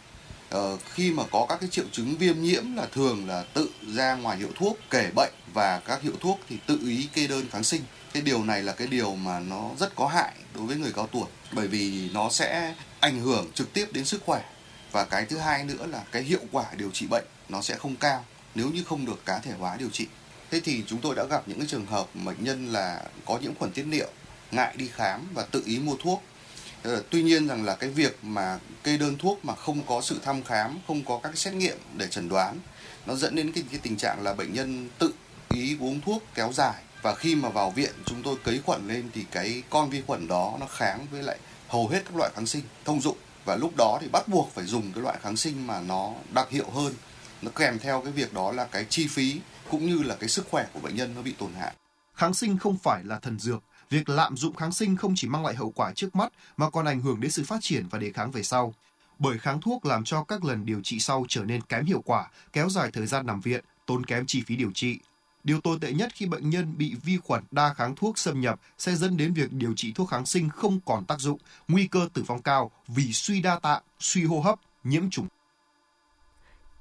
Ờ, 0.51 0.79
khi 0.95 1.13
mà 1.13 1.23
có 1.31 1.47
các 1.49 1.61
cái 1.61 1.71
triệu 1.71 1.85
chứng 1.93 2.17
viêm 2.17 2.43
nhiễm 2.43 2.77
là 2.77 2.87
thường 2.93 3.29
là 3.29 3.45
tự 3.55 3.71
ra 3.95 4.15
ngoài 4.15 4.39
hiệu 4.39 4.51
thuốc 4.55 4.79
kể 4.91 5.11
bệnh 5.15 5.33
và 5.55 5.81
các 5.81 6.03
hiệu 6.03 6.15
thuốc 6.21 6.41
thì 6.49 6.59
tự 6.67 6.79
ý 6.87 7.09
kê 7.15 7.27
đơn 7.27 7.47
kháng 7.51 7.65
sinh 7.65 7.83
cái 8.13 8.23
điều 8.23 8.45
này 8.45 8.63
là 8.63 8.73
cái 8.73 8.87
điều 8.87 9.15
mà 9.17 9.41
nó 9.41 9.71
rất 9.79 9.97
có 9.97 10.07
hại 10.07 10.33
đối 10.55 10.67
với 10.67 10.77
người 10.77 10.93
cao 10.97 11.07
tuổi 11.07 11.27
bởi 11.53 11.69
vì 11.69 12.11
nó 12.15 12.29
sẽ 12.31 12.75
ảnh 13.01 13.21
hưởng 13.21 13.51
trực 13.55 13.73
tiếp 13.73 13.93
đến 13.93 14.05
sức 14.05 14.23
khỏe. 14.27 14.43
Và 14.93 15.05
cái 15.05 15.27
thứ 15.27 15.39
hai 15.39 15.65
nữa 15.65 15.87
là 15.87 16.05
cái 16.13 16.23
hiệu 16.23 16.41
quả 16.53 16.65
điều 16.77 16.91
trị 16.91 17.07
bệnh 17.11 17.25
nó 17.49 17.63
sẽ 17.63 17.77
không 17.77 17.97
cao 17.97 18.25
nếu 18.55 18.71
như 18.71 18.85
không 18.85 19.07
được 19.07 19.27
cá 19.27 19.39
thể 19.39 19.53
hóa 19.59 19.77
điều 19.77 19.89
trị. 19.93 20.07
Thế 20.51 20.61
thì 20.65 20.83
chúng 20.87 21.01
tôi 21.01 21.15
đã 21.15 21.25
gặp 21.25 21.43
những 21.47 21.59
cái 21.59 21.69
trường 21.71 21.87
hợp 21.87 22.07
bệnh 22.15 22.45
nhân 22.45 22.73
là 22.73 23.03
có 23.25 23.39
nhiễm 23.39 23.55
khuẩn 23.55 23.73
tiết 23.73 23.87
niệu 23.87 24.09
ngại 24.51 24.75
đi 24.77 24.91
khám 24.95 25.29
và 25.35 25.43
tự 25.43 25.63
ý 25.67 25.79
mua 25.79 25.97
thuốc. 25.97 26.23
Ờ, 26.83 27.03
tuy 27.11 27.23
nhiên 27.23 27.49
rằng 27.49 27.65
là 27.65 27.75
cái 27.75 27.91
việc 27.91 28.19
mà 28.23 28.59
kê 28.85 28.97
đơn 28.97 29.17
thuốc 29.19 29.45
mà 29.45 29.55
không 29.55 29.83
có 29.87 30.01
sự 30.01 30.21
thăm 30.25 30.43
khám 30.43 30.79
không 30.87 31.05
có 31.05 31.21
các 31.23 31.39
xét 31.39 31.55
nghiệm 31.55 31.79
để 31.97 32.09
chẩn 32.09 32.29
đoán 32.29 32.59
nó 33.07 33.15
dẫn 33.15 33.35
đến 33.35 33.53
cái, 33.53 33.65
cái 33.71 33.81
tình 33.83 33.97
trạng 33.97 34.23
là 34.23 34.35
bệnh 34.35 34.55
nhân 34.55 34.89
tự 34.99 35.13
ý 35.55 35.77
uống 35.81 36.01
thuốc 36.01 36.23
kéo 36.35 36.53
dài 36.53 36.83
và 37.03 37.15
khi 37.15 37.35
mà 37.35 37.49
vào 37.49 37.71
viện 37.71 37.93
chúng 38.07 38.23
tôi 38.23 38.37
cấy 38.45 38.61
khuẩn 38.67 38.89
lên 38.89 39.11
thì 39.15 39.25
cái 39.31 39.63
con 39.71 39.91
vi 39.91 40.03
khuẩn 40.07 40.29
đó 40.29 40.57
nó 40.61 40.67
kháng 40.67 41.07
với 41.11 41.23
lại 41.23 41.39
hầu 41.69 41.89
hết 41.89 42.03
các 42.05 42.17
loại 42.17 42.31
kháng 42.35 42.47
sinh 42.47 42.63
thông 42.85 43.01
dụng 43.01 43.17
và 43.45 43.57
lúc 43.57 43.73
đó 43.77 43.99
thì 44.01 44.09
bắt 44.13 44.29
buộc 44.29 44.51
phải 44.55 44.65
dùng 44.65 44.93
cái 44.93 45.03
loại 45.03 45.19
kháng 45.23 45.37
sinh 45.37 45.67
mà 45.67 45.81
nó 45.81 46.13
đặc 46.33 46.51
hiệu 46.51 46.71
hơn 46.71 46.95
nó 47.43 47.51
kèm 47.55 47.79
theo 47.79 48.01
cái 48.01 48.13
việc 48.13 48.33
đó 48.33 48.53
là 48.53 48.65
cái 48.65 48.87
chi 48.89 49.07
phí 49.09 49.41
cũng 49.71 49.87
như 49.87 50.03
là 50.03 50.17
cái 50.21 50.29
sức 50.29 50.47
khỏe 50.51 50.67
của 50.73 50.81
bệnh 50.81 50.97
nhân 50.97 51.15
nó 51.15 51.23
bị 51.23 51.35
tổn 51.39 51.53
hại. 51.55 51.75
Kháng 52.15 52.35
sinh 52.35 52.59
không 52.59 52.79
phải 52.79 53.05
là 53.05 53.19
thần 53.19 53.39
dược. 53.39 53.63
Việc 53.91 54.09
lạm 54.09 54.37
dụng 54.37 54.57
kháng 54.57 54.73
sinh 54.73 54.97
không 54.97 55.13
chỉ 55.17 55.29
mang 55.29 55.45
lại 55.45 55.55
hậu 55.55 55.71
quả 55.71 55.93
trước 55.93 56.17
mắt 56.17 56.33
mà 56.57 56.71
còn 56.71 56.85
ảnh 56.85 57.01
hưởng 57.01 57.21
đến 57.21 57.31
sự 57.31 57.45
phát 57.45 57.59
triển 57.61 57.87
và 57.91 57.99
đề 57.99 58.13
kháng 58.13 58.31
về 58.31 58.43
sau. 58.43 58.75
Bởi 59.19 59.39
kháng 59.39 59.61
thuốc 59.61 59.87
làm 59.87 60.05
cho 60.05 60.25
các 60.25 60.45
lần 60.45 60.67
điều 60.67 60.81
trị 60.85 61.01
sau 61.01 61.25
trở 61.29 61.45
nên 61.45 61.63
kém 61.63 61.85
hiệu 61.85 62.03
quả, 62.05 62.31
kéo 62.53 62.69
dài 62.69 62.91
thời 62.93 63.07
gian 63.07 63.27
nằm 63.27 63.41
viện, 63.41 63.65
tốn 63.87 64.07
kém 64.07 64.27
chi 64.27 64.43
phí 64.47 64.57
điều 64.57 64.71
trị. 64.75 64.99
Điều 65.45 65.61
tồi 65.61 65.79
tệ 65.81 65.93
nhất 65.93 66.13
khi 66.15 66.27
bệnh 66.27 66.51
nhân 66.51 66.79
bị 66.79 66.95
vi 67.03 67.19
khuẩn 67.25 67.43
đa 67.51 67.75
kháng 67.75 67.95
thuốc 67.95 68.19
xâm 68.19 68.41
nhập 68.41 68.61
sẽ 68.79 68.95
dẫn 68.95 69.17
đến 69.17 69.33
việc 69.33 69.53
điều 69.53 69.73
trị 69.77 69.93
thuốc 69.93 70.09
kháng 70.09 70.27
sinh 70.27 70.49
không 70.49 70.81
còn 70.87 71.05
tác 71.05 71.21
dụng, 71.21 71.39
nguy 71.69 71.87
cơ 71.87 72.09
tử 72.13 72.23
vong 72.23 72.43
cao 72.43 72.71
vì 72.89 73.13
suy 73.13 73.41
đa 73.41 73.59
tạng, 73.59 73.83
suy 73.99 74.25
hô 74.25 74.41
hấp, 74.41 74.59
nhiễm 74.85 75.11
trùng. 75.11 75.27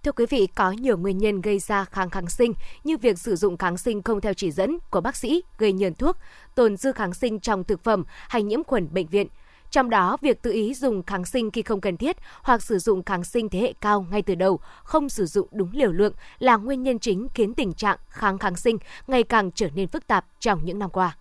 Thưa 0.04 0.12
quý 0.12 0.26
vị, 0.30 0.48
có 0.56 0.72
nhiều 0.72 0.98
nguyên 0.98 1.18
nhân 1.18 1.42
gây 1.42 1.60
ra 1.60 1.86
kháng 1.86 2.10
kháng 2.10 2.30
sinh 2.30 2.54
như 2.84 2.98
việc 2.98 3.20
sử 3.20 3.36
dụng 3.36 3.58
kháng 3.58 3.78
sinh 3.78 4.02
không 4.02 4.22
theo 4.22 4.34
chỉ 4.34 4.52
dẫn 4.52 4.78
của 4.90 5.02
bác 5.02 5.16
sĩ 5.16 5.42
gây 5.58 5.74
nhờn 5.74 5.94
thuốc, 5.94 6.18
tồn 6.56 6.78
dư 6.78 6.92
kháng 6.92 7.14
sinh 7.14 7.40
trong 7.40 7.64
thực 7.64 7.84
phẩm 7.84 8.04
hay 8.08 8.44
nhiễm 8.44 8.64
khuẩn 8.64 8.94
bệnh 8.94 9.08
viện. 9.08 9.28
Trong 9.72 9.90
đó, 9.90 10.18
việc 10.22 10.42
tự 10.42 10.52
ý 10.52 10.74
dùng 10.74 11.04
kháng 11.04 11.26
sinh 11.26 11.52
khi 11.52 11.62
không 11.62 11.82
cần 11.82 11.98
thiết 11.98 12.18
hoặc 12.42 12.64
sử 12.64 12.80
dụng 12.80 13.04
kháng 13.04 13.24
sinh 13.24 13.50
thế 13.50 13.60
hệ 13.60 13.74
cao 13.82 14.06
ngay 14.12 14.22
từ 14.22 14.36
đầu, 14.36 14.60
không 14.84 15.10
sử 15.10 15.26
dụng 15.26 15.48
đúng 15.52 15.70
liều 15.74 15.92
lượng 15.92 16.14
là 16.40 16.58
nguyên 16.58 16.84
nhân 16.84 17.00
chính 17.00 17.28
khiến 17.34 17.54
tình 17.54 17.74
trạng 17.74 17.98
kháng 18.10 18.38
kháng 18.38 18.56
sinh 18.56 18.78
ngày 19.08 19.24
càng 19.24 19.52
trở 19.52 19.70
nên 19.76 19.88
phức 19.88 20.08
tạp 20.08 20.26
trong 20.40 20.66
những 20.66 20.80
năm 20.80 20.90
qua. 20.90 21.18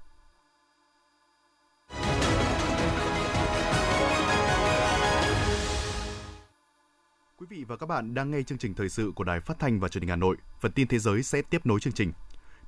Quý 7.37 7.47
vị 7.51 7.65
và 7.69 7.77
các 7.77 7.87
bạn 7.87 8.15
đang 8.15 8.31
nghe 8.31 8.43
chương 8.43 8.59
trình 8.59 8.75
thời 8.75 8.89
sự 8.89 9.13
của 9.15 9.25
Đài 9.25 9.41
Phát 9.41 9.59
thanh 9.59 9.81
và 9.81 9.89
Truyền 9.89 10.03
hình 10.03 10.11
Hà 10.11 10.17
Nội. 10.17 10.37
Phần 10.61 10.73
tin 10.73 10.89
thế 10.89 10.99
giới 10.99 11.23
sẽ 11.23 11.43
tiếp 11.43 11.67
nối 11.67 11.81
chương 11.81 11.93
trình. 11.93 12.13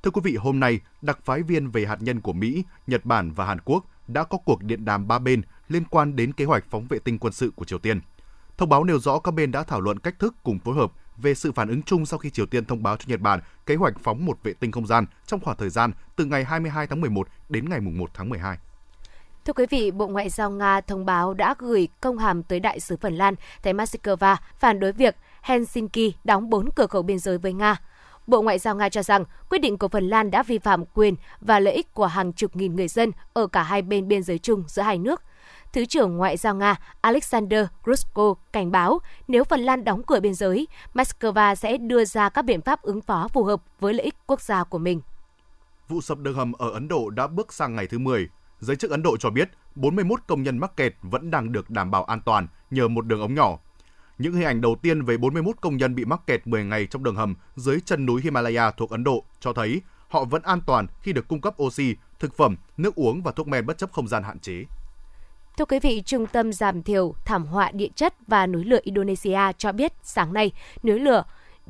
Thưa 0.03 0.11
quý 0.11 0.21
vị, 0.25 0.37
hôm 0.37 0.61
nay, 0.61 0.81
đặc 1.03 1.19
phái 1.25 1.43
viên 1.43 1.71
về 1.71 1.87
hạt 1.87 1.97
nhân 2.01 2.21
của 2.21 2.33
Mỹ, 2.33 2.65
Nhật 2.87 3.05
Bản 3.05 3.33
và 3.33 3.45
Hàn 3.45 3.59
Quốc 3.65 3.85
đã 4.09 4.25
có 4.25 4.39
cuộc 4.39 4.63
điện 4.63 4.85
đàm 4.85 5.09
ba 5.09 5.19
bên 5.19 5.43
liên 5.73 5.85
quan 5.85 6.17
đến 6.17 6.33
kế 6.33 6.45
hoạch 6.45 6.65
phóng 6.71 6.87
vệ 6.89 6.99
tinh 6.99 7.19
quân 7.19 7.33
sự 7.33 7.53
của 7.57 7.65
Triều 7.65 7.79
Tiên. 7.79 8.01
Thông 8.59 8.69
báo 8.69 8.85
nêu 8.85 8.99
rõ 8.99 9.19
các 9.19 9.35
bên 9.35 9.53
đã 9.53 9.63
thảo 9.63 9.81
luận 9.81 9.99
cách 9.99 10.19
thức 10.19 10.35
cùng 10.43 10.59
phối 10.59 10.75
hợp 10.75 10.93
về 11.17 11.35
sự 11.35 11.53
phản 11.53 11.69
ứng 11.69 11.83
chung 11.83 12.07
sau 12.07 12.19
khi 12.19 12.31
Triều 12.31 12.47
Tiên 12.47 12.65
thông 12.65 12.83
báo 12.83 12.97
cho 12.97 13.05
Nhật 13.09 13.21
Bản 13.21 13.41
kế 13.67 13.75
hoạch 13.75 13.95
phóng 14.03 14.27
một 14.27 14.39
vệ 14.43 14.53
tinh 14.53 14.73
không 14.73 14.87
gian 14.87 15.07
trong 15.27 15.41
khoảng 15.41 15.57
thời 15.57 15.71
gian 15.71 15.93
từ 16.17 16.25
ngày 16.25 16.45
22 16.45 16.87
tháng 16.87 17.01
11 17.01 17.29
đến 17.49 17.69
ngày 17.69 17.81
1 17.81 18.11
tháng 18.15 18.29
12. 18.29 18.59
Thưa 19.45 19.53
quý 19.53 19.67
vị, 19.71 19.91
Bộ 19.91 20.09
Ngoại 20.09 20.29
giao 20.29 20.51
Nga 20.51 20.81
thông 20.81 21.07
báo 21.07 21.35
đã 21.35 21.55
gửi 21.59 21.89
công 22.01 22.19
hàm 22.19 22.43
tới 22.43 22.61
đại 22.61 22.81
sứ 22.81 22.97
Phần 22.97 23.15
Lan 23.15 23.35
tại 23.63 23.75
Moscow 23.75 24.37
phản 24.59 24.81
đối 24.81 24.93
việc 24.93 25.17
Helsinki 25.43 26.15
đóng 26.25 26.51
bốn 26.51 26.71
cửa 26.77 26.87
khẩu 26.87 27.03
biên 27.03 27.19
giới 27.19 27.39
với 27.39 27.53
Nga. 27.53 27.77
Bộ 28.27 28.43
Ngoại 28.43 28.59
giao 28.59 28.77
Nga 28.77 28.89
cho 28.89 29.03
rằng 29.03 29.25
quyết 29.51 29.59
định 29.59 29.79
của 29.79 29.89
Phần 29.89 30.09
Lan 30.09 30.31
đã 30.31 30.43
vi 30.43 30.59
phạm 30.59 30.85
quyền 30.95 31.15
và 31.41 31.61
lợi 31.61 31.75
ích 31.75 31.95
của 31.95 32.07
hàng 32.07 32.33
chục 32.33 32.57
nghìn 32.57 32.77
người 32.77 32.89
dân 32.89 33.13
ở 33.33 33.47
cả 33.47 33.63
hai 33.63 33.83
bên 33.83 34.09
biên 34.09 34.23
giới 34.23 34.39
chung 34.39 34.65
giữa 34.67 34.83
hai 34.83 34.99
nước. 34.99 35.23
Thứ 35.73 35.85
trưởng 35.85 36.17
Ngoại 36.17 36.37
giao 36.37 36.55
Nga 36.55 36.77
Alexander 37.01 37.67
Grushko 37.85 38.35
cảnh 38.53 38.71
báo 38.71 38.99
nếu 39.29 39.45
Phần 39.45 39.61
Lan 39.61 39.85
đóng 39.85 40.03
cửa 40.03 40.21
biên 40.21 40.35
giới, 40.35 40.69
Moscow 40.95 41.55
sẽ 41.55 41.77
đưa 41.77 42.05
ra 42.05 42.29
các 42.29 42.45
biện 42.45 42.61
pháp 42.61 42.83
ứng 42.83 43.01
phó 43.01 43.29
phù 43.29 43.45
hợp 43.45 43.63
với 43.81 43.95
lợi 43.95 44.05
ích 44.05 44.15
quốc 44.27 44.41
gia 44.41 44.65
của 44.65 44.79
mình. 44.79 45.01
Vụ 45.89 46.01
sập 46.01 46.19
đường 46.19 46.35
hầm 46.35 46.53
ở 46.53 46.71
Ấn 46.71 46.89
Độ 46.89 47.11
đã 47.11 47.27
bước 47.27 47.53
sang 47.53 47.77
ngày 47.77 47.87
thứ 47.87 47.99
10. 47.99 48.29
Giới 48.61 48.77
chức 48.77 48.91
Ấn 48.91 49.03
Độ 49.03 49.17
cho 49.17 49.31
biết 49.31 49.51
41 49.75 50.21
công 50.27 50.43
nhân 50.43 50.59
mắc 50.59 50.77
kẹt 50.77 50.95
vẫn 51.03 51.31
đang 51.31 51.53
được 51.53 51.71
đảm 51.71 51.91
bảo 51.91 52.05
an 52.05 52.21
toàn 52.21 52.47
nhờ 52.71 52.89
một 52.89 53.07
đường 53.07 53.21
ống 53.21 53.35
nhỏ. 53.35 53.59
Những 54.19 54.33
hình 54.33 54.47
ảnh 54.47 54.61
đầu 54.61 54.77
tiên 54.83 55.03
về 55.03 55.17
41 55.17 55.57
công 55.61 55.77
nhân 55.77 55.95
bị 55.95 56.05
mắc 56.05 56.21
kẹt 56.27 56.47
10 56.47 56.65
ngày 56.65 56.87
trong 56.87 57.03
đường 57.03 57.17
hầm 57.17 57.35
dưới 57.57 57.81
chân 57.81 58.07
núi 58.07 58.21
Himalaya 58.23 58.71
thuộc 58.71 58.91
Ấn 58.91 59.05
Độ 59.05 59.25
cho 59.41 59.53
thấy 59.53 59.83
họ 60.09 60.25
vẫn 60.25 60.43
an 60.43 60.61
toàn 60.67 60.87
khi 61.03 61.13
được 61.13 61.29
cung 61.29 61.41
cấp 61.41 61.55
oxy, 61.63 61.97
thực 62.19 62.37
phẩm, 62.37 62.57
nước 62.77 62.95
uống 62.95 63.23
và 63.23 63.33
thuốc 63.33 63.49
men 63.49 63.67
bất 63.67 63.79
chấp 63.79 63.93
không 63.93 64.09
gian 64.09 64.23
hạn 64.23 64.39
chế. 64.39 64.65
Thưa 65.59 65.65
quý 65.65 65.79
vị, 65.79 66.03
Trung 66.07 66.27
tâm 66.27 66.53
Giảm 66.53 66.83
thiểu 66.83 67.15
Thảm 67.25 67.47
họa 67.47 67.71
Địa 67.71 67.89
chất 67.95 68.15
và 68.27 68.47
Núi 68.47 68.65
lửa 68.65 68.79
Indonesia 68.83 69.39
cho 69.59 69.73
biết 69.73 69.93
sáng 70.03 70.33
nay, 70.33 70.53
núi 70.83 70.99
lửa 70.99 71.25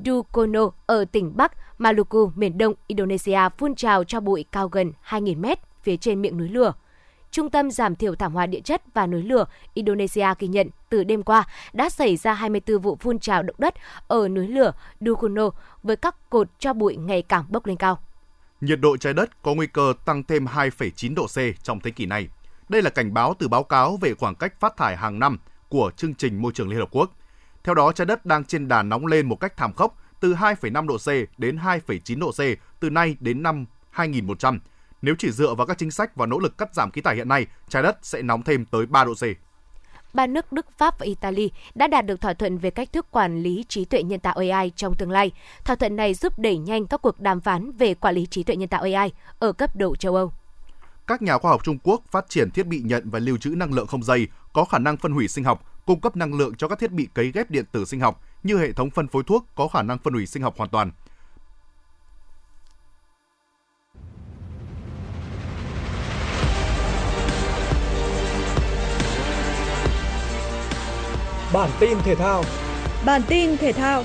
Dukono 0.04 0.70
ở 0.86 1.04
tỉnh 1.04 1.36
Bắc 1.36 1.52
Maluku, 1.78 2.32
miền 2.34 2.58
đông 2.58 2.74
Indonesia 2.86 3.38
phun 3.58 3.74
trào 3.74 4.04
cho 4.04 4.20
bụi 4.20 4.44
cao 4.52 4.68
gần 4.68 4.92
2.000 5.08 5.40
mét 5.40 5.58
phía 5.82 5.96
trên 5.96 6.22
miệng 6.22 6.38
núi 6.38 6.48
lửa. 6.48 6.72
Trung 7.30 7.50
tâm 7.50 7.70
Giảm 7.70 7.96
thiểu 7.96 8.14
thảm 8.14 8.34
họa 8.34 8.46
địa 8.46 8.60
chất 8.60 8.82
và 8.94 9.06
núi 9.06 9.22
lửa 9.22 9.44
Indonesia 9.74 10.26
ghi 10.38 10.48
nhận 10.48 10.68
từ 10.88 11.04
đêm 11.04 11.22
qua 11.22 11.44
đã 11.72 11.88
xảy 11.88 12.16
ra 12.16 12.32
24 12.32 12.78
vụ 12.78 12.96
phun 12.96 13.18
trào 13.18 13.42
động 13.42 13.56
đất 13.58 13.74
ở 14.08 14.28
núi 14.28 14.48
lửa 14.48 14.72
Dukono 15.00 15.50
với 15.82 15.96
các 15.96 16.30
cột 16.30 16.48
cho 16.58 16.72
bụi 16.72 16.96
ngày 16.96 17.22
càng 17.22 17.44
bốc 17.48 17.66
lên 17.66 17.76
cao. 17.76 17.98
Nhiệt 18.60 18.80
độ 18.80 18.96
trái 18.96 19.14
đất 19.14 19.42
có 19.42 19.54
nguy 19.54 19.66
cơ 19.66 19.94
tăng 20.04 20.22
thêm 20.22 20.44
2,9 20.44 21.14
độ 21.14 21.26
C 21.26 21.62
trong 21.62 21.80
thế 21.80 21.90
kỷ 21.90 22.06
này. 22.06 22.28
Đây 22.72 22.82
là 22.82 22.90
cảnh 22.90 23.14
báo 23.14 23.34
từ 23.38 23.48
báo 23.48 23.62
cáo 23.62 23.96
về 23.96 24.14
khoảng 24.14 24.34
cách 24.34 24.60
phát 24.60 24.76
thải 24.76 24.96
hàng 24.96 25.18
năm 25.18 25.38
của 25.68 25.90
chương 25.96 26.14
trình 26.14 26.42
môi 26.42 26.52
trường 26.52 26.68
Liên 26.68 26.78
Hợp 26.78 26.88
Quốc. 26.90 27.10
Theo 27.64 27.74
đó, 27.74 27.92
trái 27.92 28.06
đất 28.06 28.26
đang 28.26 28.44
trên 28.44 28.68
đà 28.68 28.82
nóng 28.82 29.06
lên 29.06 29.28
một 29.28 29.36
cách 29.36 29.56
thảm 29.56 29.72
khốc 29.72 29.96
từ 30.20 30.34
2,5 30.34 30.86
độ 30.86 30.96
C 30.96 31.38
đến 31.38 31.56
2,9 31.56 32.18
độ 32.18 32.30
C 32.30 32.40
từ 32.80 32.90
nay 32.90 33.16
đến 33.20 33.42
năm 33.42 33.66
2100. 33.90 34.60
Nếu 35.02 35.14
chỉ 35.18 35.30
dựa 35.30 35.54
vào 35.54 35.66
các 35.66 35.78
chính 35.78 35.90
sách 35.90 36.16
và 36.16 36.26
nỗ 36.26 36.38
lực 36.38 36.58
cắt 36.58 36.74
giảm 36.74 36.90
khí 36.90 37.00
thải 37.00 37.16
hiện 37.16 37.28
nay, 37.28 37.46
trái 37.68 37.82
đất 37.82 37.98
sẽ 38.02 38.22
nóng 38.22 38.42
thêm 38.42 38.64
tới 38.64 38.86
3 38.86 39.04
độ 39.04 39.14
C. 39.14 39.24
Ba 40.14 40.26
nước 40.26 40.52
Đức, 40.52 40.66
Pháp 40.78 40.98
và 40.98 41.06
Italy 41.06 41.50
đã 41.74 41.86
đạt 41.86 42.06
được 42.06 42.20
thỏa 42.20 42.34
thuận 42.34 42.58
về 42.58 42.70
cách 42.70 42.92
thức 42.92 43.06
quản 43.10 43.42
lý 43.42 43.64
trí 43.68 43.84
tuệ 43.84 44.02
nhân 44.02 44.20
tạo 44.20 44.34
AI 44.36 44.72
trong 44.76 44.94
tương 44.94 45.10
lai. 45.10 45.30
Thỏa 45.64 45.76
thuận 45.76 45.96
này 45.96 46.14
giúp 46.14 46.38
đẩy 46.38 46.58
nhanh 46.58 46.86
các 46.86 47.02
cuộc 47.02 47.20
đàm 47.20 47.40
phán 47.40 47.72
về 47.72 47.94
quản 47.94 48.14
lý 48.14 48.26
trí 48.26 48.42
tuệ 48.42 48.56
nhân 48.56 48.68
tạo 48.68 48.82
AI 48.82 49.12
ở 49.38 49.52
cấp 49.52 49.76
độ 49.76 49.96
châu 49.96 50.16
Âu 50.16 50.32
các 51.06 51.22
nhà 51.22 51.38
khoa 51.38 51.50
học 51.50 51.64
Trung 51.64 51.78
Quốc 51.82 52.02
phát 52.10 52.24
triển 52.28 52.50
thiết 52.50 52.66
bị 52.66 52.80
nhận 52.84 53.10
và 53.10 53.18
lưu 53.18 53.36
trữ 53.36 53.50
năng 53.50 53.74
lượng 53.74 53.86
không 53.86 54.02
dây 54.02 54.28
có 54.52 54.64
khả 54.64 54.78
năng 54.78 54.96
phân 54.96 55.12
hủy 55.12 55.28
sinh 55.28 55.44
học, 55.44 55.82
cung 55.86 56.00
cấp 56.00 56.16
năng 56.16 56.34
lượng 56.34 56.54
cho 56.54 56.68
các 56.68 56.78
thiết 56.78 56.92
bị 56.92 57.08
cấy 57.14 57.32
ghép 57.34 57.50
điện 57.50 57.64
tử 57.72 57.84
sinh 57.84 58.00
học 58.00 58.22
như 58.42 58.58
hệ 58.58 58.72
thống 58.72 58.90
phân 58.90 59.08
phối 59.08 59.22
thuốc 59.22 59.46
có 59.54 59.68
khả 59.68 59.82
năng 59.82 59.98
phân 59.98 60.14
hủy 60.14 60.26
sinh 60.26 60.42
học 60.42 60.54
hoàn 60.56 60.70
toàn. 60.70 60.90
Bản 71.52 71.70
tin 71.80 71.98
thể 72.04 72.14
thao 72.14 72.44
Bản 73.04 73.22
tin 73.28 73.56
thể 73.56 73.72
thao 73.72 74.04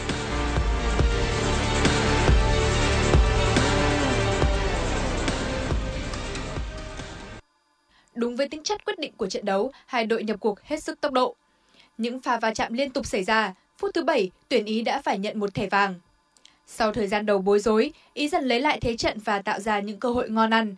Đúng 8.17 8.35
với 8.35 8.47
tính 8.47 8.63
chất 8.63 8.85
quyết 8.85 8.99
định 8.99 9.11
của 9.17 9.27
trận 9.27 9.45
đấu, 9.45 9.71
hai 9.85 10.05
đội 10.05 10.23
nhập 10.23 10.37
cuộc 10.39 10.61
hết 10.63 10.83
sức 10.83 11.01
tốc 11.01 11.11
độ. 11.11 11.35
Những 11.97 12.19
pha 12.19 12.39
va 12.39 12.53
chạm 12.53 12.73
liên 12.73 12.91
tục 12.91 13.05
xảy 13.05 13.23
ra, 13.23 13.53
phút 13.77 13.93
thứ 13.93 14.03
7, 14.03 14.31
tuyển 14.49 14.65
Ý 14.65 14.81
đã 14.81 15.01
phải 15.01 15.19
nhận 15.19 15.39
một 15.39 15.53
thẻ 15.53 15.69
vàng. 15.69 15.95
Sau 16.67 16.93
thời 16.93 17.07
gian 17.07 17.25
đầu 17.25 17.39
bối 17.39 17.59
rối, 17.59 17.91
Ý 18.13 18.27
dần 18.27 18.45
lấy 18.45 18.61
lại 18.61 18.79
thế 18.81 18.97
trận 18.97 19.19
và 19.19 19.39
tạo 19.39 19.59
ra 19.59 19.79
những 19.79 19.99
cơ 19.99 20.09
hội 20.09 20.29
ngon 20.29 20.53
ăn. 20.53 20.75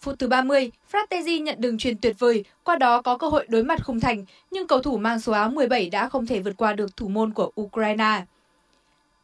Phút 0.00 0.18
thứ 0.18 0.28
30, 0.28 0.70
Fratesi 0.92 1.42
nhận 1.42 1.60
đường 1.60 1.78
truyền 1.78 1.98
tuyệt 1.98 2.16
vời, 2.18 2.44
qua 2.64 2.76
đó 2.76 3.02
có 3.02 3.16
cơ 3.18 3.28
hội 3.28 3.46
đối 3.48 3.64
mặt 3.64 3.84
khung 3.84 4.00
thành, 4.00 4.24
nhưng 4.50 4.66
cầu 4.66 4.82
thủ 4.82 4.96
mang 4.96 5.20
số 5.20 5.32
áo 5.32 5.50
17 5.50 5.90
đã 5.90 6.08
không 6.08 6.26
thể 6.26 6.40
vượt 6.40 6.56
qua 6.56 6.72
được 6.72 6.96
thủ 6.96 7.08
môn 7.08 7.32
của 7.32 7.50
Ukraine. 7.60 8.24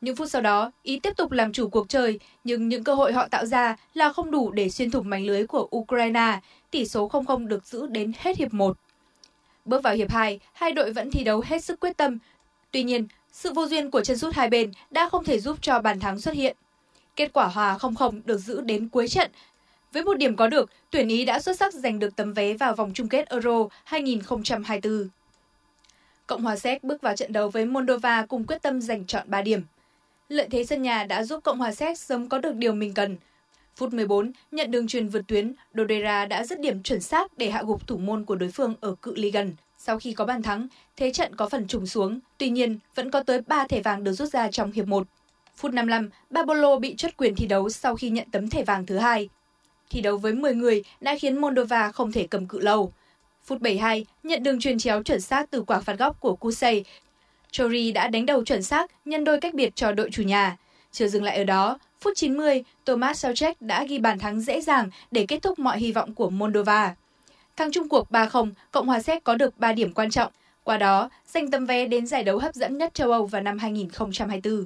Những 0.00 0.16
phút 0.16 0.30
sau 0.30 0.42
đó, 0.42 0.70
Ý 0.82 1.00
tiếp 1.00 1.16
tục 1.16 1.32
làm 1.32 1.52
chủ 1.52 1.68
cuộc 1.68 1.88
chơi, 1.88 2.20
nhưng 2.44 2.68
những 2.68 2.84
cơ 2.84 2.94
hội 2.94 3.12
họ 3.12 3.28
tạo 3.28 3.46
ra 3.46 3.76
là 3.94 4.12
không 4.12 4.30
đủ 4.30 4.50
để 4.50 4.68
xuyên 4.70 4.90
thủng 4.90 5.10
mảnh 5.10 5.26
lưới 5.26 5.46
của 5.46 5.68
Ukraine, 5.76 6.40
tỷ 6.76 6.86
số 6.86 7.08
0-0 7.08 7.46
được 7.46 7.66
giữ 7.66 7.86
đến 7.86 8.12
hết 8.18 8.36
hiệp 8.36 8.54
1. 8.54 8.76
Bước 9.64 9.82
vào 9.82 9.94
hiệp 9.94 10.10
2, 10.10 10.40
hai 10.52 10.72
đội 10.72 10.92
vẫn 10.92 11.10
thi 11.10 11.24
đấu 11.24 11.42
hết 11.46 11.64
sức 11.64 11.80
quyết 11.80 11.96
tâm. 11.96 12.18
Tuy 12.70 12.82
nhiên, 12.82 13.06
sự 13.32 13.52
vô 13.52 13.66
duyên 13.66 13.90
của 13.90 14.04
chân 14.04 14.18
sút 14.18 14.34
hai 14.34 14.48
bên 14.48 14.72
đã 14.90 15.08
không 15.08 15.24
thể 15.24 15.40
giúp 15.40 15.58
cho 15.60 15.80
bàn 15.80 16.00
thắng 16.00 16.20
xuất 16.20 16.34
hiện. 16.34 16.56
Kết 17.16 17.32
quả 17.32 17.46
hòa 17.46 17.76
0-0 17.80 18.20
được 18.24 18.38
giữ 18.38 18.60
đến 18.60 18.88
cuối 18.88 19.08
trận. 19.08 19.30
Với 19.92 20.04
một 20.04 20.18
điểm 20.18 20.36
có 20.36 20.48
được, 20.48 20.70
tuyển 20.90 21.08
Ý 21.08 21.24
đã 21.24 21.40
xuất 21.40 21.56
sắc 21.56 21.74
giành 21.74 21.98
được 21.98 22.16
tấm 22.16 22.32
vé 22.32 22.54
vào 22.54 22.74
vòng 22.74 22.90
chung 22.94 23.08
kết 23.08 23.28
Euro 23.28 23.68
2024. 23.84 25.08
Cộng 26.26 26.42
hòa 26.42 26.56
Séc 26.56 26.84
bước 26.84 27.02
vào 27.02 27.16
trận 27.16 27.32
đấu 27.32 27.48
với 27.48 27.64
Moldova 27.66 28.26
cùng 28.26 28.46
quyết 28.46 28.62
tâm 28.62 28.80
giành 28.80 29.04
chọn 29.04 29.30
3 29.30 29.42
điểm. 29.42 29.62
Lợi 30.28 30.48
thế 30.50 30.64
sân 30.64 30.82
nhà 30.82 31.04
đã 31.04 31.24
giúp 31.24 31.40
Cộng 31.44 31.58
hòa 31.58 31.72
Séc 31.72 31.98
sớm 31.98 32.28
có 32.28 32.38
được 32.38 32.54
điều 32.54 32.72
mình 32.72 32.94
cần. 32.94 33.16
Phút 33.76 33.94
14, 33.94 34.32
nhận 34.50 34.70
đường 34.70 34.86
truyền 34.86 35.08
vượt 35.08 35.22
tuyến, 35.28 35.52
Dodera 35.74 36.26
đã 36.26 36.44
dứt 36.44 36.60
điểm 36.60 36.82
chuẩn 36.82 37.00
xác 37.00 37.38
để 37.38 37.50
hạ 37.50 37.62
gục 37.66 37.86
thủ 37.86 37.96
môn 37.96 38.24
của 38.24 38.34
đối 38.34 38.50
phương 38.50 38.74
ở 38.80 38.94
cự 39.02 39.14
ly 39.16 39.30
gần. 39.30 39.54
Sau 39.78 39.98
khi 39.98 40.12
có 40.12 40.24
bàn 40.24 40.42
thắng, 40.42 40.68
thế 40.96 41.12
trận 41.12 41.36
có 41.36 41.48
phần 41.48 41.66
trùng 41.66 41.86
xuống, 41.86 42.20
tuy 42.38 42.50
nhiên 42.50 42.78
vẫn 42.94 43.10
có 43.10 43.22
tới 43.22 43.40
3 43.46 43.66
thẻ 43.68 43.80
vàng 43.80 44.04
được 44.04 44.12
rút 44.12 44.28
ra 44.28 44.50
trong 44.50 44.72
hiệp 44.72 44.86
1. 44.86 45.06
Phút 45.56 45.72
55, 45.72 46.10
Babolo 46.30 46.78
bị 46.78 46.94
chốt 46.96 47.10
quyền 47.16 47.34
thi 47.34 47.46
đấu 47.46 47.68
sau 47.68 47.96
khi 47.96 48.10
nhận 48.10 48.30
tấm 48.30 48.50
thẻ 48.50 48.64
vàng 48.64 48.86
thứ 48.86 48.98
hai. 48.98 49.28
Thi 49.90 50.00
đấu 50.00 50.16
với 50.16 50.32
10 50.32 50.54
người 50.54 50.82
đã 51.00 51.16
khiến 51.18 51.40
Moldova 51.40 51.92
không 51.92 52.12
thể 52.12 52.26
cầm 52.30 52.46
cự 52.46 52.60
lâu. 52.60 52.92
Phút 53.44 53.60
72, 53.60 54.06
nhận 54.22 54.42
đường 54.42 54.60
truyền 54.60 54.78
chéo 54.78 55.02
chuẩn 55.02 55.20
xác 55.20 55.50
từ 55.50 55.62
quả 55.62 55.80
phạt 55.80 55.98
góc 55.98 56.20
của 56.20 56.36
Kusei 56.36 56.84
Chori 57.50 57.92
đã 57.92 58.08
đánh 58.08 58.26
đầu 58.26 58.44
chuẩn 58.44 58.62
xác, 58.62 58.90
nhân 59.04 59.24
đôi 59.24 59.40
cách 59.40 59.54
biệt 59.54 59.76
cho 59.76 59.92
đội 59.92 60.10
chủ 60.10 60.22
nhà. 60.22 60.56
Chưa 60.92 61.08
dừng 61.08 61.22
lại 61.22 61.36
ở 61.38 61.44
đó, 61.44 61.78
phút 62.06 62.16
90, 62.16 62.64
Thomas 62.84 63.24
Soucek 63.24 63.62
đã 63.62 63.84
ghi 63.84 63.98
bàn 63.98 64.18
thắng 64.18 64.40
dễ 64.40 64.60
dàng 64.60 64.90
để 65.10 65.26
kết 65.28 65.42
thúc 65.42 65.58
mọi 65.58 65.78
hy 65.78 65.92
vọng 65.92 66.14
của 66.14 66.30
Moldova. 66.30 66.94
Thắng 67.56 67.70
chung 67.72 67.88
cuộc 67.88 68.10
3-0, 68.10 68.52
Cộng 68.70 68.86
hòa 68.86 69.00
Séc 69.00 69.24
có 69.24 69.34
được 69.34 69.58
3 69.58 69.72
điểm 69.72 69.92
quan 69.92 70.10
trọng, 70.10 70.32
qua 70.64 70.76
đó 70.76 71.10
giành 71.26 71.50
tấm 71.50 71.66
vé 71.66 71.86
đến 71.86 72.06
giải 72.06 72.24
đấu 72.24 72.38
hấp 72.38 72.54
dẫn 72.54 72.78
nhất 72.78 72.94
châu 72.94 73.12
Âu 73.12 73.26
vào 73.26 73.42
năm 73.42 73.58
2024. 73.58 74.64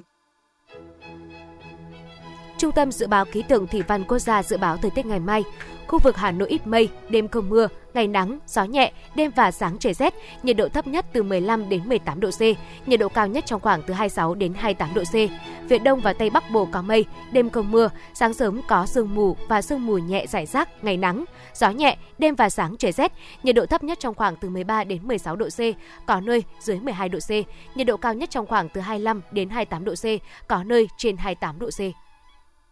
Trung 2.57 2.71
tâm 2.71 2.91
Dự 2.91 3.07
báo 3.07 3.25
Khí 3.25 3.43
tượng 3.47 3.67
Thủy 3.67 3.81
văn 3.87 4.03
Quốc 4.03 4.19
gia 4.19 4.43
dự 4.43 4.57
báo 4.57 4.77
thời 4.77 4.91
tiết 4.91 5.05
ngày 5.05 5.19
mai. 5.19 5.43
Khu 5.91 5.99
vực 5.99 6.17
Hà 6.17 6.31
Nội 6.31 6.49
ít 6.49 6.67
mây, 6.67 6.89
đêm 7.09 7.27
không 7.27 7.49
mưa, 7.49 7.67
ngày 7.93 8.07
nắng, 8.07 8.39
gió 8.47 8.63
nhẹ, 8.63 8.91
đêm 9.15 9.31
và 9.35 9.51
sáng 9.51 9.77
trời 9.79 9.93
rét, 9.93 10.13
nhiệt 10.43 10.57
độ 10.57 10.69
thấp 10.69 10.87
nhất 10.87 11.05
từ 11.13 11.23
15 11.23 11.69
đến 11.69 11.81
18 11.89 12.19
độ 12.19 12.29
C, 12.31 12.41
nhiệt 12.87 12.99
độ 12.99 13.09
cao 13.09 13.27
nhất 13.27 13.43
trong 13.47 13.61
khoảng 13.61 13.81
từ 13.87 13.93
26 13.93 14.35
đến 14.35 14.53
28 14.53 14.93
độ 14.93 15.03
C. 15.03 15.13
Phía 15.69 15.77
Đông 15.79 16.01
và 16.01 16.13
Tây 16.13 16.29
Bắc 16.29 16.43
Bộ 16.51 16.67
có 16.71 16.81
mây, 16.81 17.05
đêm 17.31 17.49
không 17.49 17.71
mưa, 17.71 17.89
sáng 18.13 18.33
sớm 18.33 18.61
có 18.67 18.85
sương 18.85 19.15
mù 19.15 19.37
và 19.49 19.61
sương 19.61 19.85
mù 19.85 19.97
nhẹ 19.97 20.25
rải 20.27 20.45
rác, 20.45 20.83
ngày 20.83 20.97
nắng, 20.97 21.25
gió 21.53 21.69
nhẹ, 21.69 21.97
đêm 22.17 22.35
và 22.35 22.49
sáng 22.49 22.77
trời 22.77 22.91
rét, 22.91 23.11
nhiệt 23.43 23.55
độ 23.55 23.65
thấp 23.65 23.83
nhất 23.83 23.99
trong 23.99 24.15
khoảng 24.15 24.35
từ 24.35 24.49
13 24.49 24.83
đến 24.83 25.07
16 25.07 25.35
độ 25.35 25.47
C, 25.49 25.59
có 26.05 26.21
nơi 26.21 26.43
dưới 26.59 26.79
12 26.79 27.09
độ 27.09 27.19
C, 27.19 27.31
nhiệt 27.77 27.87
độ 27.87 27.97
cao 27.97 28.13
nhất 28.13 28.29
trong 28.29 28.47
khoảng 28.47 28.69
từ 28.69 28.81
25 28.81 29.21
đến 29.31 29.49
28 29.49 29.85
độ 29.85 29.93
C, 29.95 30.05
có 30.47 30.63
nơi 30.63 30.87
trên 30.97 31.17
28 31.17 31.59
độ 31.59 31.69
C. 31.69 31.79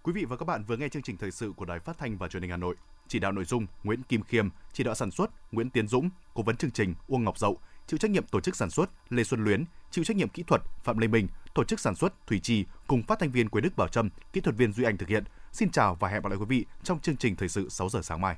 Quý 0.03 0.13
vị 0.13 0.25
và 0.25 0.37
các 0.37 0.45
bạn 0.45 0.63
vừa 0.67 0.77
nghe 0.77 0.89
chương 0.89 1.03
trình 1.03 1.17
thời 1.17 1.31
sự 1.31 1.53
của 1.55 1.65
Đài 1.65 1.79
Phát 1.79 1.97
thanh 1.97 2.17
và 2.17 2.27
Truyền 2.27 2.43
hình 2.43 2.51
Hà 2.51 2.57
Nội. 2.57 2.75
Chỉ 3.09 3.19
đạo 3.19 3.31
nội 3.31 3.45
dung 3.45 3.65
Nguyễn 3.83 4.03
Kim 4.03 4.21
Khiêm, 4.23 4.49
chỉ 4.73 4.83
đạo 4.83 4.95
sản 4.95 5.11
xuất 5.11 5.29
Nguyễn 5.51 5.69
Tiến 5.69 5.87
Dũng, 5.87 6.09
cố 6.33 6.43
vấn 6.43 6.57
chương 6.57 6.71
trình 6.71 6.95
Uông 7.07 7.23
Ngọc 7.23 7.37
Dậu, 7.37 7.57
chịu 7.87 7.97
trách 7.97 8.11
nhiệm 8.11 8.27
tổ 8.27 8.39
chức 8.39 8.55
sản 8.55 8.69
xuất 8.69 8.89
Lê 9.09 9.23
Xuân 9.23 9.43
Luyến, 9.43 9.65
chịu 9.91 10.03
trách 10.03 10.17
nhiệm 10.17 10.29
kỹ 10.29 10.43
thuật 10.43 10.61
Phạm 10.83 10.97
Lê 10.97 11.07
Minh, 11.07 11.27
tổ 11.55 11.63
chức 11.63 11.79
sản 11.79 11.95
xuất 11.95 12.27
Thủy 12.27 12.39
Trì 12.39 12.65
cùng 12.87 13.03
phát 13.03 13.19
thanh 13.19 13.31
viên 13.31 13.49
Quế 13.49 13.61
Đức 13.61 13.77
Bảo 13.77 13.87
Trâm, 13.87 14.09
kỹ 14.33 14.41
thuật 14.41 14.55
viên 14.55 14.73
Duy 14.73 14.83
Anh 14.83 14.97
thực 14.97 15.09
hiện. 15.09 15.23
Xin 15.51 15.71
chào 15.71 15.95
và 15.95 16.09
hẹn 16.09 16.21
gặp 16.21 16.29
lại 16.29 16.37
quý 16.39 16.45
vị 16.45 16.65
trong 16.83 16.99
chương 16.99 17.17
trình 17.17 17.35
thời 17.35 17.49
sự 17.49 17.69
6 17.69 17.89
giờ 17.89 18.01
sáng 18.03 18.21
mai. 18.21 18.35